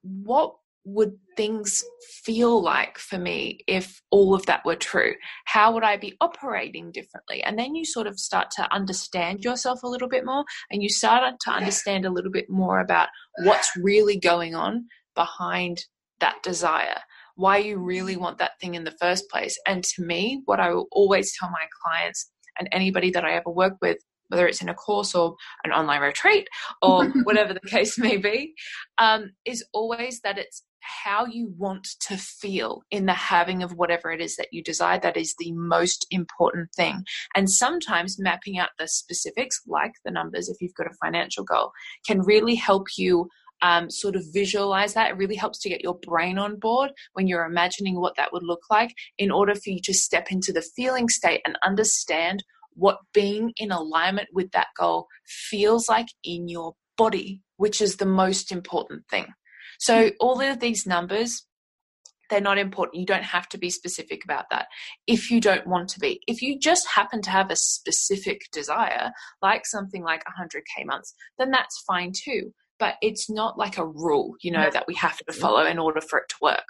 what 0.02 0.56
would 0.84 1.12
things 1.38 1.82
feel 2.22 2.60
like 2.60 2.98
for 2.98 3.16
me 3.16 3.60
if 3.66 4.02
all 4.10 4.34
of 4.34 4.44
that 4.44 4.66
were 4.66 4.76
true? 4.76 5.14
How 5.46 5.72
would 5.72 5.84
I 5.84 5.96
be 5.96 6.16
operating 6.20 6.92
differently? 6.92 7.42
And 7.44 7.58
then 7.58 7.74
you 7.74 7.86
sort 7.86 8.06
of 8.06 8.18
start 8.18 8.50
to 8.56 8.74
understand 8.74 9.42
yourself 9.42 9.82
a 9.84 9.88
little 9.88 10.08
bit 10.08 10.26
more 10.26 10.44
and 10.70 10.82
you 10.82 10.90
start 10.90 11.34
to 11.40 11.50
understand 11.50 12.04
a 12.04 12.10
little 12.10 12.32
bit 12.32 12.50
more 12.50 12.80
about 12.80 13.08
what's 13.44 13.70
really 13.80 14.18
going 14.18 14.54
on 14.54 14.84
behind 15.14 15.84
that 16.20 16.42
desire, 16.42 16.98
why 17.36 17.58
you 17.58 17.78
really 17.78 18.16
want 18.16 18.38
that 18.38 18.58
thing 18.60 18.74
in 18.74 18.84
the 18.84 18.96
first 19.00 19.28
place. 19.28 19.58
And 19.66 19.82
to 19.84 20.02
me, 20.02 20.42
what 20.44 20.60
I 20.60 20.72
will 20.72 20.88
always 20.92 21.36
tell 21.36 21.50
my 21.50 21.66
clients 21.82 22.30
and 22.58 22.68
anybody 22.72 23.10
that 23.10 23.24
I 23.24 23.34
ever 23.34 23.50
work 23.50 23.74
with, 23.80 23.98
whether 24.28 24.46
it's 24.46 24.62
in 24.62 24.68
a 24.68 24.74
course 24.74 25.14
or 25.14 25.34
an 25.64 25.72
online 25.72 26.00
retreat 26.00 26.48
or 26.80 27.06
whatever 27.24 27.52
the 27.52 27.68
case 27.68 27.98
may 27.98 28.16
be, 28.16 28.54
um, 28.98 29.32
is 29.44 29.64
always 29.72 30.20
that 30.20 30.38
it's 30.38 30.62
how 30.82 31.26
you 31.26 31.52
want 31.56 31.86
to 32.00 32.16
feel 32.16 32.82
in 32.90 33.06
the 33.06 33.14
having 33.14 33.62
of 33.62 33.72
whatever 33.72 34.10
it 34.10 34.20
is 34.20 34.36
that 34.36 34.48
you 34.50 34.62
desire 34.62 34.98
that 35.00 35.16
is 35.16 35.34
the 35.38 35.52
most 35.52 36.06
important 36.10 36.68
thing 36.74 37.04
and 37.36 37.48
sometimes 37.48 38.18
mapping 38.18 38.58
out 38.58 38.70
the 38.78 38.88
specifics 38.88 39.60
like 39.66 39.92
the 40.04 40.10
numbers 40.10 40.48
if 40.48 40.56
you've 40.60 40.74
got 40.74 40.88
a 40.88 40.94
financial 41.00 41.44
goal 41.44 41.70
can 42.06 42.20
really 42.20 42.56
help 42.56 42.86
you 42.98 43.28
um, 43.62 43.90
sort 43.90 44.16
of 44.16 44.24
visualize 44.32 44.94
that. 44.94 45.10
It 45.10 45.16
really 45.16 45.36
helps 45.36 45.60
to 45.60 45.68
get 45.68 45.82
your 45.82 45.98
brain 46.02 46.38
on 46.38 46.58
board 46.58 46.90
when 47.14 47.26
you're 47.26 47.44
imagining 47.44 48.00
what 48.00 48.16
that 48.16 48.32
would 48.32 48.42
look 48.42 48.62
like 48.70 48.92
in 49.18 49.30
order 49.30 49.54
for 49.54 49.70
you 49.70 49.80
to 49.84 49.94
step 49.94 50.30
into 50.30 50.52
the 50.52 50.66
feeling 50.76 51.08
state 51.08 51.40
and 51.46 51.56
understand 51.64 52.44
what 52.74 52.98
being 53.12 53.52
in 53.56 53.70
alignment 53.70 54.28
with 54.32 54.50
that 54.52 54.68
goal 54.78 55.06
feels 55.26 55.88
like 55.88 56.08
in 56.24 56.48
your 56.48 56.74
body, 56.96 57.40
which 57.56 57.80
is 57.80 57.96
the 57.96 58.06
most 58.06 58.50
important 58.50 59.02
thing. 59.10 59.26
So 59.78 60.10
all 60.20 60.40
of 60.40 60.60
these 60.60 60.86
numbers, 60.86 61.46
they're 62.30 62.40
not 62.40 62.58
important. 62.58 63.00
You 63.00 63.06
don't 63.06 63.24
have 63.24 63.48
to 63.50 63.58
be 63.58 63.68
specific 63.68 64.24
about 64.24 64.46
that 64.50 64.68
if 65.06 65.30
you 65.30 65.40
don't 65.40 65.66
want 65.66 65.88
to 65.90 66.00
be. 66.00 66.20
If 66.26 66.40
you 66.40 66.58
just 66.58 66.88
happen 66.88 67.20
to 67.22 67.30
have 67.30 67.50
a 67.50 67.56
specific 67.56 68.42
desire, 68.52 69.12
like 69.42 69.66
something 69.66 70.02
like 70.02 70.22
100K 70.24 70.86
months, 70.86 71.14
then 71.38 71.50
that's 71.50 71.82
fine 71.86 72.12
too. 72.14 72.52
But 72.82 72.96
it's 73.00 73.30
not 73.30 73.56
like 73.56 73.78
a 73.78 73.86
rule, 73.86 74.34
you 74.40 74.50
know, 74.50 74.68
that 74.72 74.86
we 74.88 74.94
have 74.96 75.18
to 75.18 75.32
follow 75.32 75.64
in 75.64 75.78
order 75.78 76.00
for 76.00 76.18
it 76.18 76.28
to 76.30 76.36
work. 76.42 76.64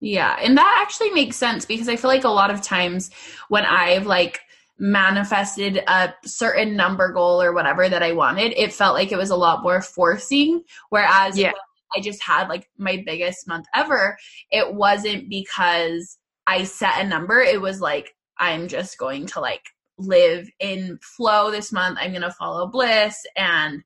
Yeah. 0.00 0.36
And 0.40 0.58
that 0.58 0.78
actually 0.82 1.10
makes 1.10 1.36
sense 1.36 1.64
because 1.64 1.88
I 1.88 1.94
feel 1.94 2.10
like 2.10 2.24
a 2.24 2.28
lot 2.28 2.50
of 2.50 2.62
times 2.62 3.10
when 3.48 3.64
I've 3.64 4.06
like, 4.06 4.40
manifested 4.78 5.76
a 5.86 6.12
certain 6.24 6.74
number 6.74 7.12
goal 7.12 7.40
or 7.40 7.52
whatever 7.52 7.88
that 7.88 8.02
I 8.02 8.12
wanted, 8.12 8.52
it 8.56 8.72
felt 8.72 8.94
like 8.94 9.12
it 9.12 9.18
was 9.18 9.30
a 9.30 9.36
lot 9.36 9.62
more 9.62 9.80
forcing. 9.80 10.62
Whereas 10.88 11.38
yeah. 11.38 11.52
I 11.94 12.00
just 12.00 12.20
had 12.22 12.48
like 12.48 12.68
my 12.78 13.00
biggest 13.06 13.46
month 13.46 13.66
ever, 13.74 14.16
it 14.50 14.74
wasn't 14.74 15.28
because 15.28 16.18
I 16.48 16.64
set 16.64 17.00
a 17.00 17.06
number. 17.06 17.38
It 17.38 17.60
was 17.60 17.80
like, 17.80 18.14
I'm 18.38 18.66
just 18.66 18.98
going 18.98 19.26
to 19.26 19.40
like 19.40 19.62
live 19.98 20.48
in 20.58 20.98
flow 21.00 21.52
this 21.52 21.70
month. 21.70 21.98
I'm 22.00 22.10
going 22.10 22.22
to 22.22 22.32
follow 22.32 22.66
bliss. 22.66 23.14
And 23.36 23.84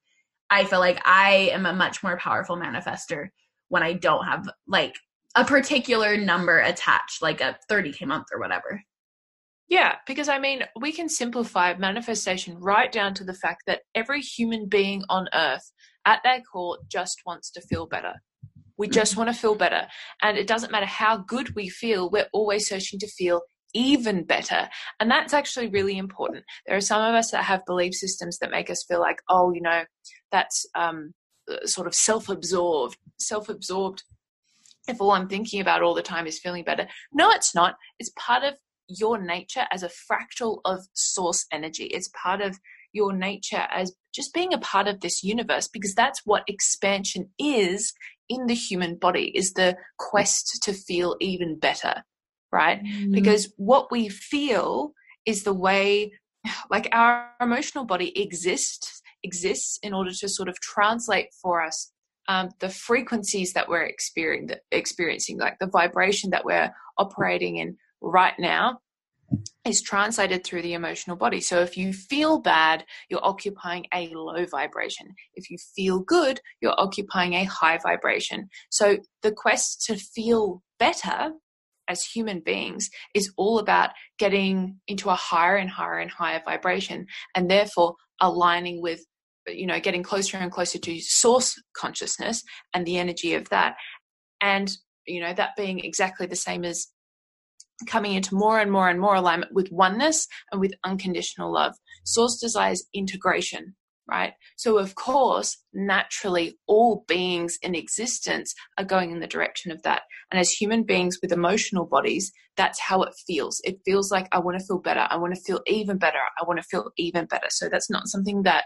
I 0.50 0.64
feel 0.64 0.78
like 0.78 1.00
I 1.04 1.50
am 1.52 1.66
a 1.66 1.72
much 1.72 2.02
more 2.02 2.16
powerful 2.18 2.56
manifester 2.56 3.28
when 3.68 3.82
I 3.82 3.94
don't 3.94 4.24
have 4.24 4.48
like 4.66 4.96
a 5.34 5.44
particular 5.44 6.16
number 6.16 6.58
attached, 6.60 7.20
like 7.22 7.40
a 7.40 7.58
30K 7.70 8.06
month 8.06 8.26
or 8.32 8.40
whatever. 8.40 8.82
Yeah, 9.68 9.96
because 10.06 10.28
I 10.28 10.38
mean, 10.38 10.62
we 10.80 10.92
can 10.92 11.08
simplify 11.08 11.74
manifestation 11.74 12.58
right 12.58 12.90
down 12.90 13.14
to 13.14 13.24
the 13.24 13.34
fact 13.34 13.62
that 13.66 13.80
every 13.94 14.20
human 14.20 14.68
being 14.68 15.02
on 15.08 15.28
earth, 15.34 15.72
at 16.04 16.20
their 16.22 16.40
core, 16.40 16.78
just 16.88 17.22
wants 17.26 17.50
to 17.50 17.60
feel 17.60 17.86
better. 17.86 18.12
We 18.78 18.88
just 18.88 19.12
mm-hmm. 19.12 19.22
want 19.22 19.34
to 19.34 19.40
feel 19.40 19.56
better. 19.56 19.88
And 20.22 20.38
it 20.38 20.46
doesn't 20.46 20.70
matter 20.70 20.86
how 20.86 21.18
good 21.18 21.56
we 21.56 21.68
feel, 21.68 22.08
we're 22.08 22.28
always 22.32 22.68
searching 22.68 23.00
to 23.00 23.08
feel 23.08 23.40
even 23.76 24.24
better. 24.24 24.68
And 24.98 25.10
that's 25.10 25.34
actually 25.34 25.68
really 25.68 25.98
important. 25.98 26.44
There 26.66 26.76
are 26.76 26.80
some 26.80 27.02
of 27.02 27.14
us 27.14 27.30
that 27.30 27.44
have 27.44 27.66
belief 27.66 27.94
systems 27.94 28.38
that 28.38 28.50
make 28.50 28.70
us 28.70 28.84
feel 28.88 29.00
like, 29.00 29.20
oh, 29.28 29.52
you 29.52 29.60
know, 29.60 29.84
that's 30.32 30.66
um, 30.74 31.12
sort 31.64 31.86
of 31.86 31.94
self 31.94 32.28
absorbed, 32.28 32.96
self 33.18 33.48
absorbed. 33.48 34.02
If 34.88 35.00
all 35.00 35.10
I'm 35.10 35.28
thinking 35.28 35.60
about 35.60 35.82
all 35.82 35.94
the 35.94 36.02
time 36.02 36.26
is 36.26 36.38
feeling 36.38 36.64
better. 36.64 36.86
No, 37.12 37.30
it's 37.30 37.54
not. 37.54 37.74
It's 37.98 38.12
part 38.16 38.44
of 38.44 38.54
your 38.88 39.18
nature 39.18 39.64
as 39.70 39.82
a 39.82 39.90
fractal 39.90 40.60
of 40.64 40.86
source 40.94 41.44
energy. 41.52 41.84
It's 41.84 42.08
part 42.20 42.40
of 42.40 42.56
your 42.92 43.12
nature 43.12 43.66
as 43.70 43.92
just 44.14 44.32
being 44.32 44.54
a 44.54 44.58
part 44.58 44.88
of 44.88 45.00
this 45.00 45.22
universe 45.22 45.68
because 45.68 45.94
that's 45.94 46.22
what 46.24 46.44
expansion 46.48 47.28
is 47.38 47.92
in 48.28 48.46
the 48.46 48.54
human 48.54 48.96
body 48.96 49.32
is 49.34 49.52
the 49.52 49.76
quest 49.98 50.62
to 50.62 50.72
feel 50.72 51.16
even 51.20 51.58
better 51.58 52.04
right 52.56 52.82
mm. 52.82 53.12
because 53.12 53.52
what 53.56 53.90
we 53.90 54.08
feel 54.08 54.92
is 55.26 55.42
the 55.42 55.52
way 55.52 56.12
like 56.70 56.88
our 56.92 57.30
emotional 57.40 57.84
body 57.84 58.10
exists 58.20 59.02
exists 59.22 59.78
in 59.82 59.92
order 59.92 60.12
to 60.12 60.28
sort 60.28 60.48
of 60.48 60.58
translate 60.60 61.28
for 61.42 61.62
us 61.62 61.92
um, 62.28 62.50
the 62.58 62.68
frequencies 62.68 63.52
that 63.52 63.68
we're 63.68 63.84
experiencing, 63.84 64.58
experiencing, 64.72 65.38
like 65.38 65.58
the 65.60 65.68
vibration 65.68 66.30
that 66.30 66.44
we're 66.44 66.72
operating 66.98 67.56
in 67.56 67.76
right 68.00 68.34
now 68.38 68.80
is 69.64 69.82
translated 69.82 70.44
through 70.44 70.62
the 70.62 70.74
emotional 70.74 71.16
body. 71.16 71.40
So 71.40 71.60
if 71.60 71.76
you 71.76 71.92
feel 71.92 72.40
bad, 72.40 72.84
you're 73.08 73.24
occupying 73.24 73.86
a 73.92 74.08
low 74.14 74.44
vibration. 74.46 75.14
If 75.34 75.50
you 75.50 75.58
feel 75.74 76.00
good, 76.00 76.40
you're 76.60 76.78
occupying 76.78 77.34
a 77.34 77.44
high 77.44 77.78
vibration. 77.78 78.48
So 78.70 78.98
the 79.22 79.32
quest 79.32 79.84
to 79.86 79.96
feel 79.96 80.62
better 80.78 81.32
as 81.88 82.02
human 82.02 82.40
beings 82.40 82.88
is 83.14 83.32
all 83.36 83.58
about 83.58 83.90
getting 84.18 84.78
into 84.88 85.10
a 85.10 85.14
higher 85.14 85.56
and 85.56 85.70
higher 85.70 85.98
and 85.98 86.10
higher 86.10 86.42
vibration 86.44 87.06
and 87.34 87.50
therefore 87.50 87.94
aligning 88.20 88.82
with 88.82 89.00
you 89.46 89.66
know 89.66 89.78
getting 89.78 90.02
closer 90.02 90.36
and 90.36 90.50
closer 90.50 90.78
to 90.78 91.00
source 91.00 91.60
consciousness 91.76 92.42
and 92.74 92.84
the 92.86 92.98
energy 92.98 93.34
of 93.34 93.48
that 93.50 93.76
and 94.40 94.76
you 95.06 95.20
know 95.20 95.32
that 95.32 95.50
being 95.56 95.78
exactly 95.80 96.26
the 96.26 96.34
same 96.34 96.64
as 96.64 96.88
coming 97.86 98.14
into 98.14 98.34
more 98.34 98.58
and 98.58 98.72
more 98.72 98.88
and 98.88 99.00
more 99.00 99.14
alignment 99.14 99.52
with 99.52 99.68
oneness 99.70 100.26
and 100.50 100.60
with 100.60 100.72
unconditional 100.84 101.52
love. 101.52 101.74
Source 102.04 102.38
desires 102.40 102.86
integration, 102.94 103.74
right? 104.08 104.32
So, 104.56 104.78
of 104.78 104.94
course, 104.94 105.56
naturally, 105.72 106.58
all 106.66 107.04
beings 107.08 107.58
in 107.62 107.74
existence 107.74 108.54
are 108.78 108.84
going 108.84 109.10
in 109.10 109.20
the 109.20 109.26
direction 109.26 109.72
of 109.72 109.82
that. 109.82 110.02
And 110.30 110.40
as 110.40 110.50
human 110.50 110.84
beings 110.84 111.18
with 111.20 111.32
emotional 111.32 111.86
bodies, 111.86 112.32
that's 112.56 112.80
how 112.80 113.02
it 113.02 113.12
feels. 113.26 113.60
It 113.64 113.78
feels 113.84 114.10
like 114.10 114.28
I 114.32 114.38
want 114.38 114.58
to 114.58 114.64
feel 114.64 114.78
better. 114.78 115.06
I 115.10 115.16
want 115.16 115.34
to 115.34 115.40
feel 115.40 115.60
even 115.66 115.98
better. 115.98 116.18
I 116.40 116.44
want 116.46 116.58
to 116.60 116.68
feel 116.68 116.90
even 116.96 117.26
better. 117.26 117.48
So, 117.50 117.68
that's 117.68 117.90
not 117.90 118.08
something 118.08 118.42
that 118.42 118.64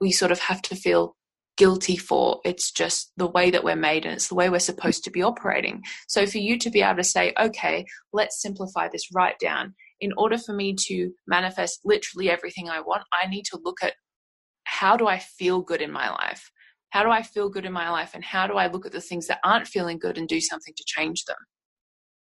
we 0.00 0.12
sort 0.12 0.32
of 0.32 0.40
have 0.40 0.62
to 0.62 0.76
feel 0.76 1.16
guilty 1.56 1.96
for. 1.96 2.40
It's 2.44 2.70
just 2.70 3.12
the 3.16 3.26
way 3.26 3.50
that 3.50 3.64
we're 3.64 3.76
made 3.76 4.04
and 4.04 4.14
it's 4.14 4.28
the 4.28 4.34
way 4.34 4.48
we're 4.48 4.58
supposed 4.58 5.04
to 5.04 5.10
be 5.10 5.22
operating. 5.22 5.82
So 6.08 6.26
for 6.26 6.38
you 6.38 6.58
to 6.58 6.70
be 6.70 6.82
able 6.82 6.96
to 6.96 7.04
say, 7.04 7.32
okay, 7.38 7.84
let's 8.12 8.40
simplify 8.40 8.88
this 8.88 9.08
right 9.14 9.38
down. 9.38 9.74
In 10.00 10.12
order 10.16 10.38
for 10.38 10.54
me 10.54 10.74
to 10.88 11.12
manifest 11.26 11.80
literally 11.84 12.30
everything 12.30 12.68
I 12.68 12.80
want, 12.80 13.04
I 13.12 13.28
need 13.28 13.44
to 13.52 13.60
look 13.62 13.78
at 13.82 13.94
how 14.82 14.96
do 14.96 15.06
I 15.06 15.20
feel 15.20 15.62
good 15.62 15.80
in 15.80 15.92
my 15.92 16.10
life? 16.10 16.50
How 16.90 17.04
do 17.04 17.10
I 17.10 17.22
feel 17.22 17.48
good 17.48 17.64
in 17.64 17.72
my 17.72 17.88
life? 17.90 18.10
And 18.14 18.24
how 18.24 18.48
do 18.48 18.54
I 18.54 18.66
look 18.66 18.84
at 18.84 18.90
the 18.90 19.00
things 19.00 19.28
that 19.28 19.38
aren't 19.44 19.68
feeling 19.68 19.96
good 19.96 20.18
and 20.18 20.26
do 20.26 20.40
something 20.40 20.74
to 20.76 20.84
change 20.84 21.24
them? 21.24 21.36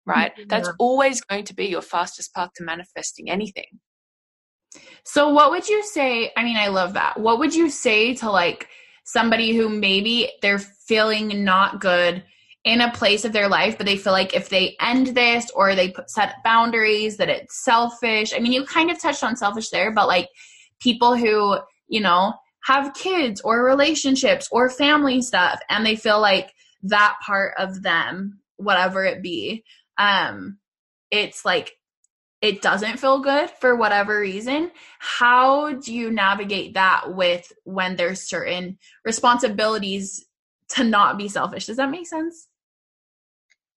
Right? 0.06 0.32
Mm-hmm. 0.34 0.42
Yeah. 0.42 0.46
That's 0.50 0.70
always 0.78 1.20
going 1.22 1.46
to 1.46 1.56
be 1.56 1.66
your 1.66 1.82
fastest 1.82 2.32
path 2.36 2.52
to 2.58 2.64
manifesting 2.64 3.32
anything. 3.32 3.80
So, 5.04 5.30
what 5.30 5.50
would 5.50 5.68
you 5.68 5.84
say? 5.84 6.32
I 6.38 6.44
mean, 6.44 6.58
I 6.58 6.68
love 6.68 6.94
that. 6.94 7.20
What 7.20 7.40
would 7.40 7.56
you 7.56 7.72
say 7.72 8.14
to 8.16 8.30
like 8.30 8.68
somebody 9.04 9.56
who 9.56 9.68
maybe 9.68 10.30
they're 10.44 10.60
feeling 10.60 11.44
not 11.44 11.82
good 11.82 12.24
in 12.66 12.82
a 12.82 12.92
place 12.92 13.26
of 13.26 13.34
their 13.34 13.48
life, 13.48 13.78
but 13.78 13.88
they 13.88 13.98
feel 13.98 14.14
like 14.14 14.36
if 14.36 14.50
they 14.50 14.76
end 14.80 15.08
this 15.08 15.50
or 15.56 15.74
they 15.74 15.90
put 15.90 16.12
set 16.12 16.36
boundaries, 16.44 17.18
that 17.18 17.30
it's 17.30 17.64
selfish. 17.64 18.32
I 18.32 18.38
mean, 18.38 18.52
you 18.52 18.64
kind 18.64 18.92
of 18.92 19.02
touched 19.02 19.24
on 19.24 19.36
selfish 19.36 19.70
there, 19.70 19.92
but 19.92 20.08
like 20.08 20.30
people 20.80 21.18
who, 21.18 21.58
you 21.88 22.00
know, 22.00 22.34
have 22.64 22.94
kids 22.94 23.42
or 23.42 23.64
relationships 23.64 24.48
or 24.52 24.70
family 24.70 25.22
stuff 25.22 25.60
and 25.70 25.86
they 25.86 25.96
feel 25.96 26.20
like 26.22 26.54
that 26.84 27.16
part 27.26 27.54
of 27.58 27.82
them, 27.82 28.40
whatever 28.58 29.04
it 29.06 29.22
be, 29.22 29.64
um, 29.98 30.58
it's 31.12 31.46
like 31.46 31.74
it 32.42 32.62
doesn't 32.62 33.00
feel 33.00 33.20
good 33.20 33.50
for 33.62 33.76
whatever 33.76 34.20
reason. 34.20 34.72
How 35.00 35.74
do 35.74 35.94
you 35.94 36.12
navigate 36.12 36.74
that 36.74 37.16
with 37.16 37.52
when 37.64 37.96
there's 37.96 38.28
certain 38.28 38.78
responsibilities 39.06 40.26
to 40.70 40.84
not 40.84 41.18
be 41.18 41.30
selfish? 41.30 41.68
Does 41.68 41.78
that 41.78 41.90
make 41.90 42.08
sense? 42.08 42.48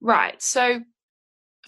Right. 0.00 0.40
So 0.42 0.80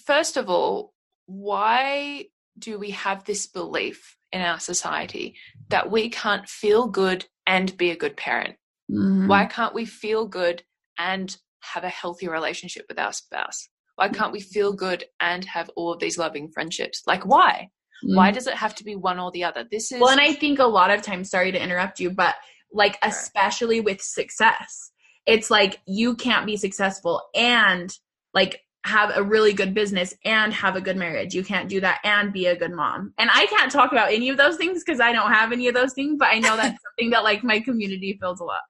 first 0.07 0.37
of 0.37 0.49
all 0.49 0.95
why 1.27 2.25
do 2.59 2.79
we 2.79 2.93
have 2.93 3.25
this 3.25 3.47
belief 3.47 4.17
in 4.33 4.41
our 4.41 4.59
society 4.59 5.37
that 5.69 5.91
we 5.91 6.09
can't 6.09 6.49
feel 6.49 6.87
good 6.87 7.27
and 7.47 7.77
be 7.77 7.91
a 7.91 7.97
good 7.97 8.17
parent 8.17 8.57
mm-hmm. 8.91 9.27
why 9.27 9.47
can't 9.47 9.75
we 9.75 9.85
feel 9.85 10.27
good 10.27 10.63
and 10.99 11.37
have 11.61 11.85
a 11.85 11.89
healthy 11.89 12.29
relationship 12.29 12.85
with 12.89 12.99
our 12.99 13.13
spouse 13.13 13.69
why 13.99 14.09
can't 14.09 14.31
we 14.31 14.41
feel 14.41 14.73
good 14.73 15.05
and 15.19 15.45
have 15.47 15.71
all 15.75 15.93
of 15.93 15.99
these 15.99 16.19
loving 16.19 16.53
friendships? 16.53 17.03
Like, 17.09 17.27
why? 17.27 17.69
Mm. 18.07 18.15
Why 18.15 18.31
does 18.31 18.47
it 18.47 18.55
have 18.55 18.77
to 18.77 18.85
be 18.85 18.95
one 18.95 19.19
or 19.19 19.33
the 19.33 19.43
other? 19.43 19.67
This 19.69 19.91
is. 19.91 20.01
Well, 20.01 20.11
and 20.11 20.21
I 20.21 20.33
think 20.35 20.61
a 20.61 20.67
lot 20.67 20.93
of 20.93 21.03
times, 21.03 21.31
sorry 21.31 21.51
to 21.51 21.61
interrupt 21.61 21.99
you, 21.99 22.11
but 22.11 22.37
like, 22.73 22.93
sure. 23.03 23.11
especially 23.11 23.81
with 23.81 24.01
success, 24.01 24.93
it's 25.27 25.51
like 25.51 25.81
you 25.85 26.15
can't 26.15 26.47
be 26.47 26.57
successful 26.57 27.23
and 27.35 27.93
like 28.35 28.61
have 28.89 29.17
a 29.17 29.23
really 29.23 29.53
good 29.53 29.75
business 29.75 30.15
and 30.25 30.53
have 30.53 30.77
a 30.77 30.81
good 30.81 30.97
marriage. 30.97 31.35
You 31.35 31.45
can't 31.45 31.69
do 31.69 31.81
that 31.81 32.01
and 32.05 32.33
be 32.33 32.47
a 32.47 32.57
good 32.57 32.73
mom. 32.73 33.13
And 33.19 33.31
I 33.33 33.47
can't 33.47 33.71
talk 33.71 33.93
about 33.93 34.13
any 34.13 34.29
of 34.29 34.37
those 34.37 34.57
things 34.57 34.83
because 34.85 35.01
I 35.01 35.13
don't 35.13 35.33
have 35.33 35.53
any 35.53 35.69
of 35.69 35.75
those 35.75 35.93
things, 35.93 36.17
but 36.19 36.29
I 36.29 36.39
know 36.39 36.57
that's 36.57 36.79
something 36.99 37.11
that 37.11 37.25
like 37.25 37.45
my 37.45 37.61
community 37.61 38.19
feels 38.21 38.41
a 38.41 38.45
lot. 38.45 38.63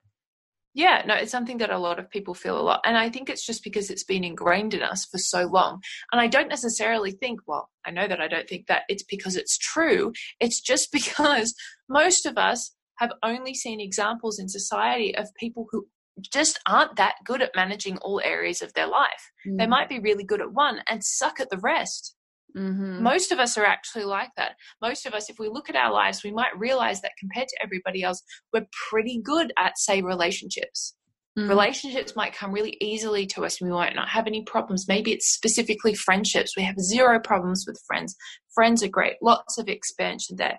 Yeah, 0.75 1.03
no, 1.07 1.14
it's 1.14 1.33
something 1.33 1.59
that 1.59 1.71
a 1.71 1.79
lot 1.79 1.99
of 1.99 2.11
people 2.11 2.35
feel 2.35 2.61
a 2.61 2.62
lot. 2.62 2.81
And 2.85 2.97
I 2.97 3.09
think 3.09 3.29
it's 3.29 3.45
just 3.45 3.64
because 3.64 3.91
it's 3.91 4.05
been 4.05 4.23
ingrained 4.23 4.75
in 4.75 4.83
us 4.83 5.07
for 5.07 5.19
so 5.19 5.47
long. 5.47 5.81
And 6.12 6.21
I 6.21 6.29
don't 6.29 6.49
necessarily 6.49 7.11
think, 7.11 7.41
well, 7.47 7.69
I 7.85 7.91
know 7.91 8.07
that 8.07 8.21
I 8.21 8.29
don't 8.29 8.49
think 8.49 8.66
that 8.66 8.83
it's 8.89 9.03
because 9.03 9.35
it's 9.35 9.59
true. 9.59 10.12
It's 10.39 10.61
just 10.61 10.93
because 10.93 11.55
most 11.89 12.27
of 12.27 12.39
us 12.39 12.75
have 12.99 13.12
only 13.23 13.55
seen 13.55 13.81
examples 13.81 14.39
in 14.39 14.49
society 14.49 15.16
of 15.16 15.35
people 15.39 15.66
who 15.71 15.87
just 16.21 16.59
aren't 16.66 16.97
that 16.97 17.16
good 17.25 17.43
at 17.43 17.55
managing 17.55 17.99
all 17.99 18.21
areas 18.25 18.62
of 18.62 18.73
their 18.75 18.87
life. 18.87 19.33
Mm. 19.47 19.59
They 19.59 19.66
might 19.66 19.89
be 19.89 20.01
really 20.01 20.25
good 20.25 20.41
at 20.41 20.53
one 20.53 20.81
and 20.89 21.03
suck 21.05 21.41
at 21.41 21.51
the 21.51 21.59
rest. 21.59 22.14
Mm-hmm. 22.57 23.03
Most 23.03 23.31
of 23.31 23.39
us 23.39 23.59
are 23.59 23.64
actually 23.64 24.05
like 24.05 24.31
that. 24.37 24.53
Most 24.81 25.07
of 25.07 25.14
us, 25.14 25.29
if 25.29 25.39
we 25.39 25.49
look 25.49 25.69
at 25.69 25.77
our 25.77 25.93
lives, 25.93 26.25
we 26.25 26.33
might 26.33 26.59
realize 26.59 27.01
that 27.03 27.12
compared 27.19 27.49
to 27.49 27.59
everybody 27.62 28.03
else, 28.03 28.23
we're 28.53 28.66
pretty 28.89 29.21
good 29.23 29.53
at, 29.59 29.79
say, 29.79 30.01
relationships. 30.01 30.95
Mm-hmm. 31.39 31.49
Relationships 31.49 32.16
might 32.16 32.35
come 32.35 32.53
really 32.53 32.77
easily 32.81 33.27
to 33.27 33.45
us. 33.45 33.61
We 33.61 33.69
might 33.69 33.95
not 33.95 34.09
have 34.09 34.27
any 34.27 34.43
problems. 34.45 34.87
Maybe 34.89 35.12
it's 35.12 35.33
specifically 35.33 35.95
friendships. 35.95 36.57
We 36.57 36.64
have 36.64 36.79
zero 36.81 37.21
problems 37.21 37.64
with 37.66 37.81
friends. 37.87 38.16
Friends 38.55 38.83
are 38.83 38.89
great, 38.89 39.16
lots 39.23 39.59
of 39.59 39.69
expansion 39.69 40.37
there 40.37 40.59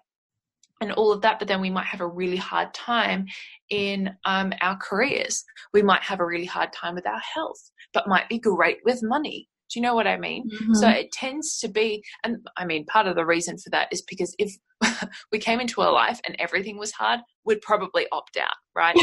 and 0.81 0.91
all 0.93 1.11
of 1.11 1.21
that, 1.21 1.39
but 1.39 1.47
then 1.47 1.61
we 1.61 1.69
might 1.69 1.85
have 1.85 2.01
a 2.01 2.07
really 2.07 2.37
hard 2.37 2.73
time 2.73 3.25
in 3.69 4.11
um, 4.25 4.53
our 4.61 4.77
careers. 4.77 5.43
We 5.73 5.81
might 5.81 6.01
have 6.03 6.19
a 6.19 6.25
really 6.25 6.45
hard 6.45 6.71
time 6.73 6.95
with 6.95 7.05
our 7.05 7.21
health, 7.33 7.71
but 7.93 8.07
might 8.07 8.29
be 8.29 8.39
great 8.39 8.79
with 8.85 8.99
money. 9.03 9.47
Do 9.71 9.79
you 9.79 9.83
know 9.83 9.93
what 9.93 10.07
I 10.07 10.17
mean? 10.17 10.49
Mm-hmm. 10.49 10.73
So 10.75 10.89
it 10.89 11.11
tends 11.11 11.59
to 11.59 11.67
be, 11.67 12.03
and 12.23 12.37
I 12.57 12.65
mean, 12.65 12.85
part 12.85 13.07
of 13.07 13.15
the 13.15 13.25
reason 13.25 13.57
for 13.57 13.69
that 13.69 13.89
is 13.91 14.01
because 14.01 14.35
if 14.39 14.55
we 15.31 15.37
came 15.37 15.59
into 15.59 15.81
a 15.81 15.91
life 15.91 16.19
and 16.25 16.35
everything 16.39 16.77
was 16.77 16.91
hard, 16.91 17.19
we'd 17.45 17.61
probably 17.61 18.07
opt 18.11 18.37
out, 18.37 18.55
right? 18.75 18.95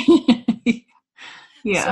yeah. 0.64 0.82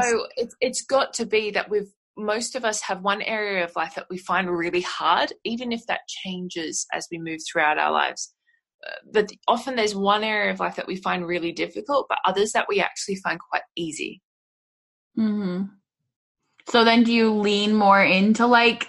So 0.00 0.26
it's 0.36 0.54
it's 0.60 0.82
got 0.82 1.12
to 1.14 1.26
be 1.26 1.50
that 1.50 1.68
we've 1.68 1.92
most 2.16 2.54
of 2.54 2.64
us 2.64 2.80
have 2.82 3.02
one 3.02 3.22
area 3.22 3.64
of 3.64 3.74
life 3.74 3.96
that 3.96 4.06
we 4.08 4.18
find 4.18 4.48
really 4.48 4.82
hard, 4.82 5.32
even 5.44 5.72
if 5.72 5.84
that 5.86 6.06
changes 6.06 6.86
as 6.92 7.08
we 7.10 7.18
move 7.18 7.40
throughout 7.50 7.78
our 7.78 7.90
lives. 7.90 8.32
But 9.12 9.30
often 9.48 9.76
there's 9.76 9.94
one 9.94 10.24
area 10.24 10.52
of 10.52 10.60
life 10.60 10.76
that 10.76 10.86
we 10.86 10.96
find 10.96 11.26
really 11.26 11.52
difficult, 11.52 12.06
but 12.08 12.18
others 12.24 12.52
that 12.52 12.66
we 12.68 12.80
actually 12.80 13.16
find 13.16 13.38
quite 13.38 13.62
easy. 13.76 14.22
Hmm. 15.16 15.64
So 16.68 16.84
then, 16.84 17.02
do 17.02 17.12
you 17.12 17.32
lean 17.32 17.74
more 17.74 18.02
into 18.02 18.46
like 18.46 18.88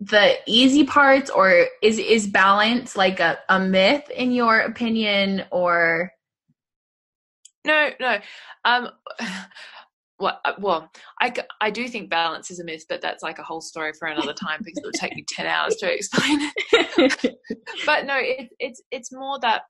the 0.00 0.36
easy 0.46 0.84
parts, 0.84 1.30
or 1.30 1.66
is 1.82 1.98
is 1.98 2.26
balance 2.26 2.96
like 2.96 3.20
a, 3.20 3.38
a 3.48 3.58
myth 3.58 4.08
in 4.10 4.32
your 4.32 4.60
opinion, 4.60 5.44
or? 5.50 6.12
No, 7.64 7.90
no. 8.00 8.18
Um, 8.64 8.90
well, 10.20 10.40
uh, 10.44 10.52
well, 10.58 10.90
I, 11.20 11.32
I 11.60 11.70
do 11.70 11.88
think 11.88 12.10
balance 12.10 12.50
is 12.50 12.60
a 12.60 12.64
myth, 12.64 12.84
but 12.88 13.00
that's 13.00 13.22
like 13.22 13.38
a 13.38 13.42
whole 13.42 13.60
story 13.60 13.92
for 13.98 14.06
another 14.06 14.34
time 14.34 14.60
because 14.62 14.78
it 14.78 14.84
would 14.84 14.94
take 14.94 15.14
me 15.14 15.24
ten 15.28 15.46
hours 15.46 15.76
to 15.76 15.92
explain 15.92 16.50
it. 16.72 17.36
but 17.86 18.06
no, 18.06 18.16
it, 18.16 18.50
it's 18.58 18.82
it's 18.90 19.12
more 19.12 19.38
that 19.40 19.62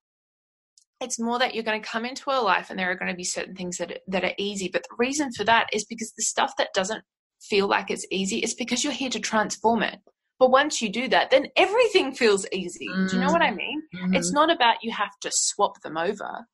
it's 1.00 1.18
more 1.18 1.38
that 1.38 1.54
you're 1.54 1.64
going 1.64 1.80
to 1.80 1.88
come 1.88 2.04
into 2.04 2.30
a 2.30 2.40
life 2.42 2.68
and 2.68 2.78
there 2.78 2.90
are 2.90 2.96
going 2.96 3.10
to 3.10 3.16
be 3.16 3.24
certain 3.24 3.54
things 3.54 3.78
that 3.78 4.00
that 4.08 4.24
are 4.24 4.34
easy. 4.38 4.68
But 4.72 4.82
the 4.82 4.96
reason 4.98 5.32
for 5.32 5.44
that 5.44 5.68
is 5.72 5.84
because 5.84 6.12
the 6.16 6.22
stuff 6.22 6.52
that 6.58 6.74
doesn't 6.74 7.04
feel 7.40 7.68
like 7.68 7.90
it's 7.90 8.06
easy 8.10 8.38
is 8.38 8.54
because 8.54 8.84
you're 8.84 8.92
here 8.92 9.10
to 9.10 9.20
transform 9.20 9.82
it. 9.82 9.98
But 10.38 10.50
once 10.50 10.80
you 10.80 10.88
do 10.88 11.06
that, 11.08 11.30
then 11.30 11.48
everything 11.56 12.12
feels 12.12 12.46
easy. 12.50 12.88
Mm-hmm. 12.88 13.06
Do 13.06 13.16
you 13.16 13.22
know 13.22 13.32
what 13.32 13.42
I 13.42 13.50
mean? 13.50 13.82
Mm-hmm. 13.94 14.14
It's 14.14 14.32
not 14.32 14.50
about 14.50 14.76
you 14.82 14.90
have 14.92 15.18
to 15.20 15.30
swap 15.32 15.80
them 15.82 15.96
over 15.96 16.46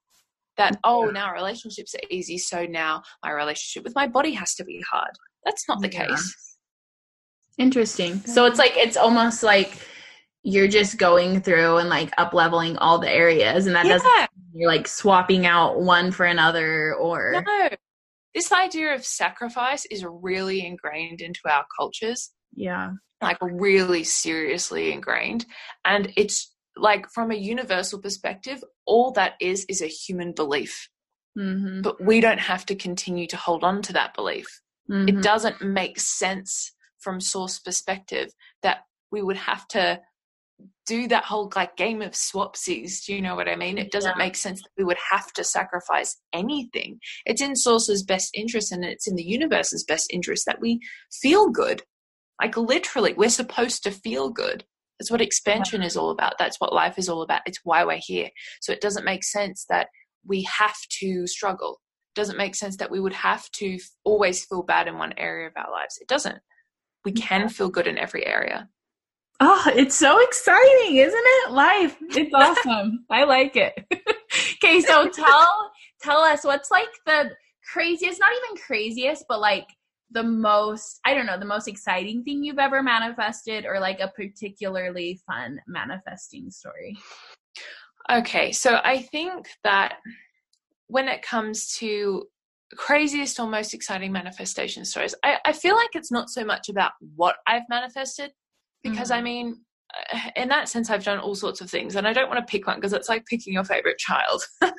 that 0.56 0.78
oh 0.84 1.06
now 1.06 1.32
relationships 1.32 1.94
are 1.94 2.06
easy 2.10 2.38
so 2.38 2.64
now 2.64 3.02
my 3.22 3.30
relationship 3.30 3.84
with 3.84 3.94
my 3.94 4.06
body 4.06 4.32
has 4.32 4.54
to 4.54 4.64
be 4.64 4.82
hard. 4.90 5.10
That's 5.44 5.68
not 5.68 5.80
the 5.80 5.90
yeah. 5.90 6.06
case. 6.06 6.56
Interesting. 7.58 8.20
So 8.20 8.44
it's 8.44 8.58
like 8.58 8.76
it's 8.76 8.96
almost 8.96 9.42
like 9.42 9.72
you're 10.42 10.68
just 10.68 10.98
going 10.98 11.40
through 11.40 11.78
and 11.78 11.88
like 11.88 12.12
up 12.18 12.32
leveling 12.32 12.76
all 12.78 12.98
the 12.98 13.10
areas 13.10 13.66
and 13.66 13.74
that 13.74 13.86
yeah. 13.86 13.92
doesn't 13.94 14.28
you're 14.54 14.70
like 14.70 14.88
swapping 14.88 15.46
out 15.46 15.80
one 15.80 16.10
for 16.10 16.24
another 16.24 16.94
or 16.94 17.42
no. 17.46 17.68
This 18.34 18.52
idea 18.52 18.94
of 18.94 19.04
sacrifice 19.04 19.86
is 19.86 20.04
really 20.04 20.64
ingrained 20.64 21.22
into 21.22 21.40
our 21.50 21.64
cultures. 21.78 22.32
Yeah. 22.54 22.90
Like 23.22 23.38
really 23.40 24.04
seriously 24.04 24.92
ingrained. 24.92 25.46
And 25.86 26.12
it's 26.18 26.54
like 26.76 27.06
from 27.12 27.30
a 27.30 27.36
universal 27.36 28.00
perspective, 28.00 28.62
all 28.86 29.12
that 29.12 29.34
is 29.40 29.64
is 29.68 29.82
a 29.82 29.86
human 29.86 30.32
belief. 30.32 30.88
Mm-hmm. 31.38 31.82
But 31.82 32.02
we 32.02 32.20
don't 32.20 32.40
have 32.40 32.64
to 32.66 32.74
continue 32.74 33.26
to 33.28 33.36
hold 33.36 33.64
on 33.64 33.82
to 33.82 33.92
that 33.92 34.14
belief. 34.14 34.46
Mm-hmm. 34.90 35.08
It 35.08 35.22
doesn't 35.22 35.62
make 35.62 35.98
sense 35.98 36.72
from 36.98 37.20
source 37.20 37.58
perspective 37.58 38.32
that 38.62 38.78
we 39.10 39.22
would 39.22 39.36
have 39.36 39.66
to 39.68 40.00
do 40.86 41.08
that 41.08 41.24
whole 41.24 41.50
like 41.54 41.76
game 41.76 42.00
of 42.00 42.12
swapsies. 42.12 43.04
Do 43.04 43.14
you 43.14 43.20
know 43.20 43.34
what 43.34 43.48
I 43.48 43.56
mean? 43.56 43.76
It 43.76 43.90
doesn't 43.90 44.16
yeah. 44.16 44.24
make 44.24 44.36
sense 44.36 44.62
that 44.62 44.70
we 44.78 44.84
would 44.84 44.98
have 45.10 45.32
to 45.34 45.44
sacrifice 45.44 46.16
anything. 46.32 47.00
It's 47.26 47.42
in 47.42 47.56
source's 47.56 48.02
best 48.02 48.30
interest 48.34 48.72
and 48.72 48.84
it's 48.84 49.08
in 49.08 49.16
the 49.16 49.24
universe's 49.24 49.84
best 49.84 50.12
interest 50.12 50.46
that 50.46 50.60
we 50.60 50.80
feel 51.12 51.50
good. 51.50 51.82
Like 52.40 52.56
literally, 52.56 53.14
we're 53.14 53.30
supposed 53.30 53.82
to 53.84 53.90
feel 53.90 54.30
good. 54.30 54.64
That's 54.98 55.10
what 55.10 55.20
expansion 55.20 55.82
is 55.82 55.96
all 55.96 56.10
about. 56.10 56.34
That's 56.38 56.60
what 56.60 56.72
life 56.72 56.98
is 56.98 57.08
all 57.08 57.22
about. 57.22 57.42
It's 57.46 57.60
why 57.64 57.84
we're 57.84 58.00
here. 58.00 58.30
So 58.60 58.72
it 58.72 58.80
doesn't 58.80 59.04
make 59.04 59.24
sense 59.24 59.66
that 59.68 59.88
we 60.24 60.42
have 60.42 60.76
to 61.00 61.26
struggle. 61.26 61.80
It 62.14 62.20
doesn't 62.20 62.38
make 62.38 62.54
sense 62.54 62.76
that 62.78 62.90
we 62.90 63.00
would 63.00 63.12
have 63.12 63.50
to 63.52 63.78
always 64.04 64.44
feel 64.44 64.62
bad 64.62 64.88
in 64.88 64.98
one 64.98 65.12
area 65.16 65.46
of 65.46 65.52
our 65.56 65.70
lives. 65.70 65.98
It 66.00 66.08
doesn't. 66.08 66.38
We 67.04 67.12
can 67.12 67.48
feel 67.48 67.68
good 67.68 67.86
in 67.86 67.98
every 67.98 68.26
area. 68.26 68.68
Oh, 69.38 69.70
it's 69.74 69.94
so 69.94 70.18
exciting, 70.22 70.96
isn't 70.96 71.14
it? 71.14 71.50
Life. 71.50 71.96
It's 72.00 72.30
awesome. 72.34 73.04
I 73.10 73.24
like 73.24 73.54
it. 73.54 73.74
okay, 74.64 74.80
so 74.80 75.08
tell 75.10 75.70
tell 76.02 76.20
us 76.20 76.42
what's 76.42 76.70
like 76.70 76.88
the 77.04 77.30
craziest, 77.70 78.18
not 78.18 78.32
even 78.32 78.62
craziest, 78.62 79.26
but 79.28 79.40
like 79.40 79.66
the 80.10 80.22
most 80.22 81.00
i 81.04 81.14
don't 81.14 81.26
know 81.26 81.38
the 81.38 81.44
most 81.44 81.68
exciting 81.68 82.22
thing 82.22 82.42
you've 82.42 82.58
ever 82.58 82.82
manifested 82.82 83.64
or 83.66 83.80
like 83.80 84.00
a 84.00 84.12
particularly 84.14 85.20
fun 85.26 85.58
manifesting 85.66 86.50
story 86.50 86.96
okay 88.10 88.52
so 88.52 88.78
i 88.84 88.98
think 88.98 89.46
that 89.64 89.96
when 90.88 91.08
it 91.08 91.22
comes 91.22 91.76
to 91.76 92.24
craziest 92.76 93.38
or 93.40 93.48
most 93.48 93.74
exciting 93.74 94.12
manifestation 94.12 94.84
stories 94.84 95.14
i, 95.24 95.38
I 95.44 95.52
feel 95.52 95.74
like 95.74 95.90
it's 95.94 96.12
not 96.12 96.30
so 96.30 96.44
much 96.44 96.68
about 96.68 96.92
what 97.16 97.36
i've 97.46 97.68
manifested 97.68 98.30
because 98.82 99.10
mm-hmm. 99.10 99.18
i 99.18 99.22
mean 99.22 99.60
uh, 100.12 100.30
in 100.36 100.48
that 100.48 100.68
sense 100.68 100.90
i've 100.90 101.04
done 101.04 101.18
all 101.18 101.34
sorts 101.34 101.60
of 101.60 101.70
things 101.70 101.96
and 101.96 102.06
i 102.06 102.12
don't 102.12 102.28
want 102.28 102.44
to 102.44 102.50
pick 102.50 102.66
one 102.66 102.76
because 102.76 102.92
it's 102.92 103.08
like 103.08 103.24
picking 103.26 103.52
your 103.52 103.64
favorite 103.64 103.98
child 103.98 104.44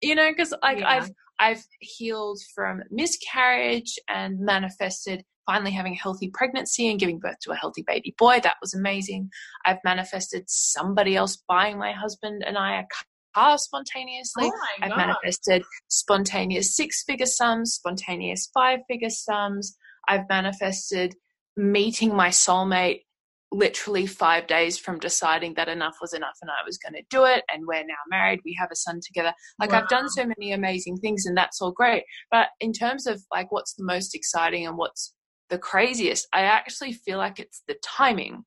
you 0.00 0.14
know 0.14 0.30
because 0.30 0.52
like 0.62 0.78
yeah. 0.78 0.88
i've 0.88 1.10
I've 1.38 1.64
healed 1.80 2.40
from 2.54 2.82
miscarriage 2.90 3.98
and 4.08 4.40
manifested 4.40 5.24
finally 5.46 5.70
having 5.70 5.94
a 5.94 5.96
healthy 5.96 6.30
pregnancy 6.32 6.90
and 6.90 7.00
giving 7.00 7.18
birth 7.18 7.38
to 7.40 7.52
a 7.52 7.56
healthy 7.56 7.82
baby 7.86 8.14
boy. 8.18 8.38
That 8.42 8.56
was 8.60 8.74
amazing. 8.74 9.30
I've 9.64 9.78
manifested 9.82 10.44
somebody 10.46 11.16
else 11.16 11.42
buying 11.48 11.78
my 11.78 11.92
husband 11.92 12.42
and 12.46 12.58
I 12.58 12.80
a 12.80 12.84
car 13.34 13.56
spontaneously. 13.56 14.44
Oh 14.44 14.60
I've 14.82 14.96
manifested 14.96 15.62
spontaneous 15.88 16.76
six 16.76 17.02
figure 17.04 17.26
sums, 17.26 17.74
spontaneous 17.74 18.50
five 18.52 18.80
figure 18.88 19.10
sums. 19.10 19.76
I've 20.06 20.28
manifested 20.28 21.14
meeting 21.56 22.14
my 22.14 22.28
soulmate 22.28 23.02
literally 23.50 24.06
five 24.06 24.46
days 24.46 24.78
from 24.78 24.98
deciding 24.98 25.54
that 25.54 25.68
enough 25.68 25.96
was 26.00 26.12
enough 26.12 26.36
and 26.42 26.50
I 26.50 26.64
was 26.66 26.78
going 26.78 26.94
to 26.94 27.02
do 27.08 27.24
it. 27.24 27.44
And 27.52 27.64
we're 27.66 27.84
now 27.84 27.94
married. 28.10 28.40
We 28.44 28.56
have 28.60 28.68
a 28.70 28.76
son 28.76 29.00
together. 29.04 29.32
Like 29.58 29.72
wow. 29.72 29.80
I've 29.80 29.88
done 29.88 30.08
so 30.10 30.26
many 30.26 30.52
amazing 30.52 30.98
things 30.98 31.24
and 31.26 31.36
that's 31.36 31.60
all 31.60 31.72
great. 31.72 32.04
But 32.30 32.48
in 32.60 32.72
terms 32.72 33.06
of 33.06 33.22
like 33.32 33.50
what's 33.50 33.74
the 33.74 33.84
most 33.84 34.14
exciting 34.14 34.66
and 34.66 34.76
what's 34.76 35.14
the 35.48 35.58
craziest, 35.58 36.28
I 36.32 36.42
actually 36.42 36.92
feel 36.92 37.18
like 37.18 37.38
it's 37.38 37.62
the 37.66 37.76
timing. 37.82 38.44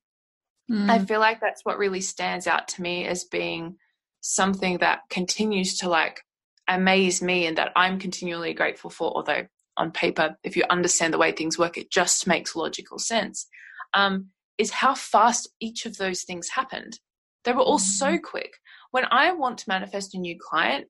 Mm. 0.69 0.89
I 0.89 0.99
feel 0.99 1.19
like 1.19 1.41
that's 1.41 1.65
what 1.65 1.79
really 1.79 2.01
stands 2.01 2.45
out 2.45 2.67
to 2.69 2.81
me 2.81 3.05
as 3.05 3.23
being 3.23 3.77
something 4.21 4.77
that 4.77 4.99
continues 5.09 5.79
to 5.79 5.89
like 5.89 6.21
amaze 6.67 7.21
me 7.21 7.47
and 7.47 7.57
that 7.57 7.71
I'm 7.75 7.97
continually 7.97 8.53
grateful 8.53 8.91
for. 8.91 9.11
Although 9.15 9.47
on 9.77 9.91
paper, 9.91 10.37
if 10.43 10.55
you 10.55 10.63
understand 10.69 11.13
the 11.13 11.17
way 11.17 11.31
things 11.31 11.57
work, 11.57 11.77
it 11.77 11.91
just 11.91 12.27
makes 12.27 12.55
logical 12.55 12.99
sense. 12.99 13.47
Um, 13.93 14.27
is 14.61 14.69
how 14.69 14.93
fast 14.93 15.49
each 15.59 15.87
of 15.87 15.97
those 15.97 16.21
things 16.21 16.47
happened. 16.47 16.99
They 17.43 17.51
were 17.51 17.63
all 17.63 17.79
so 17.79 18.05
mm-hmm. 18.05 18.23
quick. 18.23 18.53
When 18.91 19.05
I 19.09 19.31
want 19.31 19.57
to 19.57 19.65
manifest 19.67 20.13
a 20.13 20.19
new 20.19 20.37
client, 20.39 20.85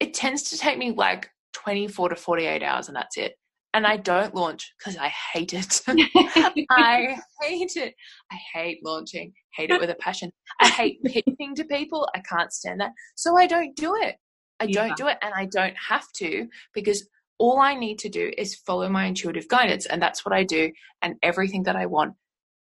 it 0.00 0.12
tends 0.12 0.42
to 0.50 0.58
take 0.58 0.76
me 0.76 0.90
like 0.90 1.30
24 1.52 2.08
to 2.08 2.16
48 2.16 2.64
hours 2.64 2.88
and 2.88 2.96
that's 2.96 3.16
it. 3.16 3.34
And 3.74 3.86
I 3.86 3.96
don't 3.96 4.34
launch 4.34 4.72
because 4.76 4.96
I 4.96 5.12
hate 5.32 5.54
it. 5.54 5.82
I 5.86 7.16
hate 7.42 7.76
it. 7.76 7.94
I 8.32 8.38
hate 8.52 8.80
launching, 8.82 9.32
hate 9.54 9.70
it 9.70 9.80
with 9.80 9.90
a 9.90 9.94
passion. 9.94 10.32
I 10.60 10.66
hate 10.68 10.98
pitching 11.04 11.54
to 11.54 11.64
people. 11.64 12.08
I 12.12 12.22
can't 12.28 12.52
stand 12.52 12.80
that. 12.80 12.90
So 13.14 13.36
I 13.36 13.46
don't 13.46 13.76
do 13.76 13.94
it. 13.94 14.16
I 14.58 14.64
yeah. 14.64 14.88
don't 14.88 14.96
do 14.96 15.06
it 15.06 15.18
and 15.22 15.32
I 15.32 15.46
don't 15.52 15.76
have 15.76 16.10
to 16.16 16.48
because 16.74 17.06
all 17.38 17.60
I 17.60 17.74
need 17.74 18.00
to 18.00 18.08
do 18.08 18.32
is 18.36 18.56
follow 18.56 18.88
my 18.88 19.04
intuitive 19.04 19.46
guidance. 19.46 19.86
And 19.86 20.02
that's 20.02 20.24
what 20.24 20.34
I 20.34 20.42
do. 20.42 20.72
And 21.02 21.14
everything 21.22 21.62
that 21.64 21.76
I 21.76 21.86
want 21.86 22.14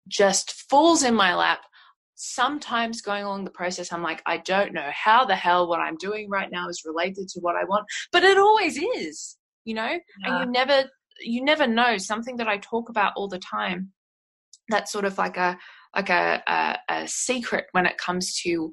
just 0.09 0.53
falls 0.69 1.03
in 1.03 1.15
my 1.15 1.35
lap. 1.35 1.61
Sometimes 2.15 3.03
going 3.03 3.25
along 3.25 3.45
the 3.45 3.51
process, 3.51 3.93
I'm 3.93 4.03
like, 4.03 4.23
I 4.27 4.39
don't 4.39 4.73
know 4.73 4.91
how 4.93 5.25
the 5.25 5.35
hell 5.35 5.69
what 5.69 5.81
I'm 5.81 5.97
doing 5.97 6.29
right 6.29 6.51
now 6.51 6.69
is 6.69 6.83
related 6.85 7.29
to 7.29 7.41
what 7.41 7.57
I 7.57 7.65
want, 7.65 7.87
but 8.13 8.23
it 8.23 8.39
always 8.39 8.79
is, 8.79 9.37
you 9.65 9.75
know. 9.75 9.89
Yeah. 9.89 9.99
And 10.25 10.39
you 10.41 10.53
never, 10.53 10.85
you 11.21 11.45
never 11.45 11.67
know. 11.67 11.99
Something 11.99 12.37
that 12.37 12.49
I 12.49 12.59
talk 12.59 12.89
about 12.89 13.13
all 13.17 13.29
the 13.29 13.41
time. 13.41 13.93
That's 14.69 14.93
sort 14.93 15.05
of 15.05 15.19
like 15.19 15.37
a 15.37 15.59
like 15.95 16.11
a 16.11 16.43
a, 16.47 16.79
a 16.89 17.09
secret 17.09 17.67
when 17.73 17.87
it 17.87 17.99
comes 17.99 18.41
to 18.43 18.73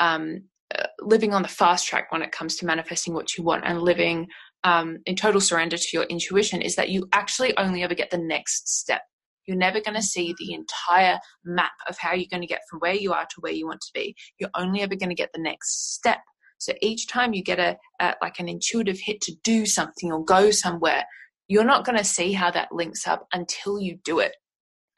um, 0.00 0.42
uh, 0.78 0.86
living 1.00 1.34
on 1.34 1.42
the 1.42 1.48
fast 1.48 1.86
track 1.86 2.12
when 2.12 2.22
it 2.22 2.32
comes 2.32 2.56
to 2.56 2.66
manifesting 2.66 3.14
what 3.14 3.36
you 3.36 3.44
want 3.44 3.64
and 3.64 3.80
living 3.80 4.28
um, 4.64 4.98
in 5.06 5.16
total 5.16 5.40
surrender 5.40 5.76
to 5.76 5.88
your 5.92 6.04
intuition 6.04 6.62
is 6.62 6.76
that 6.76 6.88
you 6.88 7.08
actually 7.12 7.56
only 7.56 7.82
ever 7.82 7.94
get 7.94 8.10
the 8.10 8.18
next 8.18 8.68
step. 8.68 9.02
You're 9.46 9.56
never 9.56 9.80
going 9.80 9.96
to 9.96 10.02
see 10.02 10.34
the 10.38 10.54
entire 10.54 11.18
map 11.44 11.72
of 11.88 11.98
how 11.98 12.14
you're 12.14 12.26
going 12.30 12.42
to 12.42 12.46
get 12.46 12.62
from 12.70 12.80
where 12.80 12.94
you 12.94 13.12
are 13.12 13.24
to 13.24 13.40
where 13.40 13.52
you 13.52 13.66
want 13.66 13.80
to 13.80 13.92
be. 13.92 14.14
You're 14.38 14.50
only 14.56 14.82
ever 14.82 14.94
going 14.94 15.08
to 15.08 15.14
get 15.14 15.30
the 15.34 15.42
next 15.42 15.94
step. 15.94 16.18
So 16.58 16.72
each 16.80 17.08
time 17.08 17.34
you 17.34 17.42
get 17.42 17.58
a, 17.58 17.76
a 18.00 18.14
like 18.22 18.38
an 18.38 18.48
intuitive 18.48 18.98
hit 19.00 19.20
to 19.22 19.34
do 19.42 19.66
something 19.66 20.12
or 20.12 20.24
go 20.24 20.50
somewhere, 20.50 21.04
you're 21.48 21.64
not 21.64 21.84
going 21.84 21.98
to 21.98 22.04
see 22.04 22.32
how 22.32 22.50
that 22.52 22.72
links 22.72 23.06
up 23.06 23.26
until 23.32 23.80
you 23.80 23.98
do 24.04 24.20
it, 24.20 24.32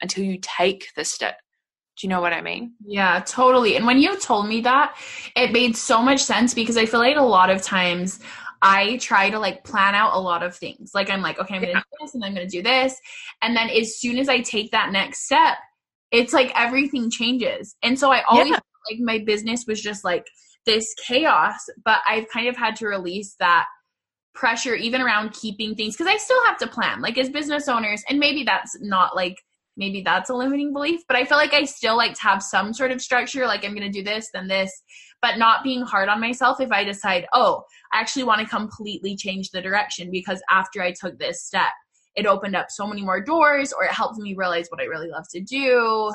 until 0.01 0.23
you 0.23 0.37
take 0.41 0.87
the 0.95 1.03
step. 1.03 1.37
Do 1.97 2.05
you 2.05 2.09
know 2.09 2.21
what 2.21 2.33
I 2.33 2.41
mean? 2.41 2.73
Yeah, 2.85 3.23
totally. 3.25 3.77
And 3.77 3.85
when 3.85 3.99
you 3.99 4.19
told 4.19 4.47
me 4.47 4.61
that, 4.61 4.95
it 5.35 5.53
made 5.53 5.77
so 5.77 6.01
much 6.01 6.21
sense 6.21 6.53
because 6.53 6.75
I 6.75 6.85
feel 6.85 6.99
like 6.99 7.15
a 7.15 7.21
lot 7.21 7.49
of 7.49 7.61
times 7.61 8.19
I 8.61 8.97
try 8.97 9.29
to 9.29 9.39
like 9.39 9.63
plan 9.63 9.95
out 9.95 10.13
a 10.13 10.19
lot 10.19 10.43
of 10.43 10.55
things. 10.55 10.91
Like 10.93 11.09
I'm 11.09 11.21
like, 11.21 11.39
okay, 11.39 11.55
I'm 11.55 11.61
gonna 11.61 11.73
do 11.73 11.97
this 12.01 12.15
and 12.15 12.23
I'm 12.23 12.33
gonna 12.33 12.47
do 12.47 12.61
this. 12.61 12.95
And 13.41 13.55
then 13.55 13.69
as 13.69 13.97
soon 13.97 14.17
as 14.17 14.29
I 14.29 14.41
take 14.41 14.71
that 14.71 14.91
next 14.91 15.25
step, 15.25 15.57
it's 16.11 16.33
like 16.33 16.51
everything 16.55 17.09
changes. 17.11 17.75
And 17.83 17.99
so 17.99 18.11
I 18.11 18.23
always 18.29 18.49
yeah. 18.49 18.59
like 18.89 18.99
my 18.99 19.19
business 19.19 19.65
was 19.67 19.81
just 19.81 20.03
like 20.03 20.25
this 20.65 20.93
chaos, 21.05 21.55
but 21.83 21.99
I've 22.07 22.27
kind 22.29 22.47
of 22.47 22.57
had 22.57 22.75
to 22.77 22.87
release 22.87 23.35
that 23.39 23.65
pressure 24.33 24.75
even 24.75 25.01
around 25.01 25.33
keeping 25.33 25.75
things 25.75 25.95
because 25.95 26.11
I 26.11 26.17
still 26.17 26.43
have 26.45 26.57
to 26.59 26.67
plan. 26.67 27.01
Like 27.01 27.17
as 27.17 27.29
business 27.29 27.67
owners, 27.67 28.03
and 28.09 28.19
maybe 28.19 28.43
that's 28.43 28.77
not 28.81 29.15
like 29.15 29.37
maybe 29.77 30.01
that's 30.01 30.29
a 30.29 30.35
limiting 30.35 30.73
belief, 30.73 31.01
but 31.07 31.17
I 31.17 31.25
feel 31.25 31.37
like 31.37 31.53
I 31.53 31.65
still 31.65 31.97
like 31.97 32.13
to 32.15 32.21
have 32.21 32.41
some 32.41 32.73
sort 32.73 32.91
of 32.91 33.01
structure. 33.01 33.45
Like 33.45 33.65
I'm 33.65 33.73
gonna 33.73 33.91
do 33.91 34.03
this, 34.03 34.29
then 34.33 34.47
this 34.47 34.71
but 35.25 35.39
not 35.39 35.63
being 35.63 35.81
hard 35.81 36.07
on 36.07 36.21
myself 36.21 36.61
if 36.61 36.71
I 36.71 36.83
decide, 36.83 37.25
oh, 37.33 37.63
I 37.91 37.99
actually 37.99 38.25
want 38.25 38.41
to 38.41 38.47
completely 38.47 39.15
change 39.15 39.49
the 39.49 39.59
direction 39.59 40.11
because 40.11 40.39
after 40.51 40.83
I 40.83 40.91
took 40.91 41.17
this 41.17 41.43
step, 41.43 41.71
it 42.15 42.27
opened 42.27 42.55
up 42.55 42.67
so 42.69 42.85
many 42.85 43.01
more 43.01 43.23
doors 43.23 43.73
or 43.73 43.85
it 43.85 43.91
helped 43.91 44.19
me 44.19 44.35
realize 44.37 44.67
what 44.69 44.81
I 44.81 44.85
really 44.85 45.09
love 45.09 45.25
to 45.31 45.41
do. 45.41 46.13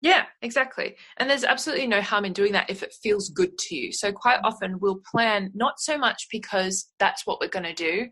Yeah, 0.00 0.24
exactly. 0.42 0.96
And 1.16 1.30
there's 1.30 1.44
absolutely 1.44 1.86
no 1.86 2.00
harm 2.00 2.24
in 2.24 2.32
doing 2.32 2.50
that 2.52 2.68
if 2.68 2.82
it 2.82 2.94
feels 3.00 3.30
good 3.30 3.56
to 3.56 3.76
you. 3.76 3.92
So, 3.92 4.12
quite 4.12 4.40
often 4.42 4.78
we'll 4.80 5.00
plan 5.12 5.50
not 5.54 5.74
so 5.78 5.98
much 5.98 6.26
because 6.32 6.88
that's 6.98 7.26
what 7.26 7.40
we're 7.40 7.48
going 7.48 7.64
to 7.64 7.72
do, 7.74 8.06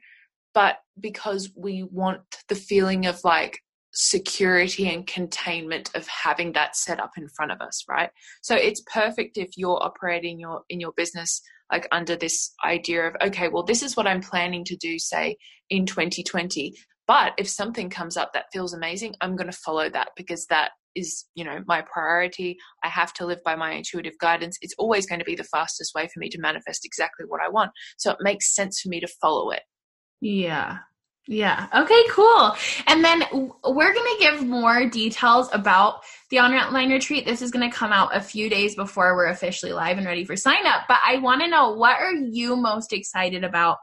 but 0.55 0.77
because 1.01 1.51
we 1.57 1.85
want 1.85 2.23
the 2.49 2.57
feeling 2.57 3.07
of 3.07 3.19
like, 3.25 3.59
security 3.97 4.89
and 4.89 5.07
containment 5.07 5.91
of 5.95 6.07
having 6.07 6.53
that 6.53 6.77
set 6.77 7.01
up 7.01 7.13
in 7.17 7.29
front 7.31 7.51
of 7.51 7.61
us 7.61 7.83
right? 7.89 8.11
So 8.43 8.55
it's 8.55 8.83
perfect 8.93 9.39
if 9.39 9.51
you're 9.57 9.83
operating 9.83 10.39
your 10.39 10.63
in 10.69 10.81
your 10.81 10.93
business 10.97 11.41
like 11.73 11.89
under 11.91 12.15
this 12.15 12.53
idea 12.65 13.09
of 13.09 13.15
okay 13.23 13.49
well 13.49 13.65
this 13.65 13.83
is 13.83 13.97
what 13.97 14.07
i'm 14.07 14.21
planning 14.21 14.65
to 14.65 14.77
do 14.77 14.99
say 15.01 15.37
in 15.69 15.85
2020 15.85 16.73
but 17.09 17.33
if 17.39 17.49
something 17.49 17.91
comes 17.91 18.17
up 18.17 18.33
that 18.33 18.45
feels 18.53 18.73
amazing 18.73 19.15
i'm 19.21 19.35
going 19.35 19.51
to 19.51 19.59
follow 19.65 19.91
that 19.91 20.11
because 20.17 20.47
that 20.47 20.71
is 20.97 21.27
you 21.35 21.45
know 21.45 21.63
my 21.67 21.83
priority. 21.83 22.57
I 22.83 22.89
have 22.89 23.13
to 23.15 23.27
live 23.27 23.41
by 23.45 23.55
my 23.55 23.73
intuitive 23.73 24.15
guidance. 24.19 24.57
It's 24.63 24.75
always 24.79 25.07
going 25.07 25.19
to 25.19 25.25
be 25.25 25.37
the 25.37 25.45
fastest 25.45 25.95
way 25.95 26.09
for 26.13 26.19
me 26.19 26.29
to 26.31 26.41
manifest 26.41 26.85
exactly 26.85 27.27
what 27.29 27.43
i 27.43 27.49
want. 27.49 27.71
So 27.99 28.11
it 28.11 28.19
makes 28.21 28.55
sense 28.55 28.81
for 28.81 28.89
me 28.89 29.01
to 29.01 29.09
follow 29.21 29.51
it. 29.51 29.63
Yeah 30.21 30.79
yeah. 31.29 31.67
Okay, 31.75 32.03
cool. 32.11 32.55
And 32.87 33.05
then 33.05 33.25
we're 33.65 33.93
going 33.93 34.17
to 34.17 34.21
give 34.21 34.47
more 34.47 34.89
details 34.89 35.49
about 35.53 36.03
the 36.31 36.39
online 36.39 36.91
retreat. 36.91 37.27
This 37.27 37.43
is 37.43 37.51
going 37.51 37.69
to 37.69 37.77
come 37.77 37.93
out 37.93 38.15
a 38.15 38.21
few 38.21 38.49
days 38.49 38.77
before 38.77 39.17
we're 39.17 39.27
officially 39.27 39.73
live 39.73 39.99
and 39.99 40.07
ready 40.07 40.25
for 40.25 40.37
sign 40.37 40.65
up. 40.67 40.83
But 40.87 40.99
I 41.05 41.19
want 41.19 41.41
to 41.43 41.49
know 41.49 41.73
what 41.73 41.99
are 41.99 42.13
you 42.13 42.55
most 42.55 42.93
excited 42.93 43.43
about 43.43 43.79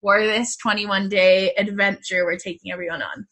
for 0.00 0.22
this 0.22 0.56
21 0.56 1.10
day 1.10 1.52
adventure 1.58 2.24
we're 2.24 2.38
taking 2.38 2.72
everyone 2.72 3.02
on? 3.02 3.26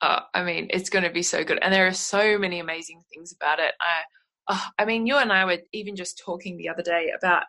Uh, 0.00 0.20
I 0.32 0.44
mean, 0.44 0.68
it's 0.70 0.90
going 0.90 1.04
to 1.04 1.10
be 1.10 1.24
so 1.24 1.42
good. 1.42 1.58
And 1.60 1.74
there 1.74 1.88
are 1.88 1.92
so 1.92 2.38
many 2.38 2.60
amazing 2.60 3.02
things 3.12 3.34
about 3.34 3.58
it. 3.58 3.74
I, 3.80 4.54
uh, 4.54 4.60
I 4.78 4.84
mean, 4.84 5.04
you 5.04 5.16
and 5.16 5.32
I 5.32 5.44
were 5.44 5.58
even 5.72 5.96
just 5.96 6.22
talking 6.24 6.56
the 6.56 6.68
other 6.68 6.84
day 6.84 7.10
about 7.16 7.42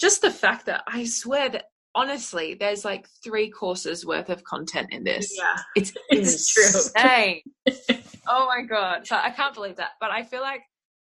just 0.00 0.22
the 0.22 0.30
fact 0.30 0.64
that 0.66 0.82
I 0.86 1.04
swear 1.04 1.50
that 1.50 1.64
honestly, 1.94 2.54
there's 2.54 2.84
like 2.84 3.06
three 3.22 3.50
courses 3.50 4.06
worth 4.06 4.30
of 4.30 4.44
content 4.44 4.88
in 4.92 5.04
this. 5.04 5.36
Yeah, 5.36 5.56
it's 5.76 5.92
it's 6.10 6.56
insane. 6.56 7.42
oh 8.26 8.46
my 8.46 8.62
god! 8.68 9.06
So 9.06 9.16
I 9.16 9.30
can't 9.30 9.54
believe 9.54 9.76
that. 9.76 9.90
But 10.00 10.10
I 10.10 10.22
feel 10.22 10.40
like 10.40 10.62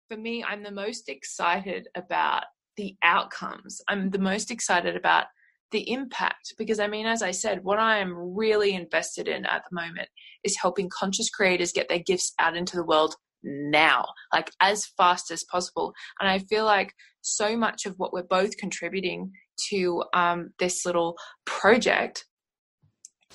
for 0.09 0.17
me, 0.17 0.45
I'm 0.45 0.63
the 0.63 0.71
most 0.71 1.09
excited 1.09 1.89
about 1.95 2.45
the 2.77 2.97
outcomes. 3.03 3.81
I'm 3.89 4.11
the 4.11 4.19
most 4.19 4.51
excited 4.51 4.97
about 4.97 5.27
the 5.71 5.91
impact 5.91 6.55
because 6.59 6.79
I 6.79 6.87
mean, 6.87 7.07
as 7.07 7.23
I 7.23 7.31
said, 7.31 7.65
what 7.65 7.79
I 7.79 7.99
am 7.99 8.15
really 8.15 8.75
invested 8.75 9.27
in 9.27 9.47
at 9.47 9.63
the 9.69 9.75
moment 9.75 10.09
is 10.45 10.57
helping 10.61 10.91
conscious 10.91 11.31
creators 11.31 11.73
get 11.73 11.89
their 11.89 11.99
gifts 11.99 12.33
out 12.39 12.57
into 12.57 12.77
the 12.77 12.85
world 12.85 13.15
now, 13.43 14.07
like 14.33 14.51
as 14.61 14.87
fast 14.97 15.31
as 15.31 15.45
possible. 15.51 15.95
And 16.21 16.29
I 16.29 16.39
feel 16.39 16.65
like 16.65 16.93
so 17.23 17.57
much 17.57 17.87
of 17.87 17.95
what 17.97 18.13
we're 18.13 18.23
both 18.23 18.57
contributing 18.57 19.33
to 19.71 20.05
um, 20.15 20.51
this 20.59 20.85
little 20.85 21.17
project 21.45 22.27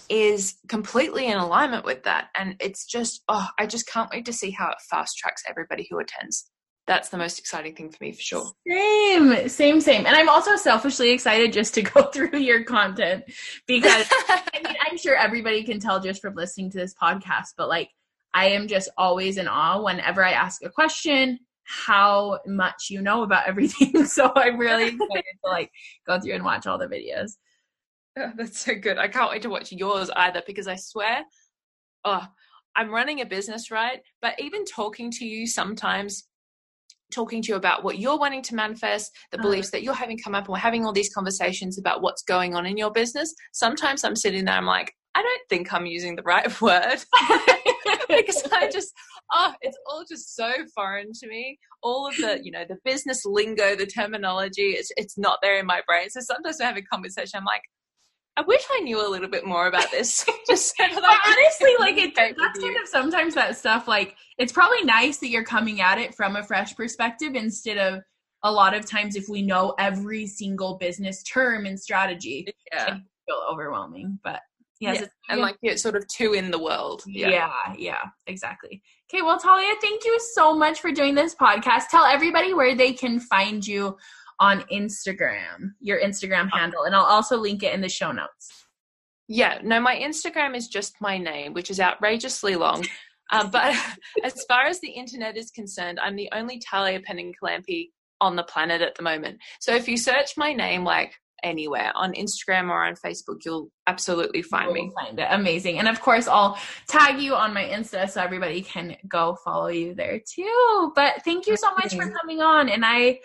is 0.09 0.55
completely 0.67 1.27
in 1.27 1.37
alignment 1.37 1.85
with 1.85 2.03
that. 2.03 2.27
And 2.35 2.55
it's 2.59 2.85
just, 2.85 3.23
oh, 3.27 3.47
I 3.59 3.65
just 3.65 3.87
can't 3.87 4.09
wait 4.11 4.25
to 4.25 4.33
see 4.33 4.51
how 4.51 4.69
it 4.69 4.77
fast 4.89 5.17
tracks 5.17 5.43
everybody 5.47 5.87
who 5.89 5.99
attends. 5.99 6.49
That's 6.85 7.09
the 7.09 7.17
most 7.17 7.37
exciting 7.37 7.75
thing 7.75 7.89
for 7.89 7.97
me 8.01 8.13
for 8.13 8.21
sure. 8.21 8.51
Same, 8.65 9.49
same, 9.49 9.81
same. 9.81 10.05
And 10.05 10.15
I'm 10.15 10.29
also 10.29 10.55
selfishly 10.55 11.11
excited 11.11 11.51
just 11.51 11.73
to 11.73 11.81
go 11.81 12.03
through 12.13 12.39
your 12.39 12.63
content 12.63 13.25
because 13.67 14.07
I 14.29 14.61
mean, 14.63 14.75
I'm 14.89 14.97
sure 14.97 15.15
everybody 15.15 15.63
can 15.63 15.79
tell 15.79 15.99
just 15.99 16.21
from 16.21 16.35
listening 16.35 16.71
to 16.71 16.77
this 16.77 16.93
podcast, 17.01 17.53
but 17.57 17.67
like, 17.67 17.89
I 18.33 18.49
am 18.49 18.67
just 18.67 18.89
always 18.97 19.37
in 19.37 19.47
awe 19.47 19.81
whenever 19.81 20.23
I 20.23 20.31
ask 20.31 20.63
a 20.63 20.69
question 20.69 21.39
how 21.67 22.39
much 22.45 22.87
you 22.89 23.01
know 23.01 23.23
about 23.23 23.47
everything. 23.47 24.05
so 24.05 24.31
I'm 24.35 24.57
really 24.57 24.87
excited 24.93 25.23
to 25.43 25.49
like 25.49 25.71
go 26.05 26.19
through 26.19 26.33
and 26.33 26.43
watch 26.43 26.65
all 26.65 26.77
the 26.77 26.87
videos. 26.87 27.31
Oh, 28.17 28.31
that's 28.35 28.59
so 28.59 28.73
good. 28.73 28.97
I 28.97 29.07
can't 29.07 29.29
wait 29.29 29.43
to 29.43 29.49
watch 29.49 29.71
yours 29.71 30.09
either 30.15 30.41
because 30.47 30.67
I 30.67 30.75
swear, 30.75 31.23
oh, 32.05 32.25
I'm 32.75 32.89
running 32.89 33.21
a 33.21 33.25
business, 33.25 33.69
right? 33.69 33.99
But 34.21 34.39
even 34.39 34.65
talking 34.65 35.11
to 35.11 35.25
you 35.25 35.45
sometimes, 35.45 36.27
talking 37.11 37.41
to 37.43 37.49
you 37.49 37.55
about 37.55 37.83
what 37.83 37.99
you're 37.99 38.17
wanting 38.17 38.41
to 38.43 38.55
manifest, 38.55 39.11
the 39.31 39.37
uh-huh. 39.37 39.47
beliefs 39.47 39.71
that 39.71 39.83
you're 39.83 39.93
having 39.93 40.17
come 40.17 40.35
up, 40.35 40.45
and 40.45 40.53
we're 40.53 40.59
having 40.59 40.85
all 40.85 40.93
these 40.93 41.13
conversations 41.13 41.77
about 41.77 42.01
what's 42.01 42.23
going 42.23 42.55
on 42.55 42.65
in 42.65 42.77
your 42.77 42.91
business. 42.91 43.33
Sometimes 43.51 44.03
I'm 44.03 44.15
sitting 44.15 44.45
there, 44.45 44.55
I'm 44.55 44.65
like, 44.65 44.93
I 45.15 45.21
don't 45.21 45.41
think 45.49 45.73
I'm 45.73 45.85
using 45.85 46.15
the 46.15 46.23
right 46.23 46.61
word 46.61 46.97
because 48.09 48.43
I 48.51 48.69
just 48.69 48.93
oh, 49.33 49.53
it's 49.61 49.77
all 49.87 50.03
just 50.07 50.35
so 50.35 50.51
foreign 50.73 51.11
to 51.13 51.27
me. 51.27 51.59
All 51.83 52.07
of 52.07 52.15
the, 52.17 52.39
you 52.43 52.51
know, 52.51 52.65
the 52.67 52.77
business 52.83 53.25
lingo, 53.25 53.75
the 53.75 53.85
terminology, 53.85 54.71
it's, 54.71 54.91
it's 54.97 55.17
not 55.17 55.39
there 55.41 55.59
in 55.59 55.65
my 55.65 55.81
brain. 55.87 56.09
So 56.09 56.21
sometimes 56.21 56.61
I 56.61 56.65
have 56.65 56.77
a 56.77 56.81
conversation, 56.81 57.37
I'm 57.37 57.45
like, 57.45 57.61
I 58.37 58.41
wish 58.41 58.63
I 58.71 58.81
knew 58.81 59.05
a 59.05 59.09
little 59.09 59.29
bit 59.29 59.45
more 59.45 59.67
about 59.67 59.89
this. 59.89 60.23
just 60.47 60.75
so 60.77 60.83
honestly, 60.83 61.73
like 61.79 61.97
it, 61.97 62.13
that's 62.15 62.59
kind 62.59 62.77
of 62.77 62.87
sometimes 62.87 63.33
that 63.33 63.57
stuff. 63.57 63.87
Like 63.87 64.15
it's 64.37 64.53
probably 64.53 64.83
nice 64.83 65.17
that 65.17 65.29
you're 65.29 65.43
coming 65.43 65.81
at 65.81 65.97
it 65.97 66.13
from 66.13 66.35
a 66.35 66.43
fresh 66.43 66.75
perspective 66.75 67.33
instead 67.33 67.77
of 67.77 68.01
a 68.43 68.51
lot 68.51 68.75
of 68.75 68.85
times 68.85 69.15
if 69.15 69.27
we 69.27 69.41
know 69.41 69.73
every 69.79 70.27
single 70.27 70.77
business 70.77 71.23
term 71.23 71.65
and 71.65 71.79
strategy, 71.79 72.47
yeah. 72.71 72.97
it 72.97 73.01
feel 73.27 73.41
overwhelming. 73.51 74.19
But 74.23 74.41
yes, 74.79 75.01
yeah. 75.01 75.07
and 75.29 75.41
like 75.41 75.57
you're 75.61 75.77
sort 75.77 75.95
of 75.95 76.07
two 76.07 76.33
in 76.33 76.51
the 76.51 76.59
world. 76.59 77.03
Yeah, 77.05 77.29
yeah, 77.29 77.49
yeah 77.77 78.01
exactly. 78.27 78.81
Okay, 79.09 79.21
well, 79.21 79.39
Talia, 79.39 79.73
thank 79.81 80.03
you 80.03 80.19
so 80.33 80.53
much 80.53 80.81
for 80.81 80.91
doing 80.91 81.15
this 81.15 81.33
podcast. 81.35 81.87
Tell 81.89 82.05
everybody 82.05 82.53
where 82.53 82.75
they 82.75 82.93
can 82.93 83.19
find 83.19 83.65
you 83.65 83.97
on 84.39 84.61
Instagram, 84.71 85.71
your 85.79 85.99
Instagram 86.01 86.49
handle, 86.51 86.83
and 86.83 86.95
I'll 86.95 87.05
also 87.05 87.37
link 87.37 87.63
it 87.63 87.73
in 87.73 87.81
the 87.81 87.89
show 87.89 88.11
notes. 88.11 88.65
Yeah, 89.27 89.59
no, 89.63 89.79
my 89.79 89.95
Instagram 89.95 90.55
is 90.55 90.67
just 90.67 90.95
my 91.01 91.17
name, 91.17 91.53
which 91.53 91.69
is 91.69 91.79
outrageously 91.79 92.55
long. 92.55 92.85
um, 93.31 93.49
but 93.49 93.75
as 94.23 94.43
far 94.47 94.65
as 94.65 94.79
the 94.79 94.89
internet 94.89 95.37
is 95.37 95.51
concerned, 95.51 95.99
I'm 95.99 96.15
the 96.15 96.29
only 96.33 96.59
Talia 96.59 96.99
Penning-Calampi 97.01 97.89
on 98.21 98.35
the 98.35 98.43
planet 98.43 98.81
at 98.81 98.95
the 98.95 99.03
moment. 99.03 99.39
So 99.59 99.75
if 99.75 99.87
you 99.87 99.97
search 99.97 100.37
my 100.37 100.53
name, 100.53 100.83
like 100.83 101.13
anywhere 101.43 101.91
on 101.95 102.13
Instagram 102.13 102.69
or 102.69 102.83
on 102.83 102.95
Facebook. 102.95 103.45
You'll 103.45 103.69
absolutely 103.87 104.41
find 104.41 104.71
me. 104.73 104.91
Find 104.95 105.19
it 105.19 105.27
amazing, 105.29 105.79
and 105.79 105.87
of 105.87 106.01
course, 106.01 106.27
I'll 106.27 106.57
tag 106.87 107.19
you 107.19 107.35
on 107.35 107.53
my 107.53 107.63
Insta 107.63 108.09
so 108.09 108.21
everybody 108.21 108.61
can 108.61 108.95
go 109.07 109.37
follow 109.43 109.67
you 109.67 109.93
there 109.93 110.19
too. 110.19 110.91
But 110.95 111.23
thank 111.23 111.47
you 111.47 111.57
so 111.57 111.73
much 111.75 111.95
for 111.95 112.09
coming 112.09 112.41
on, 112.41 112.69
and 112.69 112.85
I. 112.85 113.19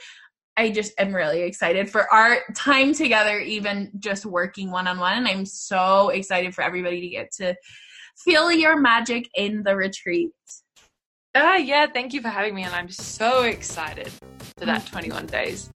I 0.55 0.71
just 0.71 0.93
am 0.99 1.17
really 1.17 1.41
excited 1.41 1.89
for 1.89 2.13
our 2.13 2.41
time 2.55 2.93
together, 2.93 3.39
even 3.39 3.91
just 3.99 4.27
working 4.27 4.71
one 4.71 4.87
on 4.87 4.99
one. 4.99 5.17
And 5.17 5.27
I'm 5.27 5.47
so 5.47 6.11
excited 6.11 6.55
for 6.55 6.63
everybody 6.63 7.01
to 7.01 7.09
get 7.09 7.33
to 7.39 7.55
feel 8.19 8.53
your 8.53 8.79
magic 8.79 9.31
in 9.35 9.63
the 9.63 9.75
retreat. 9.75 10.31
Uh, 11.35 11.59
yeah, 11.63 11.87
thank 11.87 12.13
you 12.13 12.21
for 12.21 12.29
having 12.29 12.55
me. 12.55 12.65
And 12.65 12.75
I'm 12.75 12.91
so 12.91 13.45
excited 13.45 14.11
for 14.59 14.67
that 14.67 14.87
21 14.87 15.27
days. 15.27 15.71